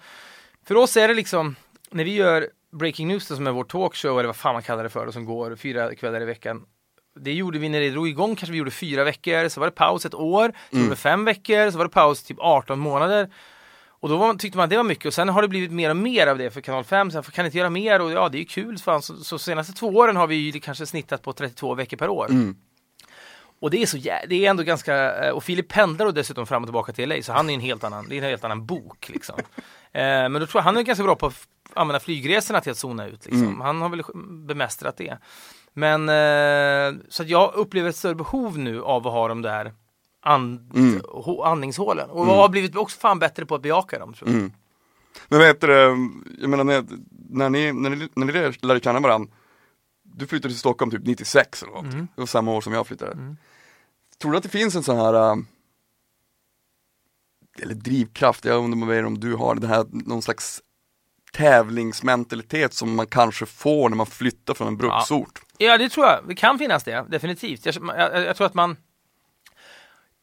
För 0.65 0.75
oss 0.75 0.97
är 0.97 1.07
det 1.07 1.13
liksom, 1.13 1.55
när 1.91 2.03
vi 2.03 2.13
gör 2.13 2.49
Breaking 2.71 3.07
News 3.07 3.25
som 3.25 3.47
är 3.47 3.51
vår 3.51 3.63
talkshow 3.63 4.19
eller 4.19 4.27
vad 4.27 4.35
fan 4.35 4.53
man 4.53 4.63
kallar 4.63 4.83
det 4.83 4.89
för 4.89 5.05
och 5.05 5.13
som 5.13 5.25
går 5.25 5.55
fyra 5.55 5.95
kvällar 5.95 6.21
i 6.21 6.25
veckan. 6.25 6.65
Det 7.19 7.33
gjorde 7.33 7.59
vi 7.59 7.69
när 7.69 7.79
det 7.79 7.89
drog 7.89 8.07
igång, 8.07 8.35
kanske 8.35 8.51
vi 8.51 8.57
gjorde 8.57 8.71
fyra 8.71 9.03
veckor, 9.03 9.49
så 9.49 9.59
var 9.59 9.67
det 9.67 9.75
paus 9.75 10.05
ett 10.05 10.15
år, 10.15 10.53
så 10.71 10.77
gjorde 10.77 10.89
vi 10.89 10.95
fem 10.95 11.25
veckor, 11.25 11.71
så 11.71 11.77
var 11.77 11.85
det 11.85 11.91
paus 11.91 12.23
typ 12.23 12.37
18 12.39 12.79
månader. 12.79 13.29
Och 13.99 14.09
då 14.09 14.17
var, 14.17 14.33
tyckte 14.33 14.57
man 14.57 14.63
att 14.63 14.69
det 14.69 14.77
var 14.77 14.83
mycket 14.83 15.05
och 15.05 15.13
sen 15.13 15.29
har 15.29 15.41
det 15.41 15.47
blivit 15.47 15.71
mer 15.71 15.89
och 15.89 15.97
mer 15.97 16.27
av 16.27 16.37
det 16.37 16.51
för 16.51 16.61
kanal 16.61 16.83
5, 16.83 17.11
så 17.11 17.17
jag 17.17 17.25
kan 17.25 17.45
inte 17.45 17.57
göra 17.57 17.69
mer 17.69 18.01
och 18.01 18.11
ja 18.11 18.29
det 18.29 18.37
är 18.37 18.39
ju 18.39 18.45
kul. 18.45 18.77
Fan. 18.77 19.01
Så, 19.01 19.15
så 19.15 19.39
senaste 19.39 19.73
två 19.73 19.87
åren 19.87 20.15
har 20.15 20.27
vi 20.27 20.35
ju 20.35 20.59
kanske 20.59 20.85
snittat 20.85 21.21
på 21.21 21.33
32 21.33 21.75
veckor 21.75 21.97
per 21.97 22.09
år. 22.09 22.27
Och 23.59 23.69
det 23.69 23.81
är 23.81 23.85
så 23.85 23.97
det 23.97 24.45
är 24.45 24.49
ändå 24.49 24.63
ganska, 24.63 25.25
eh, 25.25 25.31
och 25.31 25.43
Filip 25.43 25.67
pendlar 25.67 26.05
och 26.05 26.13
dessutom 26.13 26.47
fram 26.47 26.63
och 26.63 26.67
tillbaka 26.67 26.93
till 26.93 27.09
LA 27.09 27.21
så 27.21 27.33
han 27.33 27.49
är 27.49 27.53
en 27.53 27.59
helt 27.59 27.83
annan, 27.83 28.09
det 28.09 28.15
är 28.15 28.17
en 28.17 28.29
helt 28.29 28.43
annan 28.43 28.65
bok 28.65 29.09
liksom. 29.09 29.35
eh, 29.91 30.01
men 30.01 30.33
då 30.33 30.45
tror 30.47 30.59
jag 30.59 30.63
han 30.63 30.77
är 30.77 30.81
ganska 30.81 31.03
bra 31.03 31.15
på 31.15 31.25
att 31.25 31.47
använda 31.73 31.99
flygresorna 31.99 32.61
till 32.61 32.71
att 32.71 32.77
zona 32.77 33.07
ut 33.07 33.25
liksom. 33.25 33.61
Han 33.61 33.81
har 33.81 33.89
väl 33.89 34.03
bemästrat 34.45 34.97
det. 34.97 35.17
Men 35.73 36.09
eh, 36.09 37.01
så 37.09 37.23
jag 37.23 37.53
upplever 37.53 37.89
ett 37.89 37.95
större 37.95 38.15
behov 38.15 38.57
nu 38.57 38.83
av 38.83 39.07
att 39.07 39.13
ha 39.13 39.27
de 39.27 39.41
där 39.41 39.73
and, 40.27 40.71
hå- 41.03 41.45
andningshålen. 41.45 42.09
Och 42.09 42.27
jag 42.27 42.35
har 42.35 42.49
blivit 42.49 42.75
också 42.75 42.99
fan 42.99 43.19
bättre 43.19 43.45
på 43.45 43.55
att 43.55 43.61
bejaka 43.61 43.99
dem 43.99 44.13
tror 44.13 44.29
jag. 44.29 44.39
Mm. 44.39 44.51
Men 45.27 45.39
vad 45.39 45.47
heter 45.47 45.67
det, 45.67 45.81
jag 46.41 46.49
menar 46.49 46.63
när, 46.63 46.85
när, 47.29 47.49
ni, 47.49 47.73
när, 47.73 47.89
ni, 47.89 48.09
när 48.15 48.25
ni 48.25 48.51
lärde 48.61 48.79
känna 48.79 48.99
varandra, 48.99 49.33
du 50.03 50.27
flyttade 50.27 50.53
till 50.53 50.59
Stockholm 50.59 50.91
typ 50.91 51.05
96 51.05 51.63
eller 51.63 51.73
något, 51.73 51.91
det 51.91 52.07
var 52.21 52.25
samma 52.25 52.51
år 52.51 52.61
som 52.61 52.73
jag 52.73 52.87
flyttade. 52.87 53.35
Tror 54.21 54.31
du 54.31 54.37
att 54.37 54.43
det 54.43 54.49
finns 54.49 54.75
en 54.75 54.83
sån 54.83 54.97
här, 54.97 55.13
äh, 55.13 55.35
eller 57.61 57.73
drivkraft, 57.75 58.45
jag 58.45 58.63
undrar 58.63 59.03
om 59.03 59.19
du 59.19 59.35
har 59.35 59.55
det 59.55 59.67
här, 59.67 59.85
någon 59.89 60.21
slags 60.21 60.61
tävlingsmentalitet 61.33 62.73
som 62.73 62.95
man 62.95 63.07
kanske 63.07 63.45
får 63.45 63.89
när 63.89 63.97
man 63.97 64.05
flyttar 64.05 64.53
från 64.53 64.67
en 64.67 64.77
bruksort? 64.77 65.41
Ja, 65.57 65.77
det 65.77 65.89
tror 65.89 66.05
jag. 66.05 66.19
Det 66.27 66.35
kan 66.35 66.57
finnas 66.57 66.83
det, 66.83 67.05
definitivt. 67.09 67.65
Jag, 67.65 67.75
jag, 67.97 68.21
jag 68.25 68.35
tror 68.35 68.47
att 68.47 68.53
man 68.53 68.77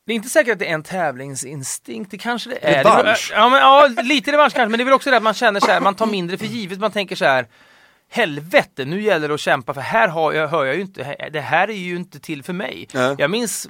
det 0.07 0.13
är 0.13 0.17
inte 0.17 0.29
säkert 0.29 0.53
att 0.53 0.59
det 0.59 0.71
är 0.71 0.75
en 0.75 0.83
tävlingsinstinkt, 0.83 2.11
det 2.11 2.19
kanske 2.19 2.51
det 2.51 2.59
är. 2.65 2.85
Revansch. 2.85 3.33
Ja, 3.35 3.49
men, 3.49 3.61
ja, 3.61 3.89
lite 4.03 4.33
revansch 4.33 4.55
kanske, 4.55 4.71
men 4.71 4.79
det 4.79 4.83
är 4.83 4.85
väl 4.85 4.95
också 4.95 5.11
det 5.11 5.17
att 5.17 5.23
man 5.23 5.35
känner 5.35 5.61
så 5.61 5.67
här, 5.67 5.81
man 5.81 5.95
tar 5.95 6.07
mindre 6.07 6.39
för 6.39 6.47
givet, 6.47 6.79
man 6.79 6.91
tänker 6.93 7.17
så 7.17 7.25
här 7.25 7.47
Helvete, 8.15 8.85
nu 8.85 9.03
gäller 9.03 9.29
det 9.29 9.35
att 9.35 9.41
kämpa 9.41 9.75
för 9.75 9.81
här 9.81 10.09
har 10.09 10.33
jag, 10.33 10.49
hör 10.49 10.65
jag 10.65 10.75
ju 10.75 10.81
inte, 10.81 11.29
det 11.33 11.41
här 11.41 11.71
är 11.71 11.75
ju 11.75 11.97
inte 11.97 12.21
till 12.21 12.43
för 12.43 12.53
mig. 12.53 12.89
Nej. 12.93 13.15
Jag 13.19 13.31
minns 13.31 13.69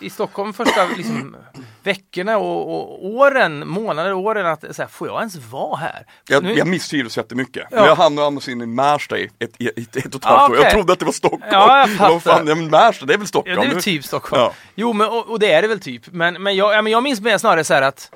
i 0.00 0.10
Stockholm 0.10 0.52
första 0.52 0.86
liksom, 0.96 1.36
veckorna 1.82 2.38
och, 2.38 2.74
och 2.74 3.04
åren, 3.06 3.68
månader, 3.68 4.12
åren 4.12 4.46
att 4.46 4.64
så 4.76 4.82
här, 4.82 4.88
får 4.88 5.08
jag 5.08 5.18
ens 5.18 5.36
vara 5.36 5.76
här? 5.76 6.06
Jag, 6.28 6.42
Nu- 6.44 6.54
jag 6.54 6.66
misstrivdes 6.66 7.16
jättemycket. 7.16 7.62
Ja. 7.70 7.76
Men 7.76 7.84
jag 7.84 7.96
hamnade 7.96 8.26
annars 8.26 8.48
in 8.48 8.62
i 8.62 8.66
Märsta 8.66 9.18
i 9.18 9.24
ett, 9.24 9.32
ett, 9.58 9.78
ett, 9.78 9.96
ett 9.96 10.14
och 10.14 10.20
ett 10.20 10.24
halvt 10.24 10.52
år. 10.58 10.62
Jag 10.64 10.70
trodde 10.70 10.92
att 10.92 10.98
det 10.98 11.04
var 11.04 11.12
Stockholm. 11.12 11.42
Ja, 11.50 11.78
jag 11.78 11.90
fattar. 11.90 12.12
vad 12.12 12.22
fan, 12.22 12.46
ja, 12.46 12.54
men 12.54 12.70
Märsta, 12.70 13.06
det 13.06 13.14
är 13.14 13.18
väl 13.18 13.26
Stockholm? 13.26 13.56
Ja, 13.56 13.62
det 13.62 13.68
är 13.70 13.74
väl 13.74 13.82
typ 13.82 14.04
Stockholm. 14.04 14.42
Ja. 14.42 14.52
Jo, 14.74 14.92
men, 14.92 15.08
och, 15.08 15.30
och 15.30 15.38
det 15.38 15.52
är 15.52 15.62
det 15.62 15.68
väl 15.68 15.80
typ. 15.80 16.02
Men, 16.12 16.42
men, 16.42 16.56
jag, 16.56 16.74
ja, 16.74 16.82
men 16.82 16.92
jag 16.92 17.02
minns 17.02 17.20
mer 17.20 17.38
snarare 17.38 17.64
så 17.64 17.74
här 17.74 17.82
att 17.82 18.10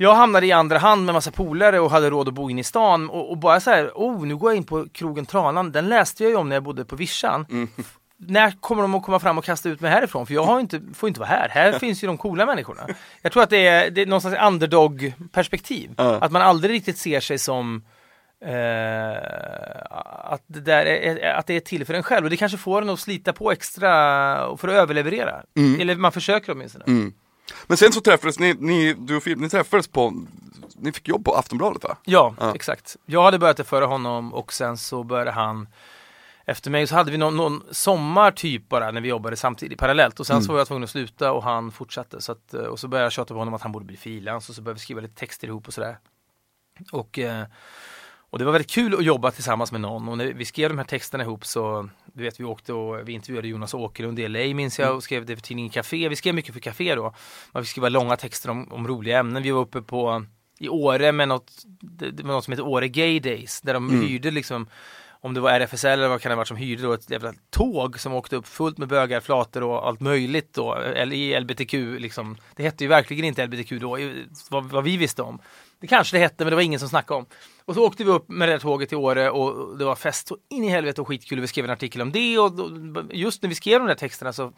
jag 0.00 0.14
hamnade 0.14 0.46
i 0.46 0.52
andra 0.52 0.78
hand 0.78 1.04
med 1.04 1.14
massa 1.14 1.30
polare 1.30 1.80
och 1.80 1.90
hade 1.90 2.10
råd 2.10 2.28
att 2.28 2.34
bo 2.34 2.50
in 2.50 2.58
i 2.58 2.64
stan 2.64 3.10
och, 3.10 3.30
och 3.30 3.38
bara 3.38 3.60
så 3.60 3.70
här, 3.70 3.90
oh, 3.94 4.26
nu 4.26 4.36
går 4.36 4.50
jag 4.50 4.56
in 4.56 4.64
på 4.64 4.86
krogen 4.92 5.26
Tranan. 5.26 5.72
Den 5.72 5.88
läste 5.88 6.22
jag 6.22 6.30
ju 6.30 6.36
om 6.36 6.48
när 6.48 6.56
jag 6.56 6.62
bodde 6.62 6.84
på 6.84 6.96
Vischan. 6.96 7.46
Mm. 7.50 7.68
När 8.16 8.50
kommer 8.60 8.82
de 8.82 8.94
att 8.94 9.02
komma 9.02 9.18
fram 9.18 9.38
och 9.38 9.44
kasta 9.44 9.68
ut 9.68 9.80
mig 9.80 9.90
härifrån? 9.90 10.26
För 10.26 10.34
jag 10.34 10.44
har 10.44 10.60
inte, 10.60 10.80
får 10.94 11.08
inte 11.08 11.20
vara 11.20 11.28
här. 11.28 11.48
Här 11.48 11.78
finns 11.78 12.04
ju 12.04 12.06
de 12.06 12.18
coola 12.18 12.46
människorna. 12.46 12.80
Jag 13.22 13.32
tror 13.32 13.42
att 13.42 13.50
det 13.50 13.66
är, 13.66 13.90
det 13.90 14.02
är 14.02 14.06
någon 14.06 14.20
slags 14.20 14.42
underdog-perspektiv. 14.42 15.90
Ja. 15.96 16.18
Att 16.20 16.32
man 16.32 16.42
aldrig 16.42 16.74
riktigt 16.74 16.98
ser 16.98 17.20
sig 17.20 17.38
som 17.38 17.82
Eh, 18.40 19.16
att, 20.32 20.42
det 20.46 20.60
där 20.60 20.86
är, 20.86 21.34
att 21.34 21.46
det 21.46 21.56
är 21.56 21.60
till 21.60 21.84
för 21.84 21.94
en 21.94 22.02
själv 22.02 22.24
och 22.24 22.30
det 22.30 22.36
kanske 22.36 22.58
får 22.58 22.82
en 22.82 22.90
att 22.90 23.00
slita 23.00 23.32
på 23.32 23.52
extra 23.52 23.86
för 24.56 24.68
att 24.68 24.74
överleverera. 24.74 25.42
Eller 25.80 25.96
man 25.96 26.12
försöker 26.12 26.52
åtminstone. 26.52 26.84
Mm. 26.86 27.12
Men 27.66 27.76
sen 27.76 27.92
så 27.92 28.00
träffades 28.00 28.38
ni, 28.38 28.54
ni, 28.54 28.94
du 28.94 29.16
och 29.16 29.22
Filip, 29.22 29.38
ni 29.38 29.48
träffades 29.48 29.88
på, 29.88 30.12
ni 30.76 30.92
fick 30.92 31.08
jobb 31.08 31.24
på 31.24 31.34
Aftonbladet 31.34 31.84
va? 31.84 31.96
Ja, 32.04 32.34
Ja. 32.40 32.54
exakt. 32.54 32.96
Jag 33.06 33.22
hade 33.22 33.38
börjat 33.38 33.56
det 33.56 33.64
före 33.64 33.84
honom 33.84 34.34
och 34.34 34.52
sen 34.52 34.76
så 34.78 35.02
började 35.04 35.30
han 35.30 35.68
efter 36.44 36.70
mig 36.70 36.86
så 36.86 36.94
hade 36.94 37.10
vi 37.10 37.18
någon, 37.18 37.36
någon 37.36 37.62
sommar 37.70 38.30
typ 38.30 38.68
bara 38.68 38.90
när 38.90 39.00
vi 39.00 39.08
jobbade 39.08 39.36
samtidigt 39.36 39.78
parallellt 39.78 40.20
och 40.20 40.26
sen 40.26 40.42
så 40.42 40.52
var 40.52 40.58
jag 40.60 40.66
tvungen 40.66 40.84
att 40.84 40.90
sluta 40.90 41.32
och 41.32 41.42
han 41.42 41.72
fortsatte 41.72 42.20
så 42.20 42.32
att, 42.32 42.54
eh, 42.54 42.60
och 42.60 42.78
så 42.80 42.88
började 42.88 43.04
jag 43.04 43.12
tjata 43.12 43.34
på 43.34 43.38
honom 43.38 43.54
att 43.54 43.62
han 43.62 43.72
borde 43.72 43.84
bli 43.84 43.96
frilans 43.96 44.48
och 44.48 44.54
så 44.54 44.62
började 44.62 44.78
vi 44.78 44.82
skriva 44.82 45.00
lite 45.00 45.14
texter 45.14 45.48
ihop 45.48 45.66
och 45.68 45.74
sådär. 45.74 45.98
Och, 46.92 47.18
eh, 47.18 47.44
och 48.30 48.38
det 48.38 48.44
var 48.44 48.52
väldigt 48.52 48.70
kul 48.70 48.94
att 48.94 49.04
jobba 49.04 49.30
tillsammans 49.30 49.72
med 49.72 49.80
någon 49.80 50.08
och 50.08 50.18
när 50.18 50.26
vi 50.26 50.44
skrev 50.44 50.68
de 50.68 50.78
här 50.78 50.84
texterna 50.84 51.24
ihop 51.24 51.46
så 51.46 51.88
du 52.12 52.22
vet 52.22 52.40
vi 52.40 52.44
åkte 52.44 52.72
och 52.72 53.08
vi 53.08 53.12
intervjuade 53.12 53.48
Jonas 53.48 53.74
Åkerlund 53.74 54.18
i 54.18 54.28
LA 54.28 54.54
minns 54.54 54.78
jag 54.78 54.96
och 54.96 55.02
skrev 55.02 55.26
det 55.26 55.36
för 55.36 55.42
tidningen 55.42 55.70
Café. 55.70 56.08
Vi 56.08 56.16
skrev 56.16 56.34
mycket 56.34 56.54
för 56.54 56.60
Café 56.60 56.94
då. 56.94 57.14
Man 57.52 57.62
fick 57.62 57.70
skriva 57.70 57.88
långa 57.88 58.16
texter 58.16 58.50
om, 58.50 58.72
om 58.72 58.88
roliga 58.88 59.18
ämnen. 59.18 59.42
Vi 59.42 59.50
var 59.50 59.60
uppe 59.60 59.82
på 59.82 60.24
i 60.58 60.68
Åre 60.68 61.12
med 61.12 61.28
något, 61.28 61.52
det, 61.80 62.22
var 62.22 62.32
något 62.32 62.44
som 62.44 62.52
heter 62.52 62.66
Åre 62.66 62.88
Gay 62.88 63.20
Days 63.20 63.60
där 63.60 63.74
de 63.74 64.02
hyrde 64.02 64.30
liksom 64.30 64.66
om 65.20 65.34
det 65.34 65.40
var 65.40 65.50
RFSL 65.50 65.86
eller 65.86 66.08
vad 66.08 66.20
kan 66.20 66.30
det 66.30 66.34
ha 66.34 66.36
varit 66.36 66.48
som 66.48 66.56
hyrde 66.56 66.82
då 66.82 66.92
ett 66.92 67.10
jävla 67.10 67.32
tåg 67.50 68.00
som 68.00 68.12
åkte 68.12 68.36
upp 68.36 68.46
fullt 68.46 68.78
med 68.78 68.88
bögar, 68.88 69.20
flator 69.20 69.62
och 69.62 69.86
allt 69.86 70.00
möjligt 70.00 70.54
då, 70.54 70.74
eller 70.74 71.16
i 71.16 71.40
LBTQ 71.40 71.72
liksom. 71.98 72.36
Det 72.56 72.62
hette 72.62 72.84
ju 72.84 72.88
verkligen 72.88 73.24
inte 73.24 73.46
LBTQ 73.46 73.72
då, 73.80 73.98
vad, 74.50 74.64
vad 74.64 74.84
vi 74.84 74.96
visste 74.96 75.22
om. 75.22 75.40
Det 75.80 75.86
kanske 75.86 76.16
det 76.16 76.20
hette 76.20 76.44
men 76.44 76.50
det 76.50 76.54
var 76.54 76.62
ingen 76.62 76.80
som 76.80 76.88
snackade 76.88 77.18
om. 77.18 77.26
Och 77.64 77.74
så 77.74 77.86
åkte 77.86 78.04
vi 78.04 78.10
upp 78.10 78.28
med 78.28 78.48
det 78.48 78.54
där 78.54 78.58
tåget 78.58 78.88
till 78.88 78.98
Åre 78.98 79.30
och 79.30 79.78
det 79.78 79.84
var 79.84 79.96
fest 79.96 80.28
så 80.28 80.36
in 80.48 80.64
i 80.64 80.68
helvete 80.68 81.00
och 81.00 81.08
skitkul 81.08 81.40
vi 81.40 81.46
skrev 81.46 81.64
en 81.64 81.70
artikel 81.70 82.02
om 82.02 82.12
det 82.12 82.38
och 82.38 82.52
just 83.12 83.42
när 83.42 83.48
vi 83.48 83.54
skrev 83.54 83.80
de 83.80 83.88
där 83.88 83.94
texterna 83.94 84.32
så 84.32 84.52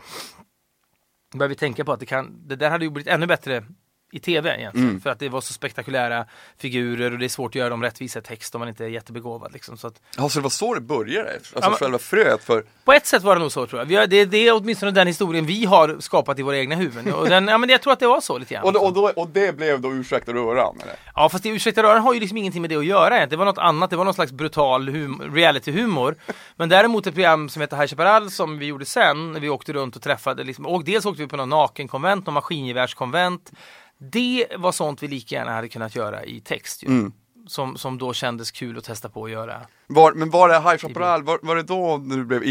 började 1.34 1.48
vi 1.48 1.58
tänka 1.58 1.84
på 1.84 1.92
att 1.92 2.00
det, 2.00 2.06
kan, 2.06 2.48
det 2.48 2.56
där 2.56 2.70
hade 2.70 2.84
ju 2.84 2.90
blivit 2.90 3.12
ännu 3.12 3.26
bättre 3.26 3.64
i 4.12 4.18
tv 4.20 4.56
egentligen. 4.58 5.00
För 5.00 5.10
att 5.10 5.18
det 5.18 5.28
var 5.28 5.40
så 5.40 5.52
spektakulära 5.52 6.24
figurer 6.58 7.12
och 7.12 7.18
det 7.18 7.24
är 7.26 7.28
svårt 7.28 7.50
att 7.50 7.54
göra 7.54 7.68
dem 7.68 7.82
rättvisa 7.82 8.18
i 8.18 8.22
text 8.22 8.54
om 8.54 8.58
man 8.58 8.68
inte 8.68 8.84
är 8.84 8.88
jättebegåvad. 8.88 9.52
Liksom. 9.52 9.76
Så 9.76 9.86
att, 9.86 10.00
Ja, 10.16 10.28
så 10.28 10.38
det 10.38 10.42
var 10.42 10.50
så 10.50 10.74
det 10.74 10.80
började? 10.80 11.32
Alltså 11.34 11.54
Ja, 11.60 11.68
men- 11.70 11.78
själva 11.78 11.98
fröet 11.98 12.44
för, 12.44 12.64
på 12.84 12.92
ett 12.92 13.06
sätt 13.06 13.22
var 13.22 13.34
det 13.36 13.40
nog 13.40 13.52
så 13.52 13.66
tror 13.66 13.86
jag. 13.90 14.00
Har, 14.00 14.06
det, 14.06 14.24
det 14.24 14.48
är 14.48 14.54
åtminstone 14.56 14.92
den 14.92 15.06
historien 15.06 15.46
vi 15.46 15.64
har 15.64 15.96
skapat 16.00 16.38
i 16.38 16.42
våra 16.42 16.58
egna 16.58 16.74
huvuden. 16.74 17.14
Och 17.14 17.28
den, 17.28 17.48
ja, 17.48 17.58
men 17.58 17.68
jag 17.70 17.82
tror 17.82 17.92
att 17.92 18.00
det 18.00 18.06
var 18.06 18.20
så 18.20 18.38
lite 18.38 18.54
grann. 18.54 18.64
och, 18.76 18.84
och, 18.86 18.92
då, 18.92 19.10
och 19.16 19.28
det 19.28 19.56
blev 19.56 19.80
då 19.80 19.92
Ursäkta 19.92 20.32
röran? 20.32 20.78
Eller? 20.82 20.94
Ja 21.14 21.28
fast 21.28 21.44
det, 21.44 21.48
ursäkta 21.50 21.82
röran 21.82 22.02
har 22.02 22.14
ju 22.14 22.20
liksom 22.20 22.36
ingenting 22.38 22.60
med 22.62 22.70
det 22.70 22.76
att 22.76 22.84
göra 22.86 23.16
egentligen. 23.16 23.28
Det 23.30 23.36
var 23.36 23.44
något 23.44 23.58
annat, 23.58 23.90
det 23.90 23.96
var 23.96 24.04
någon 24.04 24.14
slags 24.14 24.32
brutal 24.32 24.88
hum- 24.88 25.34
reality-humor. 25.34 26.14
Men 26.56 26.68
däremot 26.68 27.06
ett 27.06 27.14
program 27.14 27.48
som 27.48 27.60
heter 27.62 27.76
High 27.76 27.86
Chaparral 27.86 28.30
som 28.30 28.58
vi 28.58 28.66
gjorde 28.66 28.84
sen, 28.84 29.32
när 29.32 29.40
vi 29.40 29.48
åkte 29.48 29.72
runt 29.72 29.96
och 29.96 30.02
träffade, 30.02 30.44
liksom, 30.44 30.66
och 30.66 30.84
dels 30.84 31.06
åkte 31.06 31.22
vi 31.22 31.28
på 31.28 31.36
någon 31.36 31.48
nakenkonvent, 31.48 32.26
någon 32.26 32.34
maskingevärskonvent. 32.34 33.52
Det 34.00 34.46
var 34.56 34.72
sånt 34.72 35.02
vi 35.02 35.08
lika 35.08 35.34
gärna 35.34 35.52
hade 35.52 35.68
kunnat 35.68 35.96
göra 35.96 36.24
i 36.24 36.40
text 36.40 36.82
ju. 36.82 37.10
Som, 37.46 37.76
som 37.76 37.98
då 37.98 38.12
kändes 38.12 38.50
kul 38.50 38.78
att 38.78 38.84
testa 38.84 39.08
på 39.08 39.24
att 39.24 39.30
göra. 39.30 39.60
Var, 39.86 40.12
men 40.12 40.30
var 40.30 40.48
det 40.48 40.54
High 40.60 40.76
Chaparral, 40.76 41.22
var, 41.22 41.38
var 41.42 41.56
det 41.56 41.62
då 41.62 42.00
när 42.04 42.16
du 42.16 42.24
blev 42.24 42.42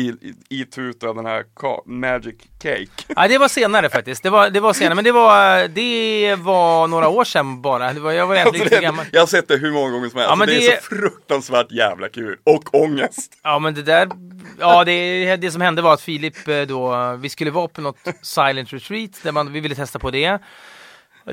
itutad 0.49 1.13
den 1.13 1.25
här 1.25 1.43
Magic 1.85 2.35
Cake? 2.61 2.87
Ja, 3.15 3.27
det 3.27 3.37
var 3.37 3.47
senare 3.47 3.89
faktiskt. 3.89 4.23
Det 4.23 4.29
var, 4.29 4.49
det 4.49 4.59
var 4.59 4.73
senare, 4.73 4.95
men 4.95 5.03
det 5.03 5.11
var, 5.11 5.67
det 5.67 6.35
var 6.35 6.87
några 6.87 7.07
år 7.09 7.23
sedan 7.23 7.61
bara. 7.61 7.93
Det 7.93 7.99
var, 7.99 8.11
jag 8.11 8.27
var 8.27 8.35
egentligen 8.35 8.63
Alltså 8.63 8.75
det, 8.75 8.81
gammal. 8.81 9.05
jag 9.11 9.21
har 9.21 9.27
sett 9.27 9.47
det 9.47 9.57
hur 9.57 9.71
många 9.71 9.89
gånger 9.91 10.09
som 10.09 10.19
helst, 10.19 10.29
Ja, 10.29 10.35
men 10.35 10.47
det, 10.47 10.53
det- 10.53 10.73
är 10.73 10.81
så 10.81 10.81
fruktansvärt 10.95 11.71
jävla 11.71 12.09
kul, 12.09 12.37
och 12.43 12.75
ångest! 12.75 13.31
Ja 13.43 13.59
men 13.59 13.73
det 13.73 13.83
där, 13.83 14.09
ja 14.59 14.83
det, 14.83 15.35
det 15.35 15.51
som 15.51 15.61
hände 15.61 15.81
var 15.81 15.93
att 15.93 16.01
Filip 16.01 16.47
eh, 16.47 16.61
då, 16.61 17.15
vi 17.19 17.29
skulle 17.29 17.51
vara 17.51 17.67
på 17.67 17.81
något 17.81 17.97
silent 18.21 18.73
retreat 18.73 19.11
där 19.23 19.31
man, 19.31 19.53
vi 19.53 19.59
ville 19.59 19.75
testa 19.75 19.99
på 19.99 20.11
det. 20.11 20.39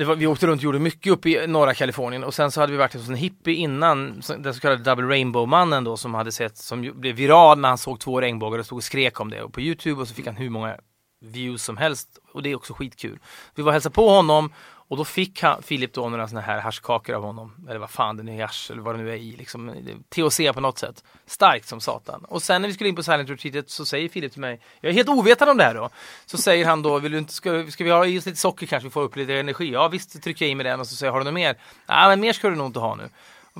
Var, 0.05 0.15
vi 0.15 0.27
åkte 0.27 0.47
runt 0.47 0.59
och 0.59 0.63
gjorde 0.63 0.79
mycket 0.79 1.11
uppe 1.11 1.29
i 1.29 1.47
norra 1.47 1.73
Kalifornien 1.73 2.23
och 2.23 2.33
sen 2.33 2.51
så 2.51 2.61
hade 2.61 2.71
vi 2.71 2.77
varit 2.77 2.93
hos 2.93 3.09
en 3.09 3.15
hippie 3.15 3.55
innan, 3.55 4.21
den 4.37 4.53
så 4.53 4.59
kallade 4.59 4.83
Double 4.83 5.05
Rainbow-mannen 5.05 5.83
då 5.83 5.97
som 5.97 6.13
hade 6.13 6.31
sett, 6.31 6.57
som 6.57 6.81
blev 6.81 7.15
viral 7.15 7.59
när 7.59 7.69
han 7.69 7.77
såg 7.77 7.99
två 7.99 8.21
regnbågar 8.21 8.59
och 8.59 8.65
stod 8.65 8.77
och 8.77 8.83
skrek 8.83 9.19
om 9.19 9.29
det 9.29 9.41
och 9.41 9.53
på 9.53 9.61
Youtube 9.61 10.01
och 10.01 10.07
så 10.07 10.13
fick 10.13 10.25
han 10.25 10.35
hur 10.35 10.49
många 10.49 10.77
views 11.25 11.63
som 11.63 11.77
helst 11.77 12.19
och 12.33 12.43
det 12.43 12.51
är 12.51 12.55
också 12.55 12.73
skitkul. 12.73 13.19
Vi 13.55 13.63
var 13.63 13.69
och 13.69 13.73
hälsade 13.73 13.95
på 13.95 14.09
honom 14.09 14.53
och 14.89 14.97
då 14.97 15.05
fick 15.05 15.41
han, 15.41 15.63
Filip 15.63 15.93
då 15.93 16.09
några 16.09 16.27
sådana 16.27 16.45
här 16.45 16.59
haschkakor 16.59 17.15
av 17.15 17.23
honom. 17.23 17.65
Eller 17.69 17.79
vad 17.79 17.89
fan 17.89 18.17
det 18.17 18.23
nu 18.23 18.37
är, 18.37 18.41
hasch 18.41 18.71
eller 18.71 18.81
vad 18.81 18.95
det 18.95 19.03
nu 19.03 19.11
är 19.11 19.15
i. 19.15 19.35
Liksom, 19.35 19.71
THC 20.09 20.39
på 20.53 20.59
något 20.59 20.77
sätt. 20.77 21.03
Starkt 21.25 21.67
som 21.67 21.81
satan. 21.81 22.25
Och 22.25 22.41
sen 22.41 22.61
när 22.61 22.69
vi 22.69 22.73
skulle 22.73 22.89
in 22.89 22.95
på 22.95 23.03
silent 23.03 23.29
retreatet 23.29 23.69
så 23.69 23.85
säger 23.85 24.09
Filip 24.09 24.31
till 24.31 24.41
mig, 24.41 24.61
jag 24.81 24.89
är 24.89 24.93
helt 24.93 25.09
ovetande 25.09 25.51
om 25.51 25.57
det 25.57 25.63
här 25.63 25.75
då. 25.75 25.89
Så 26.25 26.37
säger 26.37 26.65
han 26.65 26.81
då, 26.81 26.99
vill 26.99 27.11
du 27.11 27.17
inte, 27.17 27.33
ska, 27.33 27.71
ska 27.71 27.83
vi 27.83 27.89
ha 27.89 28.05
i 28.05 28.19
oss 28.19 28.25
lite 28.25 28.37
socker 28.37 28.65
kanske, 28.65 28.87
vi 28.87 28.91
får 28.91 29.01
upp 29.01 29.15
lite 29.15 29.33
energi? 29.33 29.71
Ja 29.71 29.87
visst, 29.87 30.11
så 30.11 30.19
trycker 30.19 30.45
jag 30.45 30.51
i 30.51 30.55
mig 30.55 30.63
den 30.63 30.79
och 30.79 30.87
så 30.87 30.95
säger 30.95 31.07
jag, 31.07 31.13
har 31.13 31.19
du 31.19 31.25
något 31.25 31.33
mer? 31.33 31.57
Nej 31.87 32.09
men 32.09 32.19
mer 32.19 32.33
ska 32.33 32.49
du 32.49 32.55
nog 32.55 32.67
inte 32.67 32.79
ha 32.79 32.95
nu. 32.95 33.09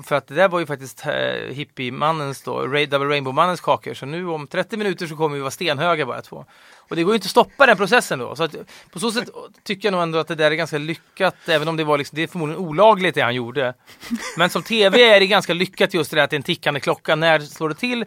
För 0.02 0.16
att 0.16 0.26
det 0.26 0.34
där 0.34 0.48
var 0.48 0.60
ju 0.60 0.66
faktiskt 0.66 1.06
eh, 1.06 1.12
hippie-mannens 1.54 2.42
då, 2.42 2.66
Ray, 2.66 2.86
Double 2.86 3.08
Rainbow-mannens 3.08 3.60
kakor. 3.60 3.94
Så 3.94 4.06
nu 4.06 4.28
om 4.28 4.46
30 4.46 4.76
minuter 4.76 5.06
så 5.06 5.16
kommer 5.16 5.36
vi 5.36 5.40
vara 5.40 5.50
stenhöga 5.50 6.06
bara 6.06 6.22
två. 6.22 6.44
Och 6.76 6.96
det 6.96 7.02
går 7.02 7.12
ju 7.12 7.16
inte 7.16 7.26
att 7.26 7.30
stoppa 7.30 7.66
den 7.66 7.76
processen 7.76 8.18
då. 8.18 8.36
Så 8.36 8.42
att, 8.42 8.54
på 8.90 9.00
så 9.00 9.12
sätt 9.12 9.28
tycker 9.62 9.88
jag 9.88 9.92
nog 9.92 10.02
ändå 10.02 10.18
att 10.18 10.28
det 10.28 10.34
där 10.34 10.50
är 10.50 10.54
ganska 10.54 10.78
lyckat, 10.78 11.48
även 11.48 11.68
om 11.68 11.76
det 11.76 11.84
var 11.84 11.98
liksom, 11.98 12.16
det 12.16 12.22
är 12.22 12.26
förmodligen 12.26 12.62
olagligt 12.62 13.14
det 13.14 13.20
han 13.20 13.34
gjorde. 13.34 13.74
Men 14.36 14.50
som 14.50 14.62
TV 14.62 15.02
är 15.02 15.20
det 15.20 15.26
ganska 15.26 15.54
lyckat 15.54 15.94
just 15.94 16.10
det 16.10 16.16
där 16.16 16.24
att 16.24 16.30
det 16.30 16.34
är 16.34 16.38
en 16.38 16.42
tickande 16.42 16.80
klocka. 16.80 17.16
När 17.16 17.40
slår 17.40 17.68
det 17.68 17.74
till? 17.74 18.04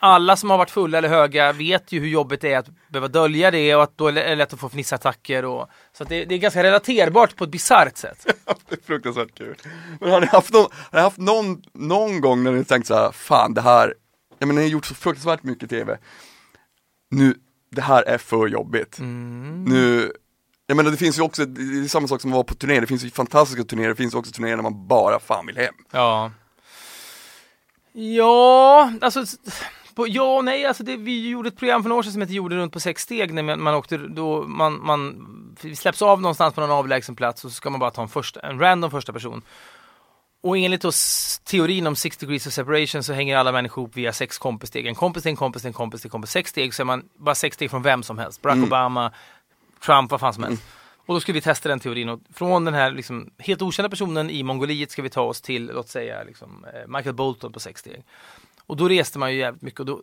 Alla 0.00 0.36
som 0.36 0.50
har 0.50 0.58
varit 0.58 0.70
fulla 0.70 0.98
eller 0.98 1.08
höga 1.08 1.52
vet 1.52 1.92
ju 1.92 2.00
hur 2.00 2.08
jobbigt 2.08 2.40
det 2.40 2.52
är 2.52 2.58
att 2.58 2.68
behöva 2.88 3.08
dölja 3.08 3.50
det 3.50 3.74
och 3.74 3.82
att 3.82 3.98
då 3.98 4.06
är 4.06 4.12
det 4.12 4.34
lätt 4.34 4.52
att 4.52 4.60
få 4.60 4.68
fnissattacker. 4.68 5.44
Och, 5.44 5.68
så 5.92 6.04
det, 6.04 6.24
det 6.24 6.34
är 6.34 6.38
ganska 6.38 6.62
relaterbart 6.62 7.36
på 7.36 7.44
ett 7.44 7.50
bisarrt 7.50 7.96
sätt. 7.96 8.26
Det 8.68 8.74
är 8.74 8.86
fruktansvärt 8.86 9.34
kul. 9.34 9.56
Men 10.00 10.10
har 10.10 10.20
ni 10.20 10.26
haft, 10.26 10.52
någon, 10.52 10.66
har 10.72 10.98
ni 10.98 11.00
haft 11.00 11.18
någon, 11.18 11.62
någon 11.72 12.20
gång 12.20 12.44
när 12.44 12.52
ni 12.52 12.64
tänkt 12.64 12.86
så 12.86 12.94
här, 12.94 13.12
fan 13.12 13.54
det 13.54 13.60
här, 13.60 13.94
ja 14.38 14.46
men 14.46 14.56
ni 14.56 14.62
har 14.62 14.68
gjort 14.68 14.86
så 14.86 14.94
fruktansvärt 14.94 15.42
mycket 15.42 15.70
TV. 15.70 15.98
Nu, 17.10 17.34
det 17.70 17.82
här 17.82 18.02
är 18.02 18.18
för 18.18 18.46
jobbigt. 18.46 18.98
Mm. 18.98 19.64
Nu, 19.64 20.12
jag 20.66 20.76
menar 20.76 20.90
det 20.90 20.96
finns 20.96 21.18
ju 21.18 21.22
också, 21.22 21.44
det 21.44 21.60
är 21.60 21.88
samma 21.88 22.08
sak 22.08 22.20
som 22.20 22.30
att 22.30 22.34
vara 22.34 22.44
på 22.44 22.54
turné, 22.54 22.80
det 22.80 22.86
finns 22.86 23.04
ju 23.04 23.10
fantastiska 23.10 23.64
turnéer, 23.64 23.88
det 23.88 23.96
finns 23.96 24.14
också 24.14 24.32
turnéer 24.32 24.56
när 24.56 24.62
man 24.62 24.86
bara 24.86 25.20
fan 25.20 25.46
vill 25.46 25.56
hem. 25.56 25.74
Ja. 25.90 26.30
Ja, 27.92 28.92
alltså 29.00 29.24
på, 29.98 30.08
ja 30.08 30.36
och 30.36 30.44
nej, 30.44 30.64
alltså 30.64 30.84
det, 30.84 30.96
vi 30.96 31.28
gjorde 31.28 31.48
ett 31.48 31.56
program 31.56 31.82
för 31.82 31.88
några 31.88 31.98
år 31.98 32.02
sedan 32.02 32.12
som 32.12 32.22
hette 32.22 32.34
Jorden 32.34 32.58
runt 32.58 32.72
på 32.72 32.80
sex 32.80 33.02
steg 33.02 33.34
när 33.34 33.42
man, 33.42 33.62
man 33.62 33.74
åkte 33.74 33.96
då, 33.96 34.42
man, 34.42 34.86
man 34.86 35.56
släpps 35.74 36.02
av 36.02 36.20
någonstans 36.20 36.54
på 36.54 36.60
någon 36.60 36.70
avlägsen 36.70 37.16
plats 37.16 37.44
och 37.44 37.50
så 37.50 37.54
ska 37.54 37.70
man 37.70 37.80
bara 37.80 37.90
ta 37.90 38.02
en, 38.02 38.08
första, 38.08 38.40
en 38.40 38.58
random 38.58 38.90
första 38.90 39.12
person. 39.12 39.42
Och 40.42 40.58
enligt 40.58 40.84
oss, 40.84 41.40
teorin 41.44 41.86
om 41.86 41.96
six 41.96 42.16
degrees 42.16 42.46
of 42.46 42.52
separation 42.52 43.02
så 43.02 43.12
hänger 43.12 43.36
alla 43.36 43.52
människor 43.52 43.82
ihop 43.82 43.96
via 43.96 44.12
sex 44.12 44.38
kompissteg. 44.38 44.86
En 44.86 44.94
kompis 44.94 45.22
till 45.22 45.30
en 45.30 45.36
kompis 45.36 45.62
till 45.62 45.68
en 45.68 45.72
kompis 45.72 46.00
till 46.00 46.08
en 46.08 46.10
kompis. 46.10 46.30
Sex 46.30 46.50
steg 46.50 46.74
så 46.74 46.82
är 46.82 46.84
man 46.84 47.08
bara 47.16 47.34
sex 47.34 47.54
steg 47.54 47.70
från 47.70 47.82
vem 47.82 48.02
som 48.02 48.18
helst. 48.18 48.42
Barack 48.42 48.58
Obama, 48.58 49.12
Trump, 49.86 50.10
vad 50.10 50.20
fan 50.20 50.34
som 50.34 50.44
helst. 50.44 50.62
Och 51.06 51.14
då 51.14 51.20
ska 51.20 51.32
vi 51.32 51.40
testa 51.40 51.68
den 51.68 51.80
teorin 51.80 52.08
och 52.08 52.20
från 52.34 52.64
den 52.64 52.74
här 52.74 52.90
liksom, 52.90 53.30
helt 53.38 53.62
okända 53.62 53.88
personen 53.88 54.30
i 54.30 54.42
Mongoliet 54.42 54.90
ska 54.90 55.02
vi 55.02 55.10
ta 55.10 55.22
oss 55.22 55.40
till, 55.40 55.70
låt 55.74 55.88
säga, 55.88 56.24
liksom, 56.24 56.64
eh, 56.74 56.88
Michael 56.88 57.14
Bolton 57.14 57.52
på 57.52 57.60
sex 57.60 57.80
steg. 57.80 58.04
Och 58.68 58.76
då 58.76 58.88
reste 58.88 59.18
man 59.18 59.32
ju 59.32 59.38
jävligt 59.38 59.62
mycket 59.62 59.80
och 59.80 59.86
då, 59.86 60.02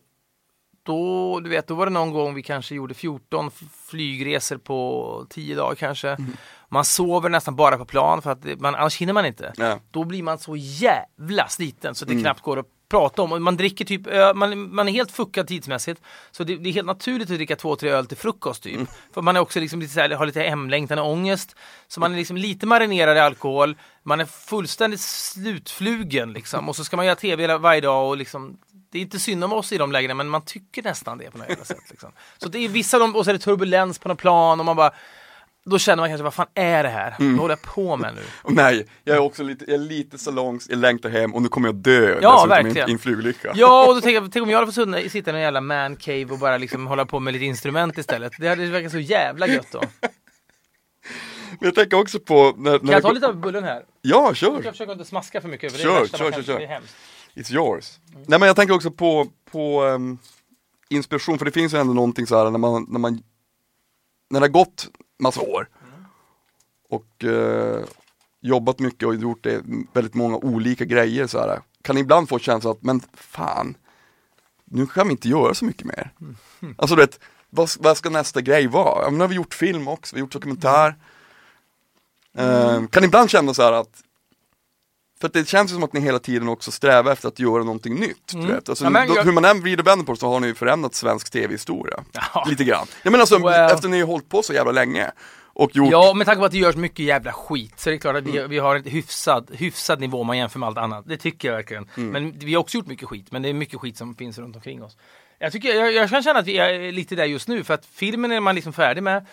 då, 0.84 1.40
du 1.40 1.50
vet, 1.50 1.68
då 1.68 1.76
var 1.76 1.86
det 1.86 1.92
någon 1.92 2.12
gång 2.12 2.34
vi 2.36 2.44
kanske 2.44 2.76
gjorde 2.76 2.94
14 2.94 3.48
f- 3.48 3.68
flygresor 3.90 4.58
på 4.58 5.26
10 5.30 5.56
dagar 5.56 5.76
kanske. 5.76 6.18
Man 6.70 6.86
sover 6.86 7.30
nästan 7.30 7.56
bara 7.56 7.78
på 7.78 7.86
plan 7.86 8.22
för 8.22 8.32
att 8.32 8.42
det- 8.42 8.62
man, 8.62 8.76
annars 8.76 8.98
hinner 8.98 9.14
man 9.14 9.26
inte. 9.26 9.54
Ja. 9.58 9.80
Då 9.92 10.04
blir 10.04 10.24
man 10.24 10.38
så 10.40 10.56
jävla 10.56 11.48
sliten 11.48 11.96
så 11.96 12.06
att 12.06 12.10
det 12.10 12.16
knappt 12.22 12.42
går 12.42 12.60
att 12.60 12.66
prata 12.90 13.22
om. 13.22 13.44
Man 13.44 13.58
dricker 13.58 13.86
typ 13.86 14.02
man, 14.36 14.76
man 14.76 14.88
är 14.88 14.92
helt 14.92 15.12
fuckad 15.12 15.48
tidsmässigt. 15.48 16.02
Så 16.32 16.44
det, 16.44 16.56
det 16.56 16.70
är 16.70 16.74
helt 16.74 16.88
naturligt 16.88 17.30
att 17.30 17.36
dricka 17.36 17.56
två, 17.56 17.76
tre 17.76 17.90
öl 17.90 18.06
till 18.06 18.18
frukost 18.18 18.64
typ. 18.64 18.80
För 19.14 19.22
man 19.22 19.36
är 19.36 19.40
också 19.40 19.60
liksom 19.60 19.80
lite 19.80 19.94
så 19.94 20.00
här, 20.00 20.10
har 20.10 20.26
lite 20.26 20.42
hemlängtan 20.42 21.00
och 21.00 21.12
ångest. 21.12 21.56
Så 21.88 22.00
man 22.00 22.14
är 22.14 22.18
liksom 22.18 22.38
lite 22.38 22.66
marinerad 22.66 23.18
i 23.18 23.20
alkohol. 23.20 23.78
Man 24.04 24.20
är 24.20 24.26
fullständigt 24.26 25.02
slutflugen 25.02 26.34
liksom. 26.34 26.70
Och 26.70 26.76
så 26.76 26.84
ska 26.84 26.98
man 26.98 27.06
göra 27.06 27.16
tv 27.16 27.58
varje 27.58 27.82
dag 27.82 28.10
och 28.10 28.18
liksom 28.18 28.58
det 28.92 29.00
är 29.00 29.02
inte 29.02 29.20
synd 29.20 29.44
om 29.44 29.54
oss 29.54 29.72
i 29.72 29.78
de 29.78 29.92
lägena 29.92 30.14
men 30.14 30.30
man 30.30 30.42
tycker 30.46 30.84
nästan 30.84 31.18
det 31.18 31.32
på 31.32 31.38
något 31.38 31.68
sätt. 31.68 31.90
Liksom. 31.90 32.12
Så 32.38 32.50
det 32.50 32.60
är 32.60 32.70
vissa 32.70 33.00
dem, 33.00 33.16
och 33.16 33.24
så 33.26 33.30
är 33.30 33.34
det 33.34 33.40
turbulens 33.40 34.00
på 34.00 34.08
något 34.08 34.18
plan 34.18 34.60
och 34.60 34.66
man 34.66 34.76
bara 34.76 34.92
Då 35.70 35.80
känner 35.80 36.04
man 36.04 36.10
kanske, 36.10 36.24
vad 36.24 36.34
fan 36.34 36.48
är 36.54 36.84
det 36.84 36.90
här? 36.90 37.16
Vad 37.20 37.38
håller 37.38 37.52
jag 37.52 37.62
på 37.62 37.98
med 37.98 38.16
nu? 38.16 38.22
Nej, 38.54 38.88
jag 39.04 39.16
är 39.16 39.22
också 39.22 39.44
lite, 39.44 39.66
jag 39.66 39.74
är 39.74 39.78
lite 39.80 40.18
salongs, 40.18 40.70
jag 40.70 40.80
längtar 40.80 41.10
hem 41.10 41.34
och 41.34 41.42
nu 41.42 41.48
kommer 41.48 41.68
jag 41.68 41.76
dö 41.76 42.20
Ja, 42.22 42.46
verkligen. 42.50 42.90
i, 42.90 42.92
en 42.94 43.00
flygolycka. 43.00 43.52
Ja, 43.56 43.88
och 43.88 43.96
då 43.96 44.02
tänker 44.02 44.22
jag, 44.22 44.32
tänk 44.32 44.44
om 44.44 44.50
jag 44.50 44.60
hade 44.60 44.72
fått 44.72 45.12
sitta- 45.12 45.32
i 45.32 45.36
en 45.36 45.42
jävla 45.42 45.62
man 45.62 45.96
cave 45.96 46.26
och 46.26 46.40
bara 46.40 46.58
liksom 46.58 46.88
hålla 46.88 47.06
på 47.06 47.20
med 47.20 47.34
lite 47.34 47.46
instrument 47.46 47.98
istället. 47.98 48.34
Det 48.40 48.48
hade 48.48 48.66
verkat 48.66 48.92
så 48.92 49.00
jävla 49.00 49.48
gött 49.48 49.68
då. 49.72 49.80
Kan 49.80 49.90
Men 51.60 51.68
jag 51.68 51.76
tänker 51.76 51.98
också 52.00 52.20
på 52.20 52.54
när, 52.58 52.72
när 52.80 52.94
jag 52.94 53.02
det 53.02 53.02
ta 53.02 53.12
lite 53.12 53.28
av 53.28 53.36
bullen 53.42 53.64
här? 53.64 53.84
Ja, 54.02 54.26
Jag 54.28 54.36
kör! 54.36 54.62
ska 54.62 54.72
försöka 54.72 54.92
inte 54.92 55.06
smaska 55.06 55.42
för 55.42 55.48
mycket. 55.50 55.72
För 55.72 55.78
det 55.80 55.84
Kör, 55.84 55.98
är 55.98 56.02
det 56.02 56.18
kör, 56.18 56.32
kan- 56.32 56.34
kör, 56.34 56.44
kör. 56.44 56.60
Det 56.60 56.66
är 56.66 56.68
hemskt. 56.68 56.96
It's 57.36 57.54
yours. 57.54 58.00
Nej 58.28 58.40
men 58.40 58.48
jag 58.48 58.56
tänker 58.56 58.76
också 58.76 58.92
på, 58.92 59.28
på 59.52 59.84
ehm, 59.84 60.18
inspiration, 60.90 61.38
för 61.38 61.46
det 61.46 61.52
finns 61.52 61.74
ju 61.74 61.78
ändå 61.78 61.94
någonting 61.94 62.28
så 62.28 62.38
här 62.44 62.52
när 62.52 62.60
man, 62.60 62.86
när 62.90 63.00
man, 63.00 63.24
när 64.30 64.40
det 64.40 64.44
har 64.44 64.52
gått 64.52 64.88
massa 65.18 65.42
år 65.42 65.68
och 66.90 67.24
eh, 67.24 67.84
jobbat 68.42 68.80
mycket 68.80 69.08
och 69.08 69.16
gjort 69.16 69.44
det, 69.44 69.62
väldigt 69.94 70.14
många 70.14 70.38
olika 70.38 70.86
grejer 70.86 71.28
så 71.28 71.40
här. 71.40 71.62
Kan 71.82 71.98
ibland 71.98 72.30
få 72.30 72.40
känslan 72.40 72.72
att, 72.72 72.84
men 72.84 73.02
fan, 73.14 73.78
nu 74.66 74.88
kan 74.88 75.08
vi 75.08 75.12
inte 75.12 75.30
göra 75.30 75.54
så 75.54 75.66
mycket 75.66 75.86
mer. 75.86 76.12
Alltså 76.78 76.96
du 76.96 77.02
vet, 77.02 77.20
vad, 77.50 77.70
vad 77.80 77.98
ska 77.98 78.10
nästa 78.10 78.42
grej 78.42 78.68
vara? 78.68 79.04
Ja, 79.04 79.10
men 79.10 79.18
nu 79.18 79.24
har 79.24 79.30
vi 79.30 79.36
gjort 79.36 79.54
film 79.54 79.88
också, 79.88 80.16
vi 80.16 80.20
har 80.20 80.26
gjort 80.26 80.34
dokumentär. 80.34 80.96
Eh, 82.38 82.88
kan 82.88 83.04
ibland 83.04 83.30
känna 83.30 83.54
så 83.54 83.62
här 83.62 83.72
att 83.72 84.04
för 85.22 85.30
det 85.34 85.48
känns 85.48 85.72
ju 85.72 85.74
som 85.74 85.84
att 85.84 85.94
ni 85.94 86.00
hela 86.00 86.20
tiden 86.20 86.50
också 86.50 86.72
strävar 86.72 87.12
efter 87.12 87.28
att 87.28 87.40
göra 87.40 87.64
någonting 87.64 87.96
nytt. 87.96 88.32
Du 88.34 88.48
vet. 88.48 88.70
Alltså, 88.70 88.84
Ja, 88.84 88.90
men 88.90 89.08
då, 89.08 89.16
jag- 89.16 89.24
Hur 89.24 89.32
man 89.32 89.46
än 89.46 89.62
vrider 89.62 89.84
och 89.84 89.88
vänder 89.88 90.06
på 90.06 90.14
det 90.14 90.20
så 90.20 90.30
har 90.30 90.40
ni 90.40 90.48
ju 90.48 90.56
förändrat 90.56 90.96
svensk 90.96 91.30
tv-historia. 91.32 92.04
Ja. 92.12 92.46
Lite 92.50 92.64
grann. 92.64 92.88
Jag 93.04 93.12
menar 93.12 93.22
alltså, 93.22 93.38
Well. 93.40 93.72
efter 93.72 93.90
ni 93.90 94.00
har 94.00 94.08
hållit 94.08 94.30
på 94.30 94.42
så 94.44 94.54
jävla 94.54 94.72
länge 94.72 95.12
och 95.58 95.76
gjort 95.76 95.92
Ja, 95.92 96.14
med 96.14 96.26
tanke 96.28 96.40
på 96.40 96.46
att 96.46 96.52
det 96.52 96.58
görs 96.58 96.76
mycket 96.76 97.06
jävla 97.06 97.32
skit 97.34 97.74
så 97.80 97.90
är 97.90 97.92
det 97.92 97.98
klart 97.98 98.16
att 98.16 98.24
vi, 98.24 98.48
vi 98.48 98.58
har 98.60 98.76
en 98.76 98.84
hyfsad, 98.84 99.50
hyfsad 99.54 100.00
nivå 100.00 100.22
om 100.22 100.28
man 100.28 100.38
jämför 100.38 100.60
med 100.60 100.68
allt 100.68 100.78
annat. 100.78 101.06
Det 101.08 101.18
tycker 101.18 101.48
jag 101.48 101.56
verkligen. 101.56 101.90
Men 101.96 102.40
vi 102.40 102.54
har 102.54 102.62
också 102.62 102.78
gjort 102.78 102.88
mycket 102.88 103.08
skit, 103.08 103.28
men 103.32 103.42
det 103.42 103.50
är 103.50 103.54
mycket 103.54 103.80
skit 103.80 103.98
som 103.98 104.16
finns 104.16 104.38
runt 104.38 104.56
omkring 104.56 104.84
oss. 104.84 104.98
Jag, 105.40 105.52
tycker, 105.52 105.70
jag, 105.76 105.92
jag 105.94 106.10
kan 106.10 106.24
känna 106.24 106.40
att 106.40 106.48
vi 106.48 106.58
är 106.58 106.92
lite 106.92 107.16
där 107.16 107.26
just 107.26 107.48
nu, 107.48 107.64
för 107.64 107.74
att 107.74 107.86
filmen 107.86 108.32
är 108.32 108.40
man 108.40 108.56
liksom 108.56 108.74
färdig 108.74 109.04
med. 109.04 109.26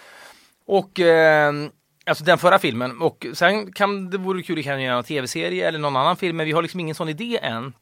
Och 0.66 1.00
eh, 1.00 1.52
Alltså 2.06 2.24
den 2.24 2.38
förra 2.38 2.58
filmen. 2.58 3.00
Och 3.00 3.26
sen 3.34 3.72
kan 3.72 4.10
det 4.10 4.18
vore 4.18 4.42
kul 4.42 4.58
att 4.58 4.64
göra 4.64 4.96
en 4.96 5.04
tv-serie 5.04 5.68
eller 5.68 5.78
någon 5.78 5.96
annan 5.96 6.16
film, 6.16 6.36
men 6.36 6.46
vi 6.46 6.52
har 6.52 6.62
liksom 6.62 6.80
ingen 6.80 6.94
sån 6.94 7.08
idé 7.08 7.38
än. 7.42 7.72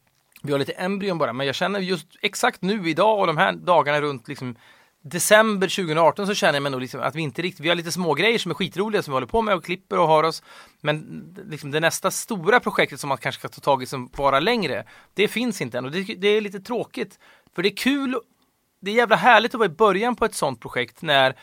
Vi 0.43 0.51
har 0.51 0.59
lite 0.59 0.71
embryon 0.71 1.17
bara, 1.17 1.33
men 1.33 1.45
jag 1.45 1.55
känner 1.55 1.79
just 1.79 2.07
exakt 2.21 2.61
nu 2.61 2.89
idag 2.89 3.19
och 3.19 3.27
de 3.27 3.37
här 3.37 3.53
dagarna 3.53 4.01
runt 4.01 4.27
liksom 4.27 4.55
december 5.03 5.67
2018 5.67 6.27
så 6.27 6.33
känner 6.33 6.53
jag 6.53 6.63
mig 6.63 6.71
nog 6.71 6.81
liksom 6.81 7.01
att 7.01 7.15
vi 7.15 7.21
inte 7.21 7.41
riktigt, 7.41 7.65
vi 7.65 7.69
har 7.69 7.75
lite 7.75 7.91
små 7.91 8.13
grejer 8.13 8.39
som 8.39 8.51
är 8.51 8.55
skitroliga 8.55 9.03
som 9.03 9.11
vi 9.11 9.15
håller 9.15 9.27
på 9.27 9.41
med 9.41 9.55
och 9.55 9.65
klipper 9.65 9.99
och 9.99 10.07
har 10.07 10.23
oss. 10.23 10.43
Men 10.81 11.23
liksom 11.49 11.71
det 11.71 11.79
nästa 11.79 12.11
stora 12.11 12.59
projektet 12.59 12.99
som 12.99 13.07
man 13.07 13.17
kanske 13.17 13.39
ska 13.39 13.49
ta 13.49 13.61
tag 13.61 13.83
i 13.83 13.85
som 13.85 14.09
vara 14.17 14.39
längre, 14.39 14.85
det 15.13 15.27
finns 15.27 15.61
inte 15.61 15.77
än 15.77 15.85
och 15.85 15.91
det, 15.91 16.03
det 16.03 16.27
är 16.27 16.41
lite 16.41 16.59
tråkigt. 16.59 17.19
För 17.55 17.63
det 17.63 17.69
är 17.69 17.75
kul, 17.75 18.19
det 18.81 18.91
är 18.91 18.95
jävla 18.95 19.15
härligt 19.15 19.55
att 19.55 19.59
vara 19.59 19.71
i 19.71 19.75
början 19.75 20.15
på 20.15 20.25
ett 20.25 20.35
sånt 20.35 20.61
projekt 20.61 21.01
när 21.01 21.35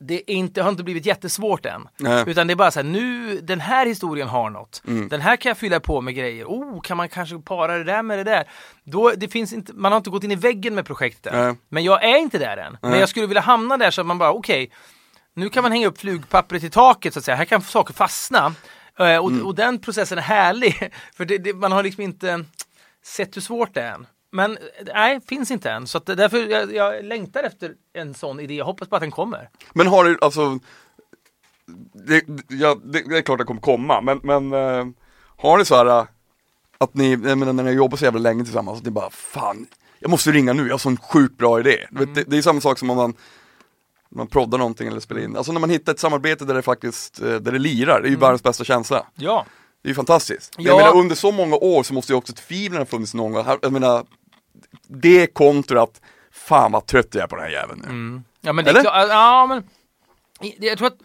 det 0.00 0.30
inte, 0.32 0.62
har 0.62 0.70
inte 0.70 0.84
blivit 0.84 1.06
jättesvårt 1.06 1.66
än. 1.66 1.88
Nej. 1.96 2.24
Utan 2.26 2.46
det 2.46 2.52
är 2.52 2.56
bara 2.56 2.70
så 2.70 2.78
här, 2.80 2.84
nu, 2.84 3.40
den 3.40 3.60
här 3.60 3.86
historien 3.86 4.28
har 4.28 4.50
något. 4.50 4.82
Mm. 4.86 5.08
Den 5.08 5.20
här 5.20 5.36
kan 5.36 5.50
jag 5.50 5.58
fylla 5.58 5.80
på 5.80 6.00
med 6.00 6.14
grejer. 6.14 6.44
Oh, 6.44 6.80
kan 6.80 6.96
man 6.96 7.08
kanske 7.08 7.38
para 7.38 7.78
det 7.78 7.84
där 7.84 8.02
med 8.02 8.18
det 8.18 8.24
där? 8.24 8.48
Då, 8.84 9.10
det 9.16 9.28
finns 9.28 9.52
inte, 9.52 9.72
man 9.72 9.92
har 9.92 9.96
inte 9.96 10.10
gått 10.10 10.24
in 10.24 10.30
i 10.30 10.36
väggen 10.36 10.74
med 10.74 10.86
projektet. 10.86 11.32
Nej. 11.32 11.54
Men 11.68 11.84
jag 11.84 12.04
är 12.04 12.16
inte 12.16 12.38
där 12.38 12.56
än. 12.56 12.76
Men 12.82 12.90
Nej. 12.90 13.00
jag 13.00 13.08
skulle 13.08 13.26
vilja 13.26 13.40
hamna 13.42 13.76
där 13.76 13.90
så 13.90 14.00
att 14.00 14.06
man 14.06 14.18
bara, 14.18 14.32
okej, 14.32 14.70
nu 15.34 15.48
kan 15.48 15.62
man 15.62 15.72
hänga 15.72 15.86
upp 15.86 15.98
flugpappret 16.00 16.62
i 16.62 16.70
taket 16.70 17.12
så 17.12 17.18
att 17.18 17.24
säga. 17.24 17.34
Här 17.36 17.44
kan 17.44 17.62
saker 17.62 17.94
fastna. 17.94 18.54
Eh, 18.98 19.16
och, 19.16 19.30
Mm. 19.30 19.46
och 19.46 19.54
den 19.54 19.78
processen 19.78 20.18
är 20.18 20.22
härlig. 20.22 20.90
För 21.16 21.24
det, 21.24 21.38
det, 21.38 21.52
man 21.52 21.72
har 21.72 21.82
liksom 21.82 22.02
inte 22.02 22.44
sett 23.04 23.36
hur 23.36 23.40
svårt 23.42 23.74
det 23.74 23.82
är 23.82 23.92
än. 23.92 24.06
Men 24.34 24.58
nej, 24.94 25.20
finns 25.20 25.50
inte 25.50 25.70
än. 25.70 25.86
Så 25.86 25.98
att 25.98 26.06
därför 26.06 26.38
jag, 26.38 26.74
jag 26.74 27.04
längtar 27.04 27.42
efter 27.42 27.74
en 27.92 28.14
sån 28.14 28.40
idé. 28.40 28.54
Jag 28.54 28.64
hoppas 28.64 28.88
på 28.88 28.96
att 28.96 29.02
den 29.02 29.10
kommer. 29.10 29.48
Men 29.72 29.86
har 29.86 30.04
du, 30.04 30.18
alltså 30.20 30.58
det, 31.92 32.24
ja, 32.48 32.76
det, 32.84 33.08
det 33.08 33.18
är 33.18 33.22
klart 33.22 33.38
det 33.38 33.44
kommer 33.44 33.60
komma, 33.60 34.00
men, 34.00 34.20
men 34.22 34.52
eh, 34.52 34.86
har 35.36 35.58
ni 35.58 35.64
så 35.64 35.76
här 35.76 35.86
eh, 35.86 36.04
att 36.78 36.94
ni, 36.94 37.10
jag 37.10 37.38
menar, 37.38 37.52
när 37.52 37.62
ni 37.62 37.72
jobbar 37.72 37.96
så 37.96 38.04
jävla 38.04 38.20
länge 38.20 38.44
tillsammans, 38.44 38.78
att 38.78 38.84
ni 38.84 38.90
bara 38.90 39.10
fan, 39.10 39.66
jag 39.98 40.10
måste 40.10 40.30
ringa 40.30 40.52
nu, 40.52 40.66
jag 40.66 40.74
har 40.74 40.78
sån 40.78 40.96
sjukt 40.96 41.38
bra 41.38 41.60
idé. 41.60 41.86
Vet, 41.90 42.14
det, 42.14 42.24
det 42.26 42.38
är 42.38 42.42
samma 42.42 42.60
sak 42.60 42.78
som 42.78 42.90
om 42.90 42.96
man 42.96 43.14
man 44.08 44.26
proddar 44.26 44.58
någonting 44.58 44.88
eller 44.88 45.00
spelar 45.00 45.22
in, 45.22 45.36
alltså 45.36 45.52
när 45.52 45.60
man 45.60 45.70
hittar 45.70 45.92
ett 45.92 46.00
samarbete 46.00 46.44
där 46.44 46.54
det 46.54 46.62
faktiskt, 46.62 47.22
eh, 47.22 47.34
där 47.34 47.52
det 47.52 47.58
lirar, 47.58 48.00
det 48.00 48.08
är 48.08 48.10
ju 48.10 48.16
världens 48.16 48.42
bästa 48.42 48.64
känsla. 48.64 49.06
Ja. 49.14 49.46
Det 49.82 49.88
är 49.88 49.90
ju 49.90 49.94
fantastiskt. 49.94 50.54
Ja. 50.58 50.64
Jag 50.64 50.76
menar 50.76 50.96
under 50.96 51.14
så 51.14 51.32
många 51.32 51.56
år 51.56 51.82
så 51.82 51.94
måste 51.94 52.12
ju 52.12 52.16
också 52.16 52.32
tvivlen 52.32 52.78
ha 52.78 52.86
funnits 52.86 53.14
någon 53.14 53.32
gång. 53.32 53.46
Jag 53.62 53.72
menar, 53.72 54.06
det 54.88 55.26
kontra 55.26 55.82
att, 55.82 56.00
fan 56.32 56.72
vad 56.72 56.86
trött 56.86 57.14
jag 57.14 57.22
är 57.22 57.26
på 57.26 57.36
den 57.36 57.44
här 57.44 57.52
jäveln 57.52 57.80
nu. 57.88 58.22
Ja 58.40 58.52
men 58.52 58.64
det 58.64 58.70
är 58.70 58.72
Eller? 58.72 58.80
klart, 58.80 59.08
ja 59.08 59.46
men 59.46 59.68
jag 60.58 60.78
tror 60.78 60.88
att 60.88 60.98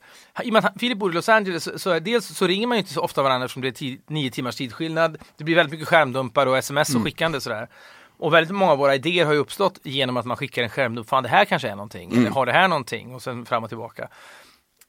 i 0.44 0.50
och 0.50 0.54
med 0.54 0.66
att 0.66 0.80
Filip 0.80 0.98
bor 0.98 1.12
i 1.12 1.14
Los 1.14 1.30
Angeles 1.30 1.64
så, 1.64 1.80
så 1.80 1.90
är 1.90 2.00
dels 2.00 2.38
så 2.38 2.48
ringer 2.48 2.68
man 2.68 2.78
ju 2.78 2.80
inte 2.80 2.94
så 2.94 3.02
ofta 3.02 3.24
varandra 3.24 3.46
eftersom 3.46 3.62
det 3.62 3.82
är 3.82 4.12
nio 4.12 4.32
timmars 4.32 4.56
tidsskillnad. 4.56 5.18
Det 5.38 5.44
blir 5.44 5.56
väldigt 5.56 5.72
mycket 5.72 5.88
skärmdumpar 5.88 6.46
och 6.46 6.58
sms 6.58 6.96
och 6.96 7.04
skickande 7.04 7.36
och 7.36 7.44
sådär. 7.44 7.70
Och 8.18 8.34
väldigt 8.34 8.56
många 8.56 8.72
av 8.72 8.78
våra 8.78 8.96
idéer 8.96 9.26
har 9.26 9.34
ju 9.34 9.40
uppstått 9.40 9.80
genom 9.84 10.18
att 10.18 10.26
man 10.26 10.38
skickar 10.38 10.64
en 10.64 10.70
skärmdump. 10.70 11.10
Fan 11.10 11.24
det 11.24 11.30
här 11.30 11.46
kanske 11.46 11.70
är 11.70 11.76
någonting. 11.76 12.12
Eller 12.12 12.30
har 12.30 12.46
det 12.46 12.52
här 12.52 12.68
någonting? 12.68 13.16
Och 13.16 13.22
sen 13.22 13.46
fram 13.46 13.64
och 13.64 13.70
tillbaka. 13.70 14.10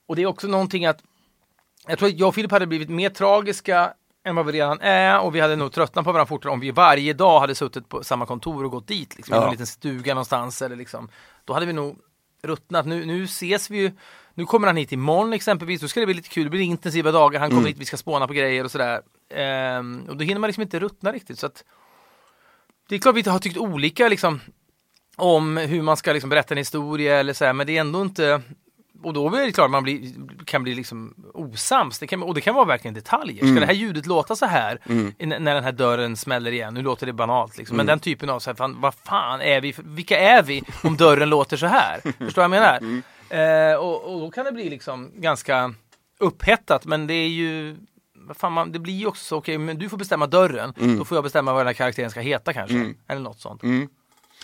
Och 0.07 0.17
det 0.17 0.23
är 0.23 0.27
också 0.27 0.49
någonting 0.49 0.87
att 0.87 0.99
jag 1.89 1.99
tror 1.99 2.09
att 2.09 2.19
jag 2.19 2.29
och 2.29 2.35
Filip 2.35 2.51
hade 2.51 2.67
blivit 2.67 2.89
mer 2.89 3.11
tragiska 3.11 3.93
än 4.25 4.37
vad 4.37 4.47
vi 4.47 4.53
redan 4.53 4.81
är 4.81 5.21
och 5.21 5.35
vi 5.35 5.41
hade 5.41 5.57
nog 5.57 5.73
tröttnat 5.73 6.05
på 6.05 6.13
varandra 6.13 6.27
fortare 6.29 6.53
om 6.53 6.61
vi 6.61 6.71
varje 6.71 7.13
dag 7.13 7.41
hade 7.41 7.55
suttit 7.55 7.89
på 7.89 8.05
samma 8.05 8.27
kontor 8.27 8.65
och 8.65 8.71
gått 8.71 8.87
dit. 8.87 9.17
Liksom, 9.17 9.35
I 9.35 9.37
Ja. 9.39 9.41
någon 9.43 9.51
liten 9.51 9.67
stuga 9.67 10.15
någonstans 10.15 10.63
eller 10.63 10.77
liksom. 10.77 11.09
Då 11.45 11.53
hade 11.55 11.67
vi 11.67 11.73
nog 11.73 11.99
ruttnat. 12.43 12.87
Nu, 12.87 13.05
nu 13.07 13.25
ses 13.25 13.71
vi 13.71 13.79
ju. 13.79 13.93
Nu 14.35 14.47
kommer 14.47 14.67
han 14.67 14.77
hit 14.77 14.93
imorgon 14.93 15.33
exempelvis. 15.33 15.81
Då 15.81 15.89
ska 15.89 16.01
det 16.01 16.07
bli 16.07 16.15
lite 16.15 16.29
kul. 16.29 16.45
Det 16.45 16.51
blir 16.51 16.61
intensiva 16.61 17.13
dagar. 17.13 17.41
Han 17.41 17.51
kommer 17.51 17.69
hit, 17.69 17.79
vi 17.79 17.85
ska 17.85 17.97
spåna 17.97 18.27
på 18.27 18.33
grejer 18.33 18.65
och 18.65 18.71
sådär. 18.71 19.01
Ehm, 19.35 20.05
och 20.09 20.17
då 20.17 20.25
hinner 20.25 20.41
man 20.41 20.49
liksom 20.49 20.63
inte 20.63 20.79
ruttna 20.81 21.13
riktigt. 21.13 21.39
Så 21.39 21.47
att 21.47 21.65
det 22.89 22.95
är 22.95 22.99
klart 22.99 23.15
vi 23.17 23.31
har 23.31 23.39
tyckt 23.39 23.57
olika 23.59 24.09
liksom 24.09 24.41
om 25.17 25.57
hur 25.57 25.83
man 25.83 25.97
ska 25.97 26.13
liksom 26.13 26.31
berätta 26.31 26.55
en 26.55 26.59
historia 26.59 27.21
eller 27.21 27.33
så 27.33 27.45
här, 27.45 27.53
men 27.53 27.67
det 27.67 27.77
är 27.77 27.81
ändå 27.81 28.03
inte 28.03 28.43
och 29.03 29.13
då 29.13 29.35
är 29.37 29.47
det 29.47 29.53
klart 29.53 29.71
man 29.71 29.83
blir, 29.83 30.13
kan 30.45 30.63
bli 30.63 30.75
liksom 30.75 31.15
osams. 31.35 31.99
Det 31.99 32.07
kan, 32.07 32.23
och 32.23 32.35
det 32.35 32.41
kan 32.41 32.55
vara 32.55 32.65
verkligen 32.65 32.95
detaljer. 32.95 33.37
Ska 33.37 33.47
Mm. 33.47 33.61
det 33.61 33.67
här 33.67 33.73
ljudet 33.75 34.07
låta 34.07 34.37
så 34.37 34.47
här 34.47 34.79
i- 35.19 35.27
när 35.27 35.55
den 35.55 35.65
här 35.65 35.73
dörren 35.73 36.17
smäller 36.17 36.53
igen? 36.53 36.75
Nu 36.75 36.83
låter 36.83 37.07
det 37.07 37.13
banalt 37.13 37.59
liksom. 37.59 37.75
Mm. 37.77 37.87
Men 37.87 37.93
den 37.93 38.01
typen 38.01 38.31
av, 38.31 38.41
så 38.41 38.51
här, 38.51 38.55
fan, 38.55 38.81
vad 38.81 38.95
fan 38.95 39.41
är 39.41 39.61
vi? 39.61 39.75
Vilka 39.79 40.19
är 40.19 40.43
vi 40.43 40.63
om 40.83 40.97
dörren 40.97 41.29
låter 41.31 41.57
så 41.57 41.67
här? 41.67 42.01
Förstår 42.19 42.25
du 42.27 42.33
vad 42.35 42.45
jag 42.45 42.51
menar? 42.51 42.79
Mm. 42.79 43.03
Eh, 43.73 43.77
och, 43.79 44.15
och 44.15 44.21
då 44.21 44.31
kan 44.31 44.45
det 44.45 44.53
bli 44.53 44.71
liksom 44.71 45.11
ganska 45.15 45.75
upphettat. 46.19 46.85
Men 46.87 47.07
det 47.07 47.15
är 47.15 47.29
ju 47.29 47.77
vad 48.15 48.37
fan, 48.37 48.53
man, 48.53 48.73
det 48.73 48.79
blir 48.79 48.95
ju 48.95 49.07
också 49.07 49.25
så, 49.25 49.37
okej, 49.37 49.59
men 49.59 49.79
du 49.79 49.89
får 49.89 49.97
bestämma 49.97 50.27
dörren. 50.27 50.73
Mm. 50.81 50.99
Då 50.99 51.05
får 51.05 51.17
jag 51.17 51.25
bestämma 51.25 51.53
vad 51.53 51.61
den 51.61 51.67
här 51.67 51.75
karaktären 51.75 52.11
ska 52.11 52.21
heta 52.21 52.53
kanske. 52.53 52.95
Eller 53.09 53.21
något 53.21 53.41
sånt. 53.41 53.63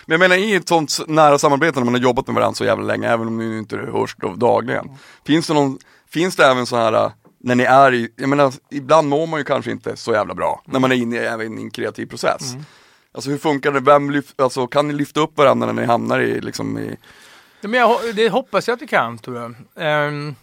Men 0.04 0.20
jag 0.20 0.28
menar 0.28 0.36
i 0.36 0.54
ett 0.54 0.68
sånt 0.68 0.98
nära 1.08 1.38
samarbete 1.38 1.80
när 1.80 1.84
man 1.84 1.94
har 1.94 2.00
jobbat 2.00 2.26
med 2.26 2.34
varandra 2.34 2.54
så 2.54 2.64
jävla 2.64 2.84
länge, 2.84 3.08
även 3.08 3.26
om 3.26 3.38
ni 3.38 3.58
inte 3.58 3.76
hörs 3.76 4.16
då 4.18 4.34
dagligen. 4.34 4.88
Finns 5.26 5.46
det 5.46 5.54
någon, 5.54 5.78
finns 6.10 6.36
det 6.36 6.44
även 6.46 6.66
så 6.66 6.76
här 6.76 6.92
äh, 6.92 7.10
när 7.38 7.54
ni 7.54 7.62
är 7.64 7.94
i, 7.94 8.08
jag 8.16 8.28
menar 8.28 8.52
ibland 8.70 9.08
mår 9.08 9.26
man 9.26 9.40
ju 9.40 9.44
kanske 9.44 9.70
inte 9.70 9.96
så 9.96 10.12
jävla 10.12 10.34
bra 10.34 10.62
när 10.64 10.80
man 10.80 10.92
är 10.92 10.96
inne 10.96 11.16
i, 11.16 11.18
även 11.18 11.58
i 11.58 11.62
en 11.62 11.70
kreativ 11.70 12.06
process. 12.06 12.54
Alltså 13.12 13.30
hur 13.30 13.38
funkar 13.38 13.72
det, 13.72 13.80
vem 13.80 14.10
lyft, 14.10 14.40
alltså, 14.40 14.66
kan 14.66 14.88
ni 14.88 14.94
lyfta 14.94 15.20
upp 15.20 15.38
varandra 15.38 15.72
när 15.72 15.82
ni 15.82 15.86
hamnar 15.86 16.20
i 16.20 16.40
liksom 16.40 16.78
i, 16.78 16.96
Ja, 17.60 17.68
men 17.68 17.80
jag, 17.80 18.14
det 18.14 18.28
hoppas 18.28 18.68
jag 18.68 18.74
att 18.74 18.82
vi 18.82 18.86
kan, 18.86 19.18
tror 19.18 19.36
jag. 19.36 19.54
Ehm, 19.76 20.34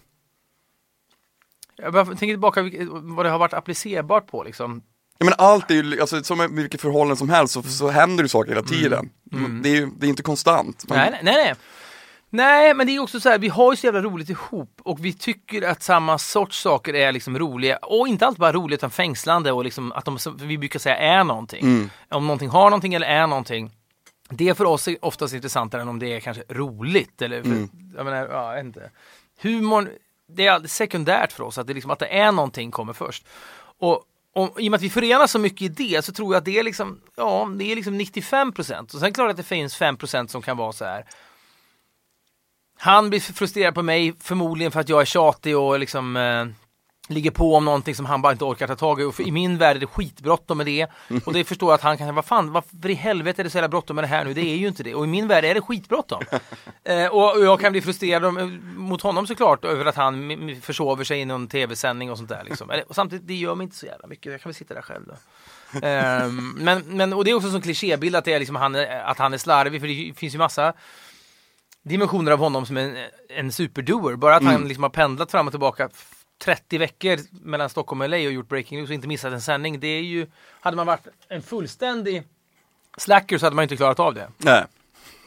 jag 1.75 1.93
tänker 1.93 2.17
tillbaka 2.17 2.61
vad 2.91 3.25
det 3.25 3.29
har 3.29 3.39
varit 3.39 3.53
applicerbart 3.53 4.27
på 4.27 4.43
liksom. 4.43 4.81
Jag 5.25 5.37
menar 5.37 5.51
allt 5.53 5.71
är 5.71 5.75
ju, 5.75 6.01
alltså 6.01 6.23
som 6.23 6.37
med 6.37 6.49
vilket 6.51 6.81
förhållande 6.81 7.15
som 7.15 7.29
helst 7.29 7.53
så, 7.53 7.63
så 7.63 7.89
händer 7.89 8.23
det 8.23 8.29
saker 8.29 8.49
hela 8.49 8.63
tiden. 8.63 9.09
Det 9.63 9.69
är 9.69 9.75
ju 9.75 9.89
det 9.97 10.05
är 10.05 10.09
inte 10.09 10.23
konstant. 10.23 10.85
Man- 10.89 10.97
Nej, 10.97 11.09
nej, 11.11 11.21
nej, 11.23 11.53
nej. 12.29 12.73
Men 12.73 12.87
det 12.87 12.95
är 12.95 12.99
också 12.99 13.19
så 13.19 13.29
här, 13.29 13.39
vi 13.39 13.47
har 13.47 13.73
ju 13.73 13.77
så 13.77 13.85
jävla 13.87 14.01
roligt 14.01 14.29
ihop 14.29 14.79
och 14.83 15.05
vi 15.05 15.13
tycker 15.13 15.61
att 15.61 15.83
samma 15.83 16.17
sorts 16.17 16.61
saker 16.61 16.93
är 16.95 17.11
liksom 17.11 17.39
roliga 17.39 17.77
och 17.77 18.07
inte 18.07 18.25
alltid 18.25 18.39
bara 18.39 18.51
roliga 18.53 18.75
utan 18.75 18.91
fängslande 18.91 19.51
och 19.51 19.63
liksom 19.63 19.91
att 19.91 20.05
de, 20.05 20.17
vi 20.39 20.57
brukar 20.57 20.79
säga, 20.79 20.97
är 20.97 21.23
någonting. 21.23 21.89
Om 22.09 22.27
någonting 22.27 22.49
har 22.49 22.63
någonting 22.69 22.93
eller 22.93 23.07
är 23.07 23.27
någonting. 23.27 23.71
Det 24.29 24.49
är 24.49 24.53
för 24.53 24.65
oss 24.65 24.87
oftast 25.01 25.33
intressantare 25.33 25.81
än 25.81 25.87
om 25.87 25.99
det 25.99 26.07
är 26.13 26.19
kanske 26.19 26.43
roligt 26.49 27.21
eller, 27.21 27.43
för, 27.43 27.67
jag 27.97 28.05
menar, 28.05 28.27
ja, 28.31 28.51
jag 28.55 28.65
inte. 28.65 28.89
Humorn, 29.41 29.89
det 30.35 30.47
är 30.47 30.67
sekundärt 30.67 31.31
för 31.31 31.43
oss, 31.43 31.57
att 31.57 31.67
det, 31.67 31.73
liksom, 31.73 31.91
att 31.91 31.99
det 31.99 32.17
är 32.19 32.31
någonting 32.31 32.71
kommer 32.71 32.93
först. 32.93 33.25
Och, 33.79 34.03
och 34.33 34.61
i 34.61 34.67
och 34.67 34.71
med 34.71 34.77
att 34.77 34.83
vi 34.83 34.89
förenar 34.89 35.27
så 35.27 35.39
mycket 35.39 35.61
i 35.61 35.67
det 35.67 36.05
så 36.05 36.11
tror 36.11 36.33
jag 36.33 36.39
att 36.39 36.45
det 36.45 36.59
är 36.59 36.63
liksom, 36.63 37.01
ja, 37.15 37.51
det 37.57 37.71
är 37.71 37.75
liksom 37.75 37.99
95% 38.01 38.93
och 38.93 38.99
sen 38.99 39.13
klart 39.13 39.31
att 39.31 39.37
det 39.37 39.43
finns 39.43 39.79
5% 39.79 40.27
som 40.27 40.41
kan 40.41 40.57
vara 40.57 40.71
så 40.71 40.85
här. 40.85 41.05
Han 42.79 43.09
blir 43.09 43.19
frustrerad 43.19 43.75
på 43.75 43.81
mig 43.81 44.13
förmodligen 44.19 44.71
för 44.71 44.79
att 44.79 44.89
jag 44.89 45.01
är 45.01 45.05
tjatig 45.05 45.57
och 45.57 45.79
liksom 45.79 46.17
eh, 46.17 46.45
ligger 47.07 47.31
på 47.31 47.55
om 47.55 47.65
någonting 47.65 47.95
som 47.95 48.05
han 48.05 48.21
bara 48.21 48.31
inte 48.31 48.43
orkar 48.45 48.67
ta 48.67 48.75
tag 48.75 49.01
i. 49.01 49.03
Och 49.03 49.19
I 49.19 49.31
min 49.31 49.57
värld 49.57 49.75
är 49.75 49.79
det 49.79 49.85
skitbråttom 49.85 50.57
med 50.57 50.65
det. 50.65 50.87
Och 51.25 51.33
det 51.33 51.43
förstår 51.43 51.69
jag 51.69 51.75
att 51.75 51.81
han 51.81 51.97
kan 51.97 52.15
vad 52.15 52.25
fan, 52.25 52.51
varför 52.51 52.89
i 52.89 52.93
helvete 52.93 53.41
är 53.41 53.43
det 53.43 53.49
så 53.49 53.57
jävla 53.57 53.69
bråttom 53.69 53.95
med 53.95 54.03
det 54.03 54.07
här 54.07 54.25
nu? 54.25 54.33
Det 54.33 54.41
är 54.41 54.55
ju 54.55 54.67
inte 54.67 54.83
det. 54.83 54.95
Och 54.95 55.03
i 55.03 55.07
min 55.07 55.27
värld 55.27 55.45
är 55.45 55.53
det 55.53 55.61
skitbråttom. 55.61 56.23
eh, 56.83 57.07
och, 57.07 57.45
jag 57.45 57.59
kan 57.59 57.71
bli 57.71 57.81
frustrerad 57.81 58.25
om, 58.25 58.61
mot 58.77 59.01
honom 59.01 59.27
såklart 59.27 59.65
över 59.65 59.85
att 59.85 59.95
han 59.95 60.55
försover 60.61 61.03
sig 61.03 61.19
i 61.19 61.25
någon 61.25 61.47
tv-sändning 61.47 62.11
och 62.11 62.17
sånt 62.17 62.29
där. 62.29 62.43
Liksom. 62.43 62.71
Och 62.87 62.95
samtidigt, 62.95 63.27
det 63.27 63.33
gör 63.33 63.55
mig 63.55 63.63
inte 63.63 63.75
så 63.75 63.85
jävla 63.85 64.07
mycket. 64.07 64.31
Jag 64.31 64.41
kan 64.41 64.49
väl 64.49 64.55
sitta 64.55 64.73
där 64.73 64.81
själv 64.81 65.03
då. 65.07 65.13
Ehm, 65.87 66.49
men, 66.57 66.83
men, 66.87 67.13
och 67.13 67.25
det 67.25 67.31
är 67.31 67.35
också 67.35 67.49
en 67.49 67.61
klichébild 67.61 68.15
att, 68.15 68.25
det 68.25 68.33
är 68.33 68.39
liksom 68.39 68.55
han, 68.55 68.75
är- 68.75 69.03
att 69.03 69.17
han 69.19 69.33
är 69.33 69.37
slarvig, 69.37 69.81
för 69.81 69.87
det 69.87 70.13
finns 70.17 70.33
ju 70.33 70.37
massa 70.37 70.73
dimensioner 71.83 72.31
av 72.31 72.39
honom 72.39 72.65
som 72.65 72.77
en, 72.77 72.97
en 73.29 73.51
superdoer. 73.51 74.15
Bara 74.15 74.35
att 74.35 74.43
han 74.43 74.67
liksom 74.67 74.83
har 74.83 74.89
pendlat 74.89 75.31
fram 75.31 75.47
och 75.47 75.53
tillbaka 75.53 75.89
30 76.43 76.77
veckor 76.77 77.19
mellan 77.31 77.69
Stockholm 77.69 78.01
och 78.01 78.09
LA 78.09 78.15
och 78.17 78.21
gjort 78.31 78.49
breaking 78.49 78.77
news 78.79 78.89
och 78.89 78.93
inte 78.93 79.07
missat 79.07 79.33
en 79.33 79.41
sändning. 79.41 79.79
Det 79.79 79.87
är 79.87 80.01
ju, 80.01 80.27
hade 80.61 80.77
man 80.77 80.87
varit 80.87 81.07
en 81.27 81.41
fullständig 81.41 82.23
slacker 82.97 83.37
så 83.37 83.45
hade 83.45 83.55
man 83.55 83.63
inte 83.63 83.75
klarat 83.77 83.99
av 83.99 84.13
det. 84.13 84.29
Nej. 84.37 84.65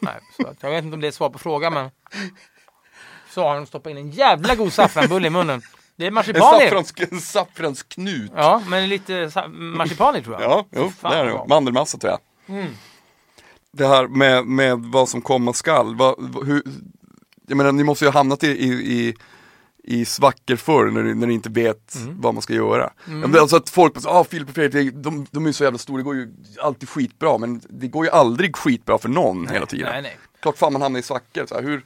Nej, 0.00 0.14
så 0.36 0.54
jag 0.60 0.70
vet 0.70 0.84
inte 0.84 0.94
om 0.94 1.00
det 1.00 1.06
är 1.06 1.08
ett 1.08 1.14
svar 1.14 1.30
på 1.30 1.38
frågan 1.38 1.74
men 1.74 1.90
så 3.30 3.42
har 3.42 3.54
han 3.54 3.66
stoppat 3.66 3.90
in 3.90 3.96
en 3.96 4.10
jävla 4.10 4.54
god 4.54 4.72
saffranbulle 4.72 5.26
i 5.26 5.30
munnen. 5.30 5.62
Det 5.96 6.04
är 6.04 6.08
En, 6.08 6.14
marsipan 6.14 6.60
saffrans, 6.60 6.94
en 7.10 7.20
saffransknut. 7.20 8.30
Ja, 8.34 8.62
men 8.68 8.88
lite 8.88 9.30
marsipan 9.50 10.22
tror 10.22 10.40
jag. 10.40 10.50
Ja, 10.50 10.66
jo, 10.70 10.90
Fan, 11.00 11.10
det 11.12 11.16
är 11.18 11.24
det. 11.24 11.44
Mandelmassa 11.48 11.98
tror 11.98 12.12
jag. 12.46 12.66
Det 13.72 13.86
här 13.86 14.08
med, 14.08 14.46
med 14.46 14.78
vad 14.78 15.08
som 15.08 15.22
komma 15.22 15.52
skall, 15.52 15.96
vad- 15.96 16.46
hur, 16.46 16.62
jag 17.46 17.56
menar 17.56 17.72
ni 17.72 17.84
måste 17.84 18.04
ju 18.04 18.10
ha 18.10 18.18
hamnat 18.20 18.44
i, 18.44 18.46
i, 18.48 18.68
i, 18.72 19.14
i 19.86 20.04
svackor 20.04 20.56
förr 20.56 20.90
när 20.90 21.14
när 21.14 21.26
ni 21.26 21.34
inte 21.34 21.50
vet 21.50 21.96
vad 22.10 22.34
man 22.34 22.42
ska 22.42 22.54
göra. 22.54 22.90
Ja, 23.04 23.12
men 23.12 23.38
alltså 23.38 23.56
att 23.56 23.70
folk 23.70 24.00
säger, 24.00 24.20
ah 24.20 24.24
Filip 24.24 24.48
och 24.48 24.54
Fredrik, 24.54 24.94
de, 24.94 25.26
de 25.30 25.46
är 25.46 25.52
så 25.52 25.64
jävla 25.64 25.78
stora, 25.78 25.96
det 25.96 26.02
går 26.02 26.14
ju 26.14 26.28
alltid 26.62 26.88
skitbra, 26.88 27.38
men 27.38 27.60
det 27.68 27.88
går 27.88 28.04
ju 28.04 28.10
aldrig 28.10 28.56
skitbra 28.56 28.98
för 28.98 29.08
någon 29.08 29.48
hela 29.48 29.66
tiden. 29.66 29.88
Nej, 29.92 30.02
nej. 30.02 30.16
Klart 30.42 30.58
fan 30.58 30.72
man 30.72 30.82
hamnar 30.82 31.00
i 31.00 31.02
svackor, 31.02 31.46
så 31.46 31.54
här, 31.54 31.62
hur, 31.62 31.84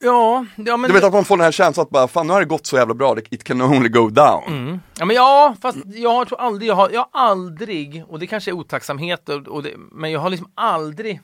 Ja, 0.00 0.46
ja 0.56 0.76
men... 0.76 0.88
du 0.88 0.94
vet 0.94 1.04
att 1.04 1.12
man 1.12 1.24
får 1.24 1.36
den 1.36 1.44
här 1.44 1.52
känslan 1.52 1.82
att 1.82 1.90
bara, 1.90 2.08
fan 2.08 2.26
nu 2.26 2.32
har 2.32 2.40
det 2.40 2.46
gått 2.46 2.66
så 2.66 2.76
jävla 2.76 2.94
bra, 2.94 3.16
it 3.30 3.44
can 3.44 3.62
only 3.62 3.88
go 3.88 4.08
down. 4.08 4.80
Ja, 4.98 5.04
men 5.04 5.16
ja, 5.16 5.56
fast 5.62 5.78
jag 5.84 6.28
tror 6.28 6.40
aldrig, 6.40 6.70
jag 6.70 6.74
har, 6.74 6.90
jag 6.90 7.00
har 7.00 7.20
aldrig, 7.20 8.04
och 8.08 8.18
det 8.18 8.26
kanske 8.26 8.50
är 8.50 8.52
otacksamhet, 8.52 9.28
och, 9.28 9.48
och 9.48 9.62
det, 9.62 9.72
men 9.76 10.10
jag 10.12 10.20
har 10.20 10.30
liksom 10.30 10.50
aldrig 10.54 11.20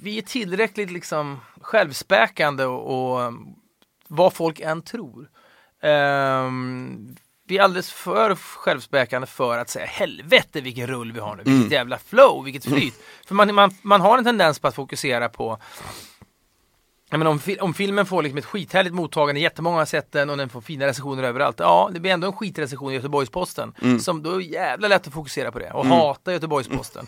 vi 0.00 0.18
är 0.18 0.22
tillräckligt 0.22 0.90
liksom 0.90 1.40
självspäkande 1.60 2.64
och, 2.64 3.12
och 3.12 3.20
um, 3.20 3.54
vad 4.08 4.32
folk 4.32 4.60
än 4.60 4.82
tror. 4.82 5.28
Ehm, 5.82 7.16
vi 7.48 7.58
är 7.58 7.62
alldeles 7.62 7.92
för 7.92 8.34
självspäkande 8.34 9.26
för 9.26 9.58
att 9.58 9.70
säga 9.70 9.86
helvete 9.86 10.60
vilken 10.60 10.86
rull 10.86 11.12
vi 11.12 11.20
har 11.20 11.36
nu, 11.36 11.42
vilket 11.44 11.72
jävla 11.72 11.98
flow, 11.98 12.44
vilket 12.44 12.64
flyt. 12.64 12.94
För 13.26 13.34
man, 13.34 13.54
man, 13.54 13.74
man 13.82 14.00
har 14.00 14.18
en 14.18 14.24
tendens 14.24 14.58
på 14.58 14.68
att 14.68 14.74
fokusera 14.74 15.28
på 15.28 15.58
jag 17.10 17.18
menar, 17.18 17.30
om, 17.30 17.40
om 17.60 17.74
filmen 17.74 18.06
får 18.06 18.22
liksom 18.22 18.38
ett 18.38 18.44
skithärligt 18.44 18.94
mottagande, 18.94 19.40
jättemånga 19.40 19.78
har 19.78 19.84
sett 19.84 20.12
den 20.12 20.30
och 20.30 20.36
den 20.36 20.48
får 20.48 20.60
fina 20.60 20.86
recensioner 20.86 21.22
överallt. 21.22 21.56
Ja, 21.58 21.90
det 21.92 22.00
blir 22.00 22.12
ändå 22.12 22.26
en 22.26 22.32
skitrecension 22.32 22.92
i 22.92 22.94
Göteborgs-Posten. 22.94 23.74
Som 24.00 24.22
då 24.22 24.30
är 24.30 24.40
jävla 24.40 24.88
lätt 24.88 25.06
att 25.06 25.14
fokusera 25.14 25.52
på 25.52 25.58
det 25.58 25.70
och 25.70 25.86
hata 25.86 26.32
Göteborgs-Posten. 26.32 27.06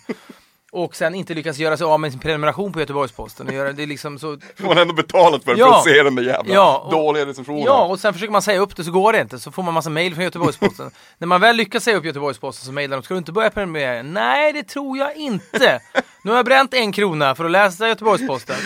Och 0.72 0.96
sen 0.96 1.14
inte 1.14 1.34
lyckas 1.34 1.58
göra 1.58 1.76
sig 1.76 1.84
av 1.84 2.00
med 2.00 2.10
sin 2.12 2.20
prenumeration 2.20 2.72
på 2.72 2.80
Göteborgs-Posten. 2.80 3.46
Det 3.76 3.86
liksom 3.86 4.18
så... 4.18 4.26
Man 4.56 4.76
har 4.76 4.82
ändå 4.82 4.94
betalat 4.94 5.44
för, 5.44 5.56
Ja. 5.56 5.66
för 5.68 5.74
att 5.78 5.84
se 5.84 6.02
den 6.02 6.14
där 6.14 6.22
jävla 6.22 6.54
Ja, 6.54 6.78
och- 6.78 6.92
dåliga 6.92 7.26
recensionen. 7.26 7.62
Ja, 7.62 7.84
och 7.84 8.00
sen 8.00 8.12
försöker 8.12 8.32
man 8.32 8.42
säga 8.42 8.60
upp 8.60 8.76
det 8.76 8.84
så 8.84 8.90
går 8.90 9.12
det 9.12 9.20
inte. 9.20 9.38
Så 9.38 9.50
får 9.50 9.62
man 9.62 9.74
massa 9.74 9.90
mail 9.90 10.14
från 10.14 10.24
Göteborgs-Posten. 10.24 10.90
När 11.18 11.26
man 11.26 11.40
väl 11.40 11.56
lyckas 11.56 11.84
säga 11.84 11.96
upp 11.96 12.04
Göteborgs-Posten 12.04 12.66
så 12.66 12.72
mejlar 12.72 12.96
de, 12.96 13.02
ska 13.02 13.14
du 13.14 13.18
inte 13.18 13.32
börja 13.32 13.50
prenumerera? 13.50 14.02
Nej, 14.02 14.52
det 14.52 14.62
tror 14.62 14.98
jag 14.98 15.16
inte. 15.16 15.80
Nu 16.24 16.30
har 16.30 16.38
jag 16.38 16.46
bränt 16.46 16.74
en 16.74 16.92
krona 16.92 17.34
för 17.34 17.44
att 17.44 17.50
läsa 17.50 17.88
Göteborgs-Posten. 17.88 18.56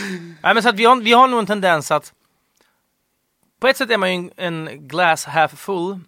Nej, 0.42 0.54
men 0.54 0.62
så 0.62 0.68
att 0.68 0.74
vi 0.76 0.84
har, 0.84 0.96
vi 0.96 1.12
har 1.12 1.28
nog 1.28 1.38
en 1.40 1.46
tendens 1.46 1.90
att 1.90 2.12
på 3.60 3.68
ett 3.68 3.76
sätt 3.76 3.90
är 3.90 3.96
man 3.98 4.10
ju 4.10 4.30
en, 4.36 4.68
en 4.68 4.88
glass 4.88 5.24
half 5.24 5.52
full 5.52 6.00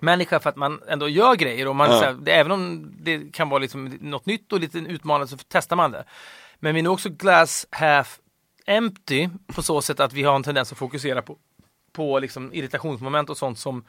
människa 0.00 0.40
för 0.40 0.50
att 0.50 0.56
man 0.56 0.80
ändå 0.88 1.08
gör 1.08 1.34
grejer 1.34 1.68
och 1.68 1.76
man, 1.76 1.90
Ja. 1.90 2.00
här, 2.00 2.12
det, 2.22 2.32
även 2.32 2.52
om 2.52 2.92
det 3.00 3.32
kan 3.32 3.48
vara 3.48 3.58
liksom 3.60 3.98
något 4.00 4.26
nytt 4.26 4.52
och 4.52 4.60
lite 4.60 4.78
utmanande 4.78 5.26
så 5.28 5.36
testar 5.48 5.76
man 5.76 5.90
det. 5.90 6.04
Men 6.58 6.74
vi 6.74 6.80
är 6.80 6.84
nog 6.84 6.92
också 6.92 7.08
glass 7.10 7.66
half 7.70 8.18
empty 8.66 9.28
på 9.46 9.62
så 9.62 9.82
sätt 9.82 10.00
att 10.00 10.12
vi 10.12 10.22
har 10.22 10.36
en 10.36 10.42
tendens 10.42 10.72
att 10.72 10.78
fokusera 10.78 11.22
på, 11.22 11.36
på 11.92 12.18
liksom 12.18 12.54
irritationsmoment 12.54 13.30
och 13.30 13.36
sånt 13.38 13.58
som 13.58 13.84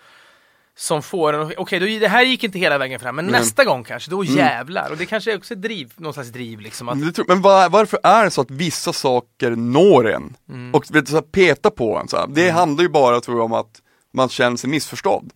som 0.80 1.03
får 1.03 1.34
en, 1.34 1.53
okej 1.58 1.80
då- 1.80 1.86
det 1.99 2.08
här 2.08 2.24
gick 2.24 2.43
inte 2.43 2.60
hela 2.60 2.78
vägen 2.78 2.99
fram, 2.99 3.16
men 3.16 3.26
nästa 3.26 3.66
gång 3.66 3.84
kanske, 3.84 4.12
då 4.12 4.24
jävlar. 4.24 4.91
Och 4.91 4.97
det 4.97 5.05
kanske 5.05 5.32
är 5.34 5.38
också 5.38 5.53
ett 5.53 5.62
driv, 5.62 5.93
någon 5.95 6.14
slags 6.14 6.30
driv 6.30 6.60
liksom. 6.60 6.89
Att, 6.89 7.16
tror- 7.16 7.26
men 7.28 7.41
var, 7.41 7.70
varför 7.70 7.99
är 8.03 8.24
det 8.24 8.32
så 8.32 8.41
att 8.41 8.51
vissa 8.51 8.93
saker 8.93 9.51
når 9.51 10.10
en? 10.12 10.36
Mm. 10.49 10.74
Och 10.76 10.86
vet, 10.89 11.08
så 11.08 11.16
här, 11.16 11.22
peta 11.22 11.72
på 11.72 11.97
en 11.97 12.08
så 12.08 12.18
här. 12.18 12.28
Det 12.28 12.49
handlar 12.49 12.84
ju 12.84 12.89
bara 12.89 13.22
tror 13.22 13.38
jag 13.38 13.45
om 13.45 13.53
att 13.53 13.82
man 14.18 14.30
känner 14.30 14.57
sig 14.57 14.70
missförstådd. 14.70 15.32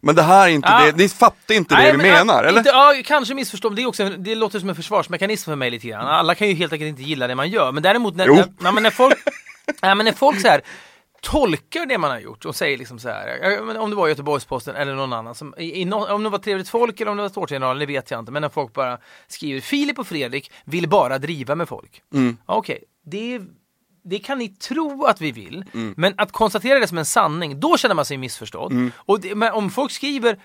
Men 0.00 0.14
det 0.14 0.22
här 0.22 0.48
är 0.48 0.52
inte 0.52 0.68
Ah. 0.68 0.84
det, 0.84 0.96
ni 0.96 1.08
fattar 1.08 1.54
inte 1.54 1.74
det 1.74 1.78
Nej, 1.78 1.92
vi 1.92 1.98
men, 1.98 2.06
menar, 2.06 2.44
eller? 2.44 2.58
Inte, 2.58 2.70
ja, 2.70 2.94
kanske 3.04 3.34
missförstå, 3.34 3.68
men 3.68 3.76
det, 3.76 3.82
är 3.82 3.86
också, 3.86 4.08
det 4.08 4.34
låter 4.34 4.60
som 4.60 4.68
en 4.68 4.74
försvarsmekanism 4.74 5.50
för 5.50 5.56
mig 5.56 5.70
lite 5.70 5.88
grann. 5.88 6.06
Alla 6.06 6.34
kan 6.34 6.48
ju 6.48 6.54
helt 6.54 6.72
enkelt 6.72 6.88
inte 6.88 7.02
gilla 7.02 7.26
det 7.26 7.34
man 7.34 7.50
gör, 7.50 7.72
men 7.72 7.82
däremot 7.82 8.16
när, 8.16 8.26
när, 8.58 8.72
men 8.72 8.82
när 8.82 8.90
folk, 8.90 9.14
nej, 9.82 9.94
men 9.94 10.04
när 10.04 10.12
folk 10.12 10.40
så 10.40 10.48
här, 10.48 10.62
tolkar 11.22 11.86
det 11.86 11.98
man 11.98 12.10
har 12.10 12.18
gjort 12.18 12.44
och 12.44 12.56
säger 12.56 12.78
liksom 12.78 12.98
så 12.98 13.08
här, 13.08 13.78
om 13.78 13.90
det 13.90 13.96
var 13.96 14.08
Göteborgs-Posten 14.08 14.76
eller 14.76 14.94
någon 14.94 15.12
annan, 15.12 15.34
som, 15.34 15.54
i, 15.58 15.82
i, 15.82 15.92
om 15.92 16.22
det 16.22 16.28
var 16.28 16.38
Trevligt 16.38 16.68
Folk 16.68 17.00
eller 17.00 17.10
om 17.10 17.16
det 17.16 17.22
var 17.22 17.30
Tårtgeneralen, 17.30 17.80
det 17.80 17.86
vet 17.86 18.10
jag 18.10 18.20
inte, 18.20 18.32
men 18.32 18.42
när 18.42 18.48
folk 18.48 18.72
bara 18.72 18.98
skriver 19.28 19.60
Filip 19.60 19.98
och 19.98 20.06
Fredrik 20.06 20.52
vill 20.64 20.88
bara 20.88 21.18
driva 21.18 21.54
med 21.54 21.68
folk. 21.68 22.02
Mm. 22.14 22.36
Okej, 22.46 22.84
det, 23.06 23.40
det 24.02 24.18
kan 24.18 24.38
ni 24.38 24.48
tro 24.48 25.04
att 25.04 25.20
vi 25.20 25.32
vill, 25.32 25.64
men 25.96 26.14
att 26.16 26.32
konstatera 26.32 26.78
det 26.78 26.86
som 26.86 26.98
en 26.98 27.04
sanning, 27.04 27.60
då 27.60 27.76
känner 27.76 27.94
man 27.94 28.04
sig 28.04 28.16
missförstådd. 28.16 28.90
Och 28.94 29.20
det, 29.20 29.34
men 29.34 29.52
om 29.52 29.70
folk 29.70 29.92
skriver 29.92 30.36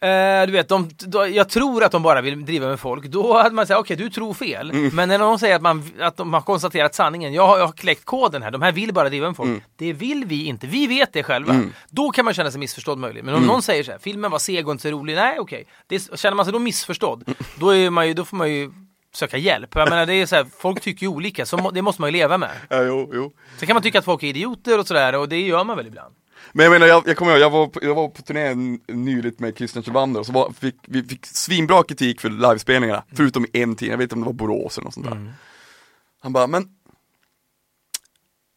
Eh, 0.00 0.46
du 0.46 0.52
vet, 0.52 0.68
de, 0.68 0.90
då, 0.98 1.26
jag 1.26 1.48
tror 1.48 1.84
att 1.84 1.92
de 1.92 2.02
bara 2.02 2.20
vill 2.20 2.44
driva 2.44 2.68
med 2.68 2.80
folk. 2.80 3.04
Då 3.04 3.36
hade 3.36 3.54
man 3.54 3.66
sagt, 3.66 3.80
okej 3.80 3.96
du 3.96 4.10
tror 4.10 4.34
fel. 4.34 4.72
Men 4.92 5.08
när 5.08 5.18
de 5.18 5.38
säger 5.38 5.56
att, 5.56 5.62
man, 5.62 5.90
att 6.00 6.16
de 6.16 6.34
har 6.34 6.40
konstaterat 6.40 6.94
sanningen, 6.94 7.32
jag 7.32 7.46
har, 7.46 7.58
jag 7.58 7.66
har 7.66 7.72
kläckt 7.72 8.04
koden 8.04 8.42
här, 8.42 8.50
de 8.50 8.62
här 8.62 8.72
vill 8.72 8.92
bara 8.92 9.08
driva 9.08 9.26
med 9.26 9.36
folk. 9.36 9.62
Det 9.76 9.92
vill 9.92 10.24
vi 10.24 10.44
inte, 10.44 10.66
vi 10.66 10.86
vet 10.86 11.12
det 11.12 11.22
själva. 11.22 11.52
Då 11.88 12.10
kan 12.10 12.24
man 12.24 12.34
känna 12.34 12.50
sig 12.50 12.60
missförstådd 12.60 12.98
möjligen. 12.98 13.26
Men 13.26 13.34
om 13.34 13.46
någon 13.46 13.62
säger 13.62 13.82
så 13.84 13.90
här, 13.90 13.98
filmen 13.98 14.30
var 14.30 14.38
seg 14.38 14.66
och 14.66 14.72
inte 14.72 14.82
så 14.82 14.90
rolig, 14.90 15.14
nej 15.14 15.38
okej. 15.38 15.66
Det, 15.86 16.18
känner 16.18 16.34
man 16.36 16.44
sig 16.44 16.52
då 16.52 16.58
missförstådd, 16.58 17.24
då, 17.58 17.74
är 17.74 17.90
man 17.90 18.08
ju, 18.08 18.14
då 18.14 18.24
får 18.24 18.36
man 18.36 18.52
ju 18.52 18.70
söka 19.16 19.36
hjälp. 19.38 19.74
Jag 19.74 19.88
menar, 19.88 20.06
det 20.06 20.14
är 20.14 20.26
så 20.26 20.36
här, 20.36 20.46
folk 20.58 20.80
tycker 20.80 21.02
ju 21.06 21.08
olika, 21.08 21.46
så 21.46 21.56
må, 21.56 21.70
det 21.70 21.82
måste 21.82 22.00
man 22.02 22.08
ju 22.08 22.12
leva 22.12 22.38
med. 22.38 22.50
Ja, 22.70 22.82
jo, 22.82 23.10
jo. 23.14 23.32
Sen 23.58 23.66
kan 23.66 23.74
man 23.74 23.82
tycka 23.82 23.98
att 23.98 24.04
folk 24.04 24.22
är 24.22 24.26
idioter 24.26 24.78
och 24.78 24.86
sådär, 24.86 25.14
och 25.18 25.28
det 25.28 25.40
gör 25.40 25.64
man 25.64 25.76
väl 25.76 25.86
ibland. 25.86 26.14
Men 26.52 26.64
jag 26.64 26.70
menar, 26.72 26.86
jag, 26.86 27.02
jag 27.08 27.16
kommer 27.16 27.32
ihåg, 27.32 27.40
jag 27.40 27.50
var, 27.50 27.66
på, 27.66 27.80
jag 27.82 27.94
var 27.94 28.08
på 28.08 28.22
turné 28.22 28.46
n- 28.46 28.80
nyligt 28.88 29.40
med 29.40 29.56
Christian 29.56 29.82
Kjellvander 29.82 30.20
och 30.20 30.26
så 30.26 30.32
var, 30.32 30.50
fick, 30.50 30.74
vi 30.86 31.02
fick 31.02 31.26
svinbra 31.26 31.82
kritik 31.82 32.20
för 32.20 32.30
livespelningarna, 32.30 33.02
förutom 33.16 33.44
i 33.44 33.62
en 33.62 33.74
tidning, 33.76 33.90
jag 33.90 33.98
vet 33.98 34.04
inte 34.04 34.14
om 34.14 34.20
det 34.20 34.26
var 34.26 34.32
Borås 34.32 34.78
eller 34.78 34.84
något 34.84 34.94
sånt 34.94 35.06
där. 35.06 35.34
Han 36.22 36.32
bara, 36.32 36.46
men 36.46 36.68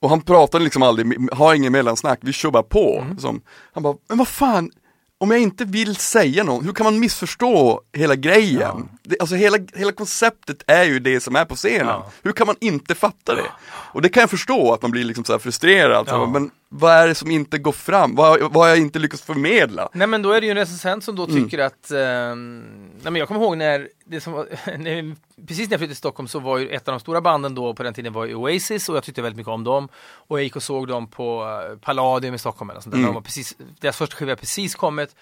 och 0.01 0.10
han 0.10 0.22
pratade 0.22 0.64
liksom 0.64 0.84
aldrig, 0.84 1.30
har 1.32 1.53
ingen 1.55 1.72
mellansnack, 1.72 2.20
vi 2.22 2.34
kör 2.34 2.51
bara 2.51 2.64
på. 2.64 3.05
Som, 3.20 3.41
han 3.74 3.84
bara, 3.84 3.95
men 4.10 4.18
vad 4.18 4.28
fan, 4.28 4.72
om 5.18 5.32
jag 5.32 5.39
inte 5.39 5.66
vill 5.66 5.95
säga 5.95 6.43
något, 6.43 6.66
hur 6.66 6.74
kan 6.74 6.84
man 6.84 6.99
missförstå 6.99 7.82
hela 7.93 8.16
grejen? 8.16 8.89
Det, 9.10 9.16
alltså 9.20 9.36
hela, 9.36 9.57
hela 9.76 9.91
konceptet 9.91 10.64
är 10.68 10.84
ju 10.84 10.99
det 10.99 11.20
som 11.20 11.36
är 11.36 11.45
på 11.45 11.55
scenen. 11.55 11.88
Ja. 11.88 12.12
Hur 12.24 12.32
kan 12.32 12.47
man 12.47 12.55
inte 12.62 12.95
fatta 12.95 13.36
det? 13.36 13.45
Och 13.93 14.01
det 14.01 14.10
kan 14.10 14.22
jag 14.22 14.30
förstå, 14.30 14.74
att 14.74 14.82
man 14.82 14.91
blir 14.91 15.03
liksom 15.03 15.24
så 15.26 15.39
frustrerad. 15.39 16.05
Ja. 16.10 16.26
men 16.26 16.51
vad 16.72 16.91
är 16.93 17.07
det 17.07 17.16
som 17.16 17.32
inte 17.32 17.57
går 17.57 17.72
fram? 17.72 18.16
Vad, 18.16 18.39
vad 18.41 18.55
har 18.55 18.68
jag 18.68 18.78
inte 18.78 18.99
lyckats 18.99 19.24
förmedla? 19.24 19.89
Nej 19.93 20.07
men 20.07 20.22
då 20.22 20.32
är 20.32 20.41
det 20.41 20.45
ju 20.47 20.51
en 20.51 20.57
recensent 20.57 21.03
som 21.03 21.16
då 21.16 21.24
Mm. 21.26 21.43
tycker 21.43 21.60
att, 21.60 21.91
ehm, 21.91 22.60
nej 22.93 23.03
men 23.12 23.16
jag 23.16 23.28
kommer 23.28 23.41
ihåg 23.41 23.57
när, 23.57 23.88
det 24.05 24.22
som 24.22 24.34
var, 24.34 24.45
precis 25.47 25.68
när 25.70 25.74
jag 25.74 25.80
flyttade 25.80 25.88
till 25.88 25.95
Stockholm 25.95 26.28
så 26.28 26.39
var 26.39 26.57
ju 26.57 26.70
ett 26.70 26.88
av 26.88 26.91
de 26.93 26.99
stora 26.99 27.22
banden 27.22 27.55
då 27.55 27.74
på 27.74 27.84
den 27.84 27.93
tiden 27.93 28.14
var 28.14 28.34
Oasis 28.36 28.89
och 28.89 28.95
jag 28.95 29.03
tyckte 29.03 29.22
väldigt 29.22 29.38
mycket 29.38 29.51
om 29.51 29.64
dem. 29.64 29.88
Och 30.14 30.38
jag 30.39 30.43
gick 30.43 30.55
och 30.55 30.64
såg 30.64 30.88
dem 30.88 31.07
på 31.07 31.60
eh, 31.72 31.78
Palladium 31.80 32.34
i 32.36 32.39
Stockholm 32.39 32.70
eller 32.70 32.82
sånt 32.82 32.93
Mm. 32.93 33.01
där. 33.05 33.10
De 33.10 33.16
var 33.16 33.22
precis, 33.22 33.55
deras 33.80 33.97
första 33.97 34.16
skiva 34.16 34.36
precis 34.36 34.76
kommit. 34.76 35.16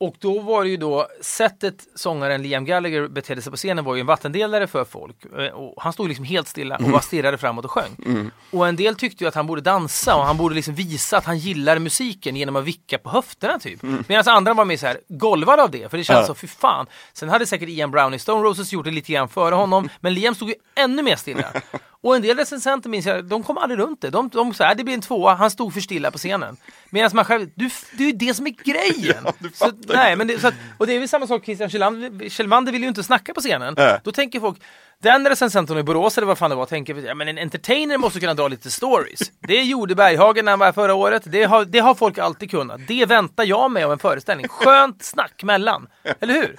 Och 0.00 0.14
då 0.18 0.40
var 0.40 0.64
det 0.64 0.70
ju 0.70 0.76
då, 0.76 1.06
sättet 1.20 1.74
sångaren 1.94 2.42
Liam 2.42 2.64
Gallagher 2.64 3.08
betedde 3.08 3.42
sig 3.42 3.50
på 3.50 3.56
scenen 3.56 3.84
var 3.84 3.94
ju 3.94 4.00
en 4.00 4.06
vattendelare 4.06 4.66
för 4.66 4.84
folk. 4.84 5.16
Eh, 5.38 5.46
Och 5.46 5.82
han 5.82 5.92
stod 5.92 6.08
liksom 6.08 6.24
helt 6.24 6.48
stilla 6.48 6.76
och 6.76 6.82
bara 6.90 7.00
stirrade 7.00 7.38
framåt 7.38 7.64
och 7.64 7.70
sjöng. 7.70 8.30
Och 8.50 8.68
en 8.68 8.76
del 8.76 8.94
tyckte 8.94 9.24
ju 9.24 9.28
att 9.28 9.34
han 9.34 9.46
borde 9.46 9.60
dansa 9.60 10.16
och 10.16 10.24
han 10.24 10.36
borde 10.36 10.54
liksom 10.54 10.74
visa 10.74 11.16
att 11.18 11.24
han 11.24 11.38
gillar 11.38 11.78
musiken 11.78 12.36
genom 12.36 12.56
att 12.56 12.64
vicka 12.64 12.98
på 12.98 13.10
höfterna 13.10 13.58
typ. 13.58 13.82
Medan 14.08 14.24
andra 14.28 14.54
var 14.54 14.64
mer 14.64 14.76
så 14.76 14.86
här 14.86 15.00
golvade 15.08 15.62
av 15.62 15.70
det, 15.70 15.88
för 15.90 15.98
det 15.98 16.04
känns 16.04 16.20
Ja. 16.20 16.26
så, 16.26 16.34
fy 16.34 16.46
fan. 16.46 16.86
Sen 17.12 17.28
hade 17.28 17.46
säkert 17.46 17.68
Ian 17.68 17.90
Brown 17.90 18.14
i 18.14 18.18
Stone 18.18 18.42
Roses 18.42 18.72
gjort 18.72 18.84
det 18.84 18.90
lite 18.90 19.12
grann 19.12 19.28
före 19.28 19.54
honom, 19.54 19.88
men 20.00 20.14
Liam 20.14 20.34
stod 20.34 20.48
ju 20.48 20.54
ännu 20.74 21.02
mer 21.02 21.16
stilla. 21.16 21.46
Och 22.00 22.16
en 22.16 22.22
del 22.22 22.36
recensenter 22.36 22.88
minns 22.90 23.06
jag, 23.06 23.24
de 23.24 23.42
kom 23.42 23.58
aldrig 23.58 23.80
runt 23.80 24.00
det. 24.00 24.10
De, 24.10 24.28
de 24.28 24.54
sa, 24.54 24.74
det 24.74 24.84
blir 24.84 24.94
en 24.94 25.00
tvåa, 25.00 25.34
han 25.34 25.50
stod 25.50 25.72
för 25.74 25.80
stilla 25.80 26.10
på 26.10 26.18
scenen. 26.18 26.56
Medan 26.90 27.10
man 27.14 27.24
själv, 27.24 27.48
du, 27.54 27.70
det 27.98 28.02
är 28.02 28.06
ju 28.06 28.12
det 28.12 28.34
som 28.34 28.46
är 28.46 28.50
grejen! 28.50 29.24
Ja, 29.24 29.32
du 29.38 29.50
så, 29.54 29.70
nej, 29.94 30.16
men 30.16 30.26
det, 30.26 30.38
så 30.40 30.48
att, 30.48 30.54
och 30.78 30.86
det 30.86 30.94
är 30.94 30.98
väl 30.98 31.08
samma 31.08 31.26
sak, 31.26 31.44
Christian 31.44 31.70
Kjellmander 31.70 32.28
Kjellmander 32.28 32.72
vill 32.72 32.82
ju 32.82 32.88
inte 32.88 33.02
snacka 33.02 33.34
på 33.34 33.40
scenen. 33.40 33.74
Nej. 33.76 34.00
Då 34.04 34.12
tänker 34.12 34.40
folk, 34.40 34.58
den 35.02 35.28
recensenten 35.28 35.78
i 35.78 35.82
Borås 35.82 36.18
eller 36.18 36.26
vad 36.26 36.38
fan 36.38 36.50
det 36.50 36.56
var, 36.56 36.66
tänker 36.66 36.94
ja, 37.06 37.14
men 37.14 37.28
en 37.28 37.38
entertainer 37.38 37.98
måste 37.98 38.20
kunna 38.20 38.34
dra 38.34 38.48
lite 38.48 38.70
stories. 38.70 39.20
Det 39.40 39.62
gjorde 39.62 39.94
Berghagen 39.94 40.44
när 40.44 40.52
han 40.52 40.58
var 40.58 40.72
förra 40.72 40.94
året, 40.94 41.22
det 41.26 41.44
har, 41.44 41.64
det 41.64 41.78
har 41.78 41.94
folk 41.94 42.18
alltid 42.18 42.50
kunnat. 42.50 42.80
Det 42.88 43.06
väntar 43.06 43.44
jag 43.44 43.70
mig 43.70 43.84
av 43.84 43.92
en 43.92 43.98
föreställning. 43.98 44.48
Skönt 44.48 45.02
snack 45.04 45.42
mellan, 45.42 45.86
eller 46.20 46.34
hur? 46.34 46.56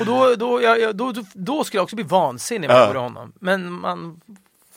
Och 0.00 0.06
då, 0.06 0.34
då, 0.34 0.62
jag, 0.62 0.96
då, 0.96 1.12
då, 1.12 1.22
då 1.32 1.64
skulle 1.64 1.78
jag 1.78 1.82
också 1.84 1.96
bli 1.96 2.04
vansinnig 2.04 2.70
om 2.70 2.76
jag 2.76 2.82
Ja. 2.84 2.88
vore 2.88 2.98
honom. 2.98 3.32
Men 3.40 3.72
man 3.72 4.20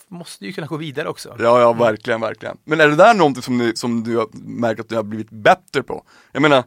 måste 0.10 0.46
ju 0.46 0.54
kunna 0.54 0.68
gå 0.68 0.78
vidare 0.78 1.08
också. 1.10 1.36
Ja, 1.40 1.60
ja, 1.62 1.74
verkligen, 1.74 2.22
verkligen. 2.22 2.58
Men 2.64 2.82
är 2.82 2.88
det 2.88 2.96
där 2.96 3.14
någonting 3.14 3.44
som, 3.44 3.58
ni, 3.58 3.76
som 3.76 4.04
du 4.04 4.18
har 4.18 4.28
märkt 4.34 4.80
att 4.80 4.90
du 4.90 4.96
har 4.96 5.04
blivit 5.04 5.30
bättre 5.30 5.84
på? 5.84 6.04
Jag 6.32 6.42
menar, 6.42 6.64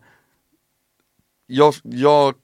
jag, 1.46 1.74
jag, 1.82 2.34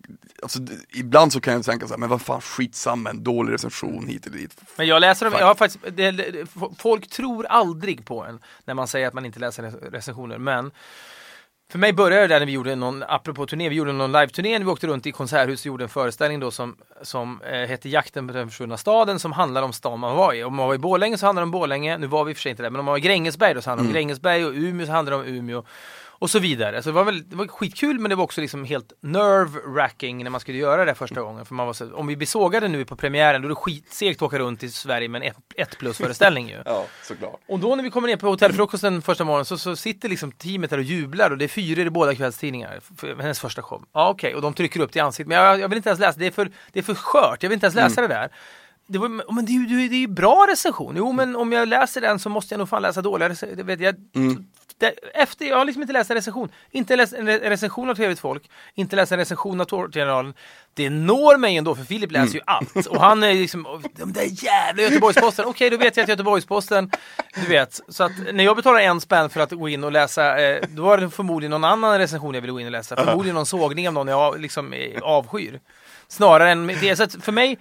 alltså 0.42 0.59
ibland 0.94 1.32
så 1.32 1.40
kan 1.40 1.55
jag 1.55 1.64
tänka 1.64 1.86
så 1.86 1.92
här, 1.92 1.99
men 1.99 2.09
vad 2.09 2.22
fan 2.22 2.40
skitsamma, 2.40 3.11
en 3.11 3.24
dålig 3.24 3.53
recension 3.53 4.07
hit 4.07 4.26
eller 4.26 4.36
dit. 4.36 4.61
Men 4.76 4.86
jag 4.86 5.01
läser 5.01 5.26
dem, 5.26 5.34
jag 5.38 5.46
har 5.46 5.55
faktiskt, 5.55 5.84
det, 5.96 6.46
folk 6.78 7.09
tror 7.11 7.46
aldrig 7.46 8.07
på 8.07 8.24
en 8.24 8.40
när 8.64 8.74
man 8.74 8.88
säger 8.88 9.09
att 9.09 9.14
man 9.14 9.24
inte 9.26 9.40
läser 9.40 9.62
rec- 9.62 9.90
recensioner, 9.90 10.38
men 10.38 10.70
för 11.71 11.79
mig 11.79 11.93
började 11.93 12.23
det 12.23 12.35
där 12.35 12.39
när 12.39 12.47
vi 12.47 12.53
gjorde 12.53 12.75
någon, 12.75 13.03
apropå 13.03 13.47
turné, 13.47 13.69
vi 13.69 13.75
gjorde 13.75 13.93
någon 13.93 14.12
live-turné, 14.12 14.59
vi 14.59 14.64
åkte 14.64 14.87
runt 14.87 15.07
i 15.07 15.12
konserthus 15.12 15.61
och 15.61 15.66
gjorde 15.66 15.85
en 15.85 15.89
föreställning 15.89 16.41
då 16.41 16.51
som, 16.51 16.77
som 17.03 17.43
eh, 17.43 17.69
hette 17.69 17.89
Jakten 17.89 18.27
på 18.27 18.35
den 18.35 18.49
försvunna 18.49 18.77
staden 18.77 19.19
som 19.19 19.33
handlar 19.33 19.62
om 19.62 19.73
stan 19.73 20.01
man 20.01 20.16
var 20.16 20.35
i. 20.35 20.45
Om 20.45 20.55
man 20.55 20.66
var 20.66 20.75
i 20.75 20.79
Borlänge 20.79 21.19
så 21.19 21.27
handlar 21.27 21.41
det 21.41 21.45
om 21.45 21.51
Borlänge, 21.51 21.99
nu 21.99 22.07
var 22.07 22.25
vi 22.25 22.31
i 22.31 22.33
och 22.33 22.37
för 22.37 22.43
sig 22.43 22.51
inte 22.51 22.62
där, 22.62 22.71
men 22.71 22.81
om 22.81 22.85
man 22.85 22.93
var 22.93 22.99
i 22.99 23.01
Grängesberg 23.01 23.55
då 23.55 23.62
så 23.62 23.71
handlar 23.71 23.85
det 23.85 23.89
om 23.89 23.93
Grängesberg 23.93 24.47
och 24.47 24.53
Umeå 24.53 24.87
så 24.87 24.93
handlar 24.93 25.12
det 25.12 25.19
om 25.19 25.27
Umeå. 25.27 25.64
Och 26.21 26.31
så 26.31 26.39
vidare. 26.39 26.83
Så 26.83 26.89
det 26.89 26.93
var, 26.95 27.05
väl, 27.05 27.29
det 27.29 27.37
var 27.37 27.47
skitkul 27.47 27.99
men 27.99 28.09
det 28.11 28.16
var 28.16 28.25
också 28.25 28.41
liksom 28.41 28.64
helt 28.64 28.93
nerve-wracking 29.01 30.23
när 30.25 30.31
man 30.31 30.41
skulle 30.41 30.59
göra 30.59 30.85
det 30.85 30.95
första 30.95 31.21
gången. 31.23 31.45
För 31.47 31.55
man 31.55 31.66
var 31.66 31.73
så, 31.73 31.95
om 31.95 32.07
vi 32.07 32.16
blir 32.16 32.27
sågade 32.27 32.69
nu 32.69 32.85
på 32.85 32.97
premiären 32.97 33.43
då 33.43 33.47
är 33.47 33.49
det 33.49 33.55
skitsegt 33.55 34.19
att 34.23 34.27
åka 34.27 34.39
runt 34.39 34.62
i 34.62 34.69
Sverige 34.71 35.09
med 35.09 35.23
en 35.23 35.33
1 35.57 35.79
plus 35.79 35.97
föreställning 35.99 36.49
ju. 36.49 36.57
Ja, 36.64 36.85
såklart. 37.03 37.41
Och 37.49 37.59
då 37.59 37.77
när 37.77 37.83
vi 37.85 37.91
kommer 37.91 38.09
ner 38.09 38.16
på 38.16 38.27
hotellfrukosten 38.29 39.03
första 39.03 39.25
morgonen 39.25 39.45
så, 39.45 39.59
så 39.59 39.77
sitter 39.77 40.09
liksom 40.09 40.33
teamet 40.33 40.71
där 40.71 40.79
och 40.79 40.85
jublar 40.85 41.31
och 41.31 41.39
det 41.39 41.45
är 41.45 41.49
fyra 41.49 41.83
i 41.83 41.91
båda 41.91 42.14
kvällstidningar 42.14 42.81
för 42.97 43.16
hennes 43.16 43.41
första 43.41 43.62
show. 43.62 43.85
Ja 43.93 44.09
okej, 44.11 44.35
och 44.35 44.43
de 44.43 44.55
trycker 44.55 44.81
upp 44.81 44.93
det 44.93 44.99
i 44.99 45.01
ansiktet. 45.03 45.29
Men 45.29 45.37
jag, 45.39 45.61
jag 45.61 45.69
vill 45.69 45.77
inte 45.77 45.89
ens 45.89 46.01
läsa, 46.01 46.19
det 46.19 46.27
är 46.27 46.31
för, 46.31 46.51
det 46.73 46.79
är 46.79 46.83
för 46.83 46.95
skört, 46.95 47.43
jag 47.43 47.51
vill 47.51 47.57
inte 47.57 47.66
ens 47.66 47.75
läsa 47.77 48.01
det 48.01 48.09
där. 48.09 48.29
Det, 48.91 48.99
var, 48.99 49.33
men 49.35 49.47
det, 49.47 49.53
är 49.53 49.55
ju- 49.55 49.89
det, 49.89 49.95
är- 49.95 49.99
ju 50.01 50.07
bra 50.07 50.47
recension. 50.51 50.95
Jo 50.97 51.12
men 51.12 51.37
om 51.37 51.53
jag 51.53 51.69
läser 51.69 52.01
den 52.01 52.19
så 52.19 52.29
måste 52.29 52.55
jag 52.55 52.59
nog 52.59 52.69
fan 52.69 52.83
läsa 52.83 53.03
dåliga 53.03 53.29
recensioner. 53.29 53.77
Jag, 53.83 53.95
det, 54.79 54.95
efter, 55.14 55.45
jag 55.47 55.57
har 55.57 55.64
liksom 55.64 55.83
inte 55.83 55.93
läst 55.93 56.11
en 56.11 56.14
recension. 56.16 56.49
Inte 56.70 56.97
läst 56.97 57.12
en 57.12 57.29
re- 57.29 57.49
recension 57.49 57.91
av 57.91 57.95
Trevligt 57.95 58.20
Folk, 58.20 58.51
inte 58.74 58.97
läst 58.97 59.12
en 59.12 59.18
recension 59.18 59.61
av 59.61 59.64
Tårtgeneralen. 59.64 60.35
Det 60.74 60.91
når 60.91 61.37
mig 61.37 61.57
ändå, 61.57 61.74
för 61.74 61.85
Filip 61.85 62.11
läser 62.12 62.35
ju 62.35 62.41
allt. 62.47 62.87
Och 62.87 63.01
han 63.01 63.22
är 63.22 63.35
liksom, 63.35 63.66
"Åh, 63.66 63.81
de 63.97 64.12
där 64.12 64.45
jävla 64.45 64.83
Göteborgsposten. 64.83 65.45
Okej, 65.45 65.70
då 65.70 65.76
vet 65.76 65.97
jag 65.97 66.03
att 66.05 66.09
Göteborgsposten, 66.09 66.91
du 67.35 67.47
vet. 67.47 67.81
Så 67.89 68.05
att 68.05 68.12
när 68.33 68.45
jag 68.45 68.57
betalar 68.57 68.81
en 68.81 69.01
spänn 69.01 69.31
för 69.31 69.41
att 69.41 69.51
gå 69.53 69.68
in 69.68 69.85
och 69.85 69.93
läsa, 69.93 70.39
eh, 70.41 70.64
då 70.68 70.83
var 70.83 70.99
det 70.99 71.11
förmodligen 71.11 71.51
någon 71.51 71.64
annan 71.64 71.99
recension 71.99 72.35
jag 72.35 72.41
ville 72.41 72.53
gå 72.53 72.61
in 72.61 72.66
och 72.66 72.72
läsa. 72.72 72.97
Förmodligen 72.97 73.35
någon 73.35 73.47
sågning 73.47 73.89
av 73.89 73.95
någon 73.95 74.09
jag 74.09 74.41
liksom 74.41 74.72
eh, 74.72 75.03
avskyr. 75.03 75.61
Snarare 76.09 76.51
än 76.51 76.66
det. 76.66 76.97
Så 76.97 77.03
att 77.03 77.24
för 77.24 77.33
mig, 77.33 77.59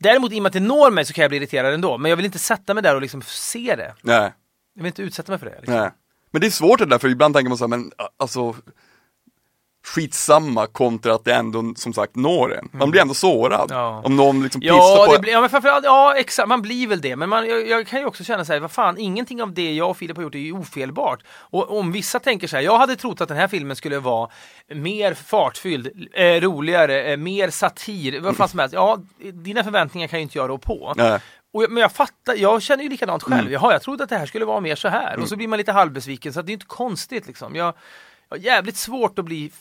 däremot 0.00 0.32
i 0.32 0.38
och 0.38 0.42
med 0.42 0.46
att 0.50 0.52
det 0.52 0.60
når 0.60 0.90
mig 0.90 1.04
så 1.04 1.12
kan 1.12 1.22
jag 1.22 1.30
bli 1.30 1.36
irriterad 1.38 1.74
ändå. 1.74 1.98
Men 1.98 2.08
jag 2.10 2.16
vill 2.16 2.26
inte 2.26 2.38
sätta 2.38 2.74
mig 2.74 2.82
där 2.82 2.94
och 2.94 3.00
liksom 3.02 3.22
se 3.22 3.74
det. 3.76 3.94
Nej, 4.02 4.32
Jag 4.74 4.82
vill 4.82 4.86
inte 4.86 5.02
utsätta 5.02 5.32
mig 5.32 5.38
för 5.38 5.46
det. 5.46 5.56
Liksom. 5.56 5.74
nej. 5.74 5.90
Men 6.30 6.40
det 6.40 6.46
är 6.46 6.50
svårt 6.50 6.78
det 6.78 6.86
där, 6.86 6.98
för 6.98 7.08
ibland 7.08 7.34
tänker 7.34 7.48
man 7.48 7.58
så 7.58 7.64
här, 7.64 7.68
men 7.68 7.92
alltså 8.16 8.54
skitsamma 9.86 10.66
kontra 10.66 11.14
att 11.14 11.24
det 11.24 11.34
ändå 11.34 11.74
som 11.76 11.92
sagt 11.92 12.16
når 12.16 12.54
en. 12.54 12.68
Man 12.72 12.90
blir 12.90 13.00
ändå 13.00 13.14
sårad. 13.14 13.66
Ja. 13.70 14.02
Om 14.04 14.16
någon 14.16 14.42
liksom 14.42 14.60
pissar 14.60 14.74
Ja, 14.74 15.04
på 15.06 15.12
det 15.12 15.18
blir, 15.18 15.32
ja, 15.32 15.40
men 15.40 15.50
framförallt, 15.50 15.84
ja 15.84 16.14
exakt, 16.16 16.48
man 16.48 16.62
blir 16.62 16.86
väl 16.86 17.00
det. 17.00 17.16
Men 17.16 17.28
man, 17.28 17.48
jag, 17.48 17.68
jag 17.68 17.86
kan 17.86 18.00
ju 18.00 18.06
också 18.06 18.24
känna 18.24 18.44
så 18.44 18.52
här, 18.52 18.60
vad 18.60 18.70
fan, 18.70 18.98
ingenting 18.98 19.42
av 19.42 19.54
det 19.54 19.72
jag 19.72 19.90
och 19.90 19.96
Filip 19.96 20.16
har 20.16 20.24
gjort 20.24 20.34
är 20.34 20.38
ju 20.38 20.52
ofelbart. 20.52 21.22
Och 21.28 21.78
om 21.78 21.92
vissa 21.92 22.18
tänker 22.18 22.48
så 22.48 22.56
här, 22.56 22.62
jag 22.62 22.78
hade 22.78 22.96
trott 22.96 23.20
att 23.20 23.28
den 23.28 23.36
här 23.36 23.48
filmen 23.48 23.76
skulle 23.76 23.98
vara 23.98 24.30
mer 24.74 25.14
fartfylld, 25.14 26.08
eh, 26.14 26.24
roligare, 26.24 27.04
eh, 27.04 27.16
mer 27.16 27.50
satir, 27.50 28.20
vad 28.20 28.36
fan 28.36 28.48
som 28.48 28.58
helst. 28.58 28.74
Ja, 28.74 28.98
dina 29.32 29.64
förväntningar 29.64 30.08
kan 30.08 30.18
ju 30.18 30.22
inte 30.22 30.38
jag 30.38 30.50
rå 30.50 30.58
på. 30.58 30.92
Nej. 30.96 31.20
Och 31.56 31.62
jag, 31.62 31.70
men 31.70 31.80
jag 31.80 31.92
fattar, 31.92 32.34
jag 32.34 32.62
känner 32.62 32.82
ju 32.84 32.90
likadant 32.90 33.22
själv. 33.22 33.40
Mm. 33.40 33.52
Jaha, 33.52 33.72
jag 33.72 33.82
trodde 33.82 34.04
att 34.04 34.10
det 34.10 34.18
här 34.18 34.26
skulle 34.26 34.44
vara 34.44 34.60
mer 34.60 34.74
så 34.74 34.88
här. 34.88 35.18
Och 35.18 35.28
så 35.28 35.36
blir 35.36 35.48
man 35.48 35.58
lite 35.58 35.72
halvbesviken, 35.72 36.32
så 36.32 36.40
att 36.40 36.46
det 36.46 36.50
är 36.50 36.54
inte 36.54 36.66
konstigt 36.66 37.26
liksom. 37.26 37.54
Jag, 37.54 37.74
jag 38.28 38.36
har 38.36 38.42
jävligt 38.44 38.76
svårt 38.76 39.18
att 39.18 39.24
bli 39.24 39.52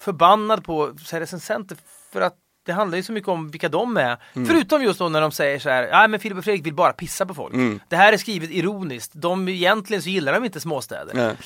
förbannad 0.00 0.64
på 0.64 0.94
så 1.04 1.16
här, 1.16 1.20
recensenter 1.20 1.76
för 2.12 2.20
att 2.20 2.34
det 2.66 2.72
handlar 2.72 2.96
ju 2.96 3.02
så 3.02 3.12
mycket 3.12 3.28
om 3.28 3.50
vilka 3.50 3.68
de 3.68 3.96
är. 3.96 4.16
Mm. 4.34 4.48
Förutom 4.48 4.82
just 4.82 4.98
då 4.98 5.08
när 5.08 5.20
de 5.20 5.32
säger 5.32 5.58
så 5.58 5.70
här, 5.70 5.88
nej 5.92 6.08
men 6.08 6.20
Filip 6.20 6.38
och 6.38 6.44
Fredrik 6.44 6.66
vill 6.66 6.74
bara 6.74 6.92
pissa 6.92 7.26
på 7.26 7.34
folk. 7.34 7.54
Mm. 7.54 7.80
Det 7.88 7.96
här 7.96 8.12
är 8.12 8.16
skrivet 8.16 8.50
ironiskt. 8.50 9.12
De, 9.14 9.48
egentligen 9.48 10.02
så 10.02 10.08
gillar 10.08 10.32
de 10.32 10.44
inte 10.44 10.60
småstäder. 10.60 11.14
Nej. 11.14 11.36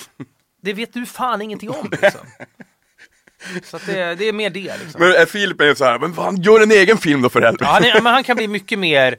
Det 0.63 0.73
vet 0.73 0.93
du 0.93 1.07
fan 1.07 1.43
ingenting 1.43 1.71
om 1.71 1.89
liksom. 2.03 2.27
Så 3.65 3.79
det, 3.87 4.15
det 4.15 4.29
är 4.29 4.33
mer 4.33 4.51
det 4.51 4.61
liksom. 4.61 5.01
Men 5.01 5.13
är 5.13 5.27
Filip 5.27 5.61
är 5.61 5.75
så 5.75 5.85
här, 5.85 5.99
men 5.99 6.15
fan 6.15 6.43
gör 6.43 6.63
en 6.63 6.71
egen 6.71 6.99
film 6.99 7.23
då 7.23 7.29
för 7.29 7.41
helvete. 7.41 7.65
Ja, 7.65 7.71
han, 7.73 7.85
är, 7.85 8.01
men 8.03 8.13
han 8.13 8.25
kan 8.25 8.37
bli 8.37 8.49
mycket 8.49 8.79
mer 8.79 9.19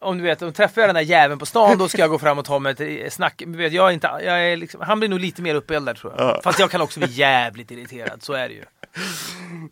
om 0.00 0.18
du 0.18 0.24
vet, 0.24 0.42
om 0.42 0.52
träffar 0.52 0.80
jag 0.80 0.88
den 0.88 0.94
där 0.94 1.02
jäveln 1.02 1.38
på 1.38 1.46
stan 1.46 1.78
då 1.78 1.88
ska 1.88 1.98
jag 1.98 2.10
gå 2.10 2.18
fram 2.18 2.38
och 2.38 2.44
ta 2.44 2.58
mig 2.58 3.02
ett 3.06 3.12
snack. 3.12 3.42
Vet, 3.46 3.72
jag 3.72 3.92
inte, 3.92 4.06
jag 4.06 4.52
är 4.52 4.56
liksom, 4.56 4.80
han 4.80 4.98
blir 4.98 5.08
nog 5.08 5.20
lite 5.20 5.42
mer 5.42 5.54
uppeldad 5.54 5.96
tror 5.96 6.14
jag. 6.16 6.28
Ja. 6.28 6.40
Fast 6.44 6.58
jag 6.58 6.70
kan 6.70 6.80
också 6.80 7.00
bli 7.00 7.08
jävligt 7.10 7.70
irriterad, 7.70 8.22
så 8.22 8.32
är 8.32 8.48
det 8.48 8.54
ju. 8.54 8.64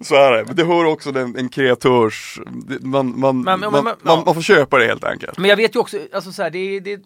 Så 0.01 0.15
är 0.15 0.33
det, 0.33 0.45
men 0.45 0.57
det 0.57 0.65
hör 0.65 0.85
också 0.85 1.13
den, 1.13 1.37
en 1.37 1.49
kreatörs, 1.49 2.41
man, 2.81 3.21
man, 3.21 3.41
Men- 3.41 3.61
man, 3.61 3.73
man, 3.73 3.95
ja. 4.05 4.23
man 4.27 4.35
får 4.35 4.43
köpa 4.43 4.79
det 4.79 4.87
helt 4.87 5.05
enkelt. 5.05 5.39
Men 5.39 5.51
jag 5.51 5.57
vet 5.57 5.75
ju 5.75 5.81
också, 5.81 5.99
alltså 6.15 6.33
så 6.33 6.43
här, 6.43 6.51
det, 6.51 6.81
det, 6.81 7.01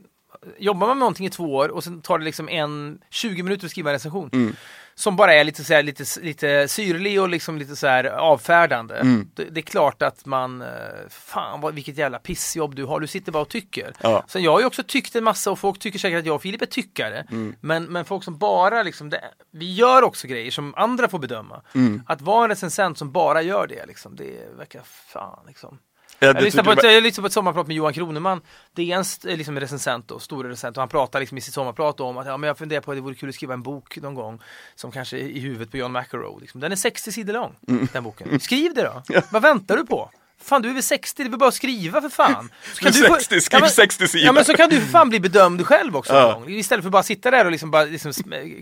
jobbar 0.58 0.86
man 0.86 0.88
med 0.88 0.98
någonting 1.00 1.26
i 1.26 1.30
två 1.30 1.54
år 1.54 1.68
och 1.68 1.84
sen 1.84 2.00
tar 2.00 2.18
det 2.18 2.24
liksom 2.24 2.48
en 2.48 2.98
20 3.10 3.42
minuter 3.42 3.64
att 3.64 3.70
skriva 3.70 3.90
en 3.90 3.94
recension. 3.94 4.30
Mm. 4.32 4.56
Som 5.00 5.16
bara 5.16 5.34
är 5.34 5.44
lite, 5.44 5.64
så 5.64 5.74
här, 5.74 5.82
lite, 5.82 6.04
lite 6.20 6.68
syrlig 6.68 7.20
och 7.20 7.28
liksom 7.28 7.58
lite 7.58 7.76
så 7.76 7.86
här 7.86 8.04
avfärdande. 8.04 8.94
Mm. 8.94 9.30
Det, 9.34 9.44
det 9.44 9.60
är 9.60 9.62
klart 9.62 10.02
att 10.02 10.26
man, 10.26 10.62
eh, 10.62 10.68
fan 11.08 11.60
vad, 11.60 11.74
vilket 11.74 11.98
jävla 11.98 12.18
pissjobb 12.18 12.74
du 12.74 12.84
har, 12.84 13.00
du 13.00 13.06
sitter 13.06 13.32
bara 13.32 13.42
och 13.42 13.48
tycker. 13.48 13.92
Ja. 14.00 14.24
Så 14.26 14.38
jag 14.38 14.52
har 14.52 14.60
ju 14.60 14.66
också 14.66 14.82
tyckt 14.82 15.16
en 15.16 15.24
massa 15.24 15.50
och 15.50 15.58
folk 15.58 15.78
tycker 15.78 15.98
säkert 15.98 16.18
att 16.18 16.26
jag 16.26 16.34
och 16.34 16.42
Filip 16.42 16.62
är 16.62 16.66
tyckare. 16.66 17.26
Mm. 17.30 17.54
Men, 17.60 17.84
men 17.84 18.04
folk 18.04 18.24
som 18.24 18.38
bara 18.38 18.82
liksom, 18.82 19.10
det, 19.10 19.24
vi 19.50 19.74
gör 19.74 20.02
också 20.02 20.26
grejer 20.26 20.50
som 20.50 20.74
andra 20.76 21.08
får 21.08 21.18
bedöma. 21.18 21.62
Mm. 21.74 22.02
Att 22.06 22.20
vara 22.20 22.44
en 22.44 22.50
recensent 22.50 22.98
som 22.98 23.12
bara 23.12 23.42
gör 23.42 23.66
det, 23.66 23.86
liksom, 23.86 24.16
det 24.16 24.56
verkar 24.56 24.82
fan 24.84 25.44
liksom. 25.46 25.78
Ja, 26.20 26.26
Jag 26.26 26.36
du 26.36 26.40
lyssnade 26.44 26.72
ett, 26.72 26.82
jag 26.82 27.02
lyssnade 27.02 27.22
på 27.22 27.26
ett 27.26 27.32
sommarprat 27.32 27.66
med 27.66 27.76
Johan 27.76 27.92
Kroneman. 27.92 28.40
Det 28.74 28.92
är 28.92 28.96
en 28.96 29.00
st- 29.00 29.36
liksom 29.36 29.60
recensent 29.60 30.08
då, 30.08 30.18
stor 30.18 30.44
recensent 30.44 30.76
och 30.76 30.80
han 30.80 30.88
pratar 30.88 31.20
liksom 31.20 31.38
i 31.38 31.40
sitt 31.40 31.54
sommarprat 31.54 32.00
om 32.00 32.18
att 32.18 32.26
ja, 32.26 32.36
men 32.36 32.48
jag 32.48 32.58
funderar 32.58 32.80
på 32.80 32.90
att 32.90 32.96
det 32.96 33.00
vore 33.00 33.14
kul 33.14 33.28
att 33.28 33.34
skriva 33.34 33.54
en 33.54 33.62
bok 33.62 33.96
någon 33.96 34.14
gång 34.14 34.40
som 34.74 34.90
kanske 34.92 35.16
är 35.16 35.20
i 35.20 35.40
huvudet 35.40 35.70
på 35.70 35.76
John 35.76 35.92
McEnroe. 35.92 36.40
Liksom. 36.40 36.60
Den 36.60 36.72
är 36.72 36.76
60 36.76 37.12
sidor 37.12 37.32
lång, 37.32 37.56
Mm. 37.68 37.88
den 37.92 38.04
boken. 38.04 38.40
Skriv 38.40 38.74
det 38.74 38.82
då! 38.82 39.02
Vad 39.30 39.42
väntar 39.42 39.76
du 39.76 39.86
på? 39.86 40.10
Fan 40.42 40.62
du 40.62 40.68
är 40.70 40.74
väl 40.74 40.82
60, 40.82 41.22
det 41.22 41.26
är 41.26 41.30
väl 41.30 41.38
bara 41.38 41.48
att 41.48 41.54
skriva 41.54 42.00
för 42.00 42.08
fan. 42.08 42.50
Så 42.74 42.84
Du 42.88 43.04
är 43.04 43.08
få- 43.08 43.14
60, 43.14 43.40
skriv 43.40 43.66
60 43.66 44.08
sidor. 44.08 44.26
Ja 44.26 44.32
men 44.32 44.44
så 44.44 44.54
kan 44.54 44.70
du 44.70 44.80
för 44.80 44.86
fan 44.88 45.08
bli 45.08 45.20
bedömd 45.20 45.66
själv 45.66 45.96
också 45.96 46.12
Ja. 46.14 46.42
Istället 46.48 46.82
för 46.82 46.88
att 46.88 46.92
bara 46.92 47.02
sitta 47.02 47.30
där 47.30 47.44
och 47.44 47.50
liksom 47.50 47.70
bara 47.70 47.84
liksom 47.84 48.12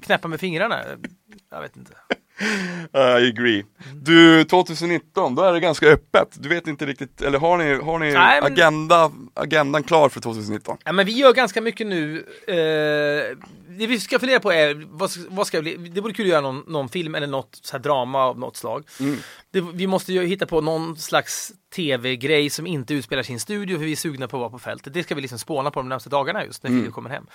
knäppa 0.02 0.28
med 0.28 0.40
fingrarna. 0.40 0.80
Jag 1.50 1.60
vet 1.60 1.76
inte. 1.76 1.92
I 2.94 3.28
agree. 3.28 3.64
Du, 3.94 4.44
2019, 4.44 5.34
då 5.34 5.42
är 5.42 5.52
det 5.52 5.60
ganska 5.60 5.86
öppet. 5.86 6.28
Du 6.34 6.48
vet 6.48 6.66
inte 6.66 6.86
riktigt, 6.86 7.22
eller 7.22 7.38
har 7.38 7.58
ni, 7.58 7.74
har 7.74 7.98
ni 7.98 8.12
Nej, 8.12 8.40
men- 8.42 8.52
agenda, 8.52 9.10
agendan 9.34 9.82
klar 9.82 10.08
för 10.08 10.20
2019? 10.20 10.76
Ja, 10.84 10.92
men 10.92 11.06
vi 11.06 11.12
gör 11.12 11.32
ganska 11.32 11.60
mycket 11.60 11.86
nu. 11.86 12.24
Eh, 12.46 13.36
det 13.78 13.86
vi 13.86 14.00
ska 14.00 14.18
fundera 14.18 14.40
på 14.40 14.52
är, 14.52 14.86
vad, 14.90 15.10
vad 15.28 15.46
ska 15.46 15.62
bli, 15.62 15.76
det 15.76 16.00
vore 16.00 16.12
kul 16.12 16.26
att 16.26 16.30
göra 16.30 16.40
någon, 16.40 16.64
någon 16.66 16.88
film 16.88 17.14
eller 17.14 17.26
något 17.26 17.58
så 17.62 17.76
här 17.76 17.82
drama 17.82 18.22
av 18.24 18.38
något 18.38 18.56
slag. 18.56 18.84
Det, 19.52 19.60
vi 19.60 19.86
måste 19.86 20.12
ju 20.12 20.26
hitta 20.26 20.46
på 20.46 20.60
någon 20.60 20.96
slags 20.96 21.52
tv-grej 21.74 22.50
som 22.50 22.66
inte 22.66 22.94
utspelar 22.94 23.30
en 23.30 23.40
studio 23.40 23.78
för 23.78 23.84
vi 23.84 23.92
är 23.92 23.96
sugna 23.96 24.28
på 24.28 24.36
att 24.36 24.40
vara 24.40 24.50
på 24.50 24.58
fältet. 24.58 24.94
Det 24.94 25.02
ska 25.02 25.14
vi 25.14 25.20
liksom 25.20 25.38
spåna 25.38 25.70
på 25.70 25.80
de 25.80 25.88
närmaste 25.88 26.10
dagarna 26.10 26.44
just 26.44 26.62
när 26.62 26.70
Filip 26.70 26.92
kommer 26.92 27.10
hem. 27.10 27.26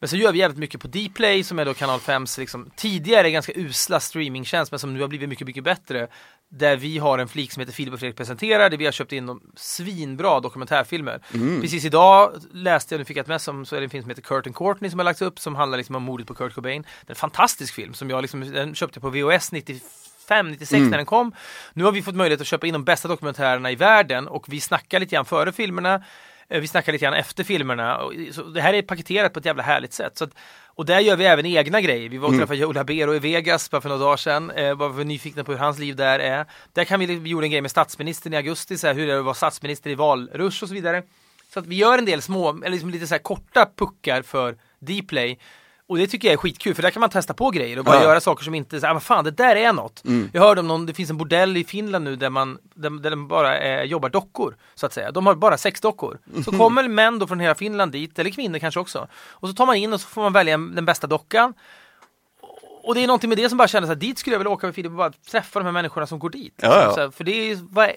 Men 0.00 0.08
så 0.08 0.16
gör 0.16 0.32
vi 0.32 0.38
jävligt 0.38 0.58
mycket 0.58 0.80
på 0.80 0.88
Dplay 0.88 1.44
som 1.44 1.58
är 1.58 1.64
då 1.64 1.74
kanal 1.74 2.00
5s 2.00 2.38
liksom, 2.38 2.70
tidigare 2.76 3.30
ganska 3.30 3.52
usla 3.56 4.00
streamingtjänst 4.00 4.72
men 4.72 4.78
som 4.78 4.94
nu 4.94 5.00
har 5.00 5.08
blivit 5.08 5.28
mycket, 5.28 5.46
mycket 5.46 5.64
bättre. 5.64 6.08
Där 6.50 6.76
vi 6.76 6.98
har 6.98 7.18
en 7.18 7.28
flik 7.28 7.52
som 7.52 7.60
heter 7.60 7.72
Filip 7.72 7.94
och 7.94 8.00
Fredrik 8.00 8.16
presenterar 8.16 8.70
där 8.70 8.76
vi 8.76 8.84
har 8.84 8.92
köpt 8.92 9.12
in 9.12 9.26
de 9.26 9.40
svinbra 9.56 10.40
dokumentärfilmer. 10.40 11.20
Precis 11.60 11.84
idag 11.84 12.32
läste 12.52 12.94
jag, 12.94 12.98
nu 12.98 13.04
fick 13.04 13.16
jag 13.16 13.22
ett 13.22 13.28
mess 13.28 13.48
om, 13.48 13.66
så 13.66 13.76
är 13.76 13.80
det 13.80 13.86
en 13.86 13.90
film 13.90 14.02
som 14.02 14.10
heter 14.10 14.22
Kurt 14.22 14.46
and 14.46 14.56
Courtney 14.56 14.90
som 14.90 14.98
har 14.98 15.04
lagts 15.04 15.22
upp 15.22 15.38
som 15.38 15.56
handlar 15.56 15.78
liksom 15.78 15.94
om 15.94 16.02
mordet 16.02 16.26
på 16.26 16.34
Kurt 16.34 16.54
Cobain. 16.54 16.82
Det 16.82 17.10
är 17.10 17.12
en 17.12 17.16
fantastisk 17.16 17.74
film 17.74 17.94
som 17.94 18.10
jag 18.10 18.22
liksom, 18.22 18.52
den 18.52 18.74
köpte 18.74 19.00
på 19.00 19.10
VHS 19.10 19.52
95 19.52 20.48
96 20.48 20.82
när 20.82 20.96
den 20.96 21.06
kom. 21.06 21.32
Nu 21.72 21.84
har 21.84 21.92
vi 21.92 22.02
fått 22.02 22.14
möjlighet 22.14 22.40
att 22.40 22.46
köpa 22.46 22.66
in 22.66 22.72
de 22.72 22.84
bästa 22.84 23.08
dokumentärerna 23.08 23.70
i 23.70 23.74
världen 23.74 24.28
och 24.28 24.44
vi 24.48 24.60
snackar 24.60 25.00
lite 25.00 25.14
grann 25.14 25.24
före 25.24 25.52
filmerna. 25.52 26.02
Eh, 26.50 26.60
Vi 26.60 26.68
snackar 26.68 26.92
lite 26.92 27.04
grann 27.04 27.14
efter 27.14 27.44
filmerna. 27.44 28.00
Så 28.32 28.42
det 28.42 28.60
här 28.60 28.74
är 28.74 28.82
paketerat 28.82 29.32
på 29.32 29.38
ett 29.38 29.44
jävla 29.44 29.62
härligt 29.62 29.92
sätt. 29.92 30.18
Så 30.18 30.24
att, 30.24 30.30
och 30.66 30.86
där 30.86 31.00
gör 31.00 31.16
vi 31.16 31.24
även 31.24 31.46
egna 31.46 31.80
grejer. 31.80 32.08
Vi 32.08 32.18
var 32.18 32.28
och 32.28 32.34
träffade 32.38 32.58
Joe 32.58 32.72
Labero 32.72 33.14
i 33.14 33.18
Vegas 33.18 33.70
bara 33.70 33.80
för 33.80 33.88
några 33.88 34.04
dagar 34.04 34.16
sedan. 34.16 34.50
Eh, 34.50 34.74
bara 34.74 34.92
för 34.92 35.04
nyfikna 35.04 35.44
på 35.44 35.52
hur 35.52 35.58
hans 35.58 35.78
liv 35.78 35.96
där 35.96 36.18
är. 36.18 36.46
Där 36.72 36.84
kan 36.84 37.00
vi, 37.00 37.06
vi 37.06 37.30
gjorde 37.30 37.46
en 37.46 37.50
grej 37.50 37.60
med 37.60 37.70
statsministern 37.70 38.32
i 38.32 38.36
augusti, 38.36 38.78
så 38.78 38.86
här, 38.86 38.94
hur 38.94 39.06
det 39.06 39.12
är 39.12 39.18
att 39.18 39.24
vara 39.24 39.34
statsminister 39.34 39.90
i 39.90 39.94
valrush 39.94 40.62
och 40.62 40.68
så 40.68 40.74
vidare. 40.74 41.02
Så 41.54 41.60
att 41.60 41.66
vi 41.66 41.76
gör 41.76 41.98
en 41.98 42.04
del 42.04 42.22
små, 42.22 42.50
eller 42.50 42.70
liksom 42.70 42.90
lite 42.90 43.06
så 43.06 43.14
här 43.14 43.22
korta 43.22 43.68
puckar 43.76 44.22
för 44.22 44.56
Dplay. 44.78 45.38
Och 45.88 45.98
det 45.98 46.06
tycker 46.06 46.28
jag 46.28 46.32
är 46.32 46.36
skitkul 46.36 46.74
för 46.74 46.82
där 46.82 46.90
kan 46.90 47.00
man 47.00 47.10
testa 47.10 47.34
på 47.34 47.50
grejer 47.50 47.78
och 47.78 47.84
bara 47.84 47.96
Ja. 47.96 48.02
göra 48.02 48.20
saker 48.20 48.44
som 48.44 48.54
inte, 48.54 48.80
så 48.80 48.86
här, 48.86 48.94
ah, 48.94 49.00
fan 49.00 49.24
det 49.24 49.30
där 49.30 49.56
är 49.56 49.72
något. 49.72 50.02
Jag 50.32 50.40
hörde 50.42 50.60
om 50.60 50.68
någon, 50.68 50.86
det 50.86 50.94
finns 50.94 51.10
en 51.10 51.16
bordell 51.16 51.56
i 51.56 51.64
Finland 51.64 52.04
nu 52.04 52.16
där 52.16 52.30
man, 52.30 52.58
där, 52.74 52.90
där 52.90 53.10
de 53.10 53.28
bara 53.28 53.58
eh, 53.58 53.82
jobbar 53.82 54.08
dockor. 54.08 54.56
Så 54.74 54.86
att 54.86 54.92
säga. 54.92 55.10
De 55.10 55.26
har 55.26 55.34
bara 55.34 55.58
sex 55.58 55.80
dockor. 55.80 56.18
Så 56.44 56.50
kommer 56.52 56.88
män 56.88 57.18
då 57.18 57.26
från 57.26 57.40
hela 57.40 57.54
Finland 57.54 57.92
dit, 57.92 58.18
eller 58.18 58.30
kvinnor 58.30 58.58
kanske 58.58 58.80
också. 58.80 59.08
Och 59.14 59.48
så 59.48 59.54
tar 59.54 59.66
man 59.66 59.76
in 59.76 59.92
och 59.92 60.00
så 60.00 60.08
får 60.08 60.22
man 60.22 60.32
välja 60.32 60.54
en- 60.54 60.74
den 60.74 60.84
bästa 60.84 61.06
dockan. 61.06 61.54
Och 62.82 62.94
det 62.94 63.02
är 63.02 63.06
någonting 63.06 63.28
med 63.28 63.38
det 63.38 63.48
som 63.48 63.58
bara 63.58 63.68
kändes 63.68 63.90
att 63.90 64.00
dit 64.00 64.18
skulle 64.18 64.34
jag 64.34 64.38
vilja 64.38 64.50
åka 64.50 64.66
med 64.66 64.74
Filip 64.74 64.90
och 64.90 64.96
bara 64.96 65.12
träffa 65.30 65.58
de 65.60 65.64
här 65.64 65.72
människorna 65.72 66.06
som 66.06 66.18
går 66.18 66.30
dit. 66.30 66.54
Ja, 66.56 66.82
ja. 66.82 66.94
Så 66.94 67.10
för 67.10 67.24
det 67.24 67.50
är, 67.50 67.58
vad, 67.70 67.90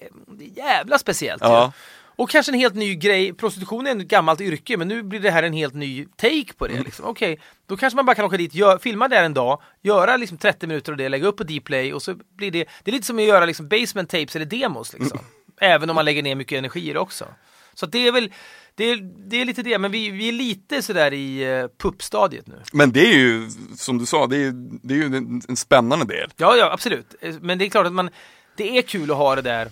jävla 0.55 0.97
speciellt. 0.97 1.41
Ja. 1.43 1.65
ju. 1.65 1.71
Och 2.15 2.29
kanske 2.29 2.51
en 2.51 2.59
helt 2.59 2.75
ny 2.75 2.95
grej, 2.95 3.33
prostitution 3.33 3.87
är 3.87 3.95
ett 3.95 4.07
gammalt 4.07 4.41
yrke 4.41 4.77
men 4.77 4.87
nu 4.87 5.03
blir 5.03 5.19
det 5.19 5.31
här 5.31 5.43
en 5.43 5.53
helt 5.53 5.73
ny 5.73 6.05
take 6.05 6.53
på 6.57 6.67
det. 6.67 6.73
Mm. 6.73 6.85
Liksom. 6.85 7.05
Okej, 7.05 7.39
då 7.65 7.77
kanske 7.77 7.95
man 7.95 8.05
bara 8.05 8.15
kan 8.15 8.25
åka 8.25 8.37
dit, 8.37 8.53
gör, 8.53 8.77
filma 8.77 9.07
där 9.07 9.23
en 9.23 9.33
dag, 9.33 9.61
göra 9.81 10.17
liksom 10.17 10.37
30 10.37 10.67
minuter 10.67 10.91
av 10.91 10.97
det, 10.97 11.09
lägga 11.09 11.27
upp 11.27 11.37
på 11.37 11.43
Dplay 11.43 11.93
och 11.93 12.01
så 12.01 12.15
blir 12.37 12.51
det, 12.51 12.67
det 12.83 12.91
är 12.91 12.93
lite 12.93 13.07
som 13.07 13.17
att 13.17 13.23
göra 13.23 13.45
liksom 13.45 13.67
basement 13.67 14.09
tapes 14.09 14.35
eller 14.35 14.45
demos 14.45 14.93
liksom. 14.93 15.19
Mm. 15.19 15.31
Även 15.61 15.89
om 15.89 15.95
man 15.95 16.05
lägger 16.05 16.23
ner 16.23 16.35
mycket 16.35 16.57
energi 16.57 16.89
i 16.89 16.93
det 16.93 16.99
också. 16.99 17.25
Så 17.73 17.85
det 17.85 18.07
är 18.07 18.11
väl, 18.11 18.31
det 18.75 18.83
är, 18.83 18.97
det 19.29 19.41
är 19.41 19.45
lite 19.45 19.63
det, 19.63 19.77
men 19.77 19.91
vi, 19.91 20.09
vi 20.09 20.27
är 20.27 20.31
lite 20.31 20.81
sådär 20.81 21.13
i 21.13 21.61
uh, 21.61 21.67
puppstadiet 21.77 22.47
nu. 22.47 22.61
Men 22.73 22.91
det 22.91 22.99
är 22.99 23.17
ju, 23.17 23.49
som 23.77 23.97
du 23.97 24.05
sa, 24.05 24.27
det 24.27 24.37
är, 24.37 24.51
det 24.87 24.93
är 24.93 24.97
ju 24.97 25.05
en, 25.05 25.41
en 25.49 25.55
spännande 25.55 26.05
del. 26.05 26.29
Ja, 26.37 26.55
ja, 26.55 26.71
absolut. 26.71 27.15
Eh, 27.21 27.35
Men 27.41 27.57
det 27.57 27.65
är 27.65 27.69
klart 27.69 27.85
att 27.85 27.93
man, 27.93 28.09
det 28.57 28.77
är 28.77 28.81
kul 28.81 29.11
att 29.11 29.17
ha 29.17 29.35
det 29.35 29.41
där. 29.41 29.71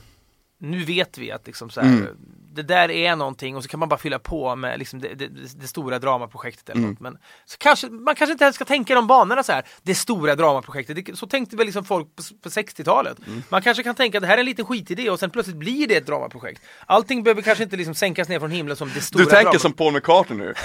Nu 0.62 0.84
vet 0.84 1.18
vi 1.18 1.32
att 1.32 1.47
liksom 1.47 1.70
så 1.70 1.82
här, 1.82 1.88
Mm. 1.88 2.07
det 2.53 2.64
där 2.64 2.91
är 2.91 3.16
någonting 3.16 3.55
och 3.55 3.64
så 3.64 3.70
kan 3.70 3.80
man 3.80 3.89
bara 3.89 3.99
fylla 3.99 4.20
på 4.20 4.55
med 4.55 4.80
liksom 4.80 4.99
det, 5.01 5.14
det, 5.16 5.28
det 5.62 5.68
stora 5.68 5.99
dramaprojektet 5.99 6.70
eller 6.70 6.80
Mm. 6.80 6.89
något. 6.91 6.99
Men 6.99 7.18
så 7.45 7.57
kanske, 7.57 7.89
man 7.89 8.16
kanske 8.16 8.32
inte 8.32 8.43
ens 8.43 8.55
ska 8.55 8.66
tänka 8.66 8.95
de 8.95 9.07
banorna 9.07 9.43
så 9.43 9.51
här, 9.51 9.64
det 9.84 9.95
stora 9.95 10.36
dramaprojektet. 10.36 11.05
Det, 11.05 11.18
så 11.18 11.28
tänkte 11.28 11.55
väl 11.55 11.66
liksom 11.66 11.86
folk 11.86 12.16
på, 12.16 12.24
på 12.43 12.49
60-talet. 12.49 13.18
Mm. 13.28 13.43
Man 13.49 13.62
kanske 13.62 13.84
kan 13.84 13.95
tänka 13.95 14.18
att 14.18 14.22
det 14.22 14.28
här 14.28 14.34
är 14.36 14.39
en 14.39 14.45
liten 14.45 14.66
skitidé 14.66 15.10
och 15.10 15.20
sen 15.20 15.30
plötsligt 15.30 15.57
blir 15.57 15.88
det 15.88 15.95
ett 15.95 16.05
dramaprojekt. 16.05 16.62
Allting 16.86 17.24
behöver 17.24 17.41
kanske 17.41 17.64
inte 17.64 17.78
liksom 17.78 17.95
sänkas 17.95 18.30
ner 18.30 18.39
från 18.39 18.51
himlen 18.51 18.76
som 18.78 18.91
det 18.93 19.01
stora 19.01 19.24
Du 19.24 19.30
tänker 19.30 19.43
drama- 19.51 19.60
som 19.60 19.74
Paul 19.74 19.93
McCartney 19.93 20.38
nu. 20.38 20.53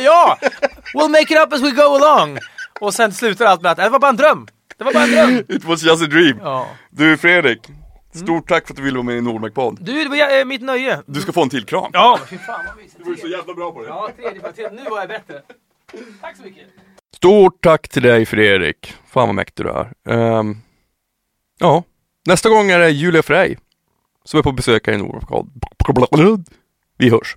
ja! 0.00 0.38
We'll 0.94 1.08
make 1.08 1.34
it 1.34 1.40
up 1.46 1.52
as 1.52 1.62
we 1.62 1.70
go 1.70 1.82
along! 2.04 2.38
Och 2.80 2.94
sen 2.94 3.12
slutar 3.12 3.44
allt 3.46 3.62
med 3.62 3.72
att 3.72 3.78
"Äh, 3.78 3.84
det 3.84 3.90
var 3.90 3.98
bara 3.98 4.10
en 4.10 4.16
dröm. 4.16 4.46
Det 4.78 4.84
var 4.84 4.92
bara 4.92 5.04
en 5.04 5.10
dröm. 5.10 5.44
It 5.56 5.64
was 5.64 5.82
just 5.82 6.02
a 6.02 6.06
dream. 6.06 6.38
Ja. 6.42 6.68
Du 6.90 7.16
Fredrik, 7.16 7.60
stort 8.12 8.48
tack 8.48 8.66
för 8.66 8.72
att 8.72 8.76
du 8.76 8.82
ville 8.82 8.96
vara 8.96 9.06
med 9.06 9.16
i 9.16 9.20
Nordmark-podd. 9.20 9.78
Du, 9.80 10.04
det 10.04 10.08
var 10.08 10.38
eh, 10.38 10.44
mitt 10.44 10.62
nöje. 10.62 11.02
Du 11.06 11.20
ska 11.20 11.32
få 11.32 11.42
en 11.42 11.50
till 11.50 11.64
kram. 11.64 11.90
Ja, 11.92 12.18
fy 12.28 12.38
fan 12.38 12.60
vad 12.66 12.76
mysigt. 12.76 12.98
Du 13.04 13.10
var 13.10 13.16
så 13.16 13.28
jävla 13.28 13.54
bra 13.54 13.72
på 13.72 13.82
det. 13.82 13.88
Ja, 13.88 14.10
tredje. 14.16 14.70
Nu 14.70 14.90
var 14.90 14.98
jag 14.98 15.08
bättre. 15.08 15.42
Tack 16.20 16.36
så 16.36 16.42
mycket. 16.42 16.64
Stort 17.16 17.60
tack 17.62 17.88
till 17.88 18.02
dig 18.02 18.26
Fredrik. 18.26 18.94
Fan 19.06 19.28
vad 19.28 19.34
mäktig 19.34 19.66
du 19.66 19.70
är. 19.70 19.92
Ehm, 20.08 20.56
ja, 21.58 21.84
nästa 22.26 22.48
gång 22.48 22.70
är 22.70 22.78
det 22.78 22.90
Julia 22.90 23.22
Frey 23.22 23.56
som 24.24 24.38
är 24.38 24.42
på 24.42 24.52
besök 24.52 24.86
här 24.86 24.94
i 24.94 24.96
Nordmark. 24.96 26.40
Vi 26.98 27.10
hörs. 27.10 27.36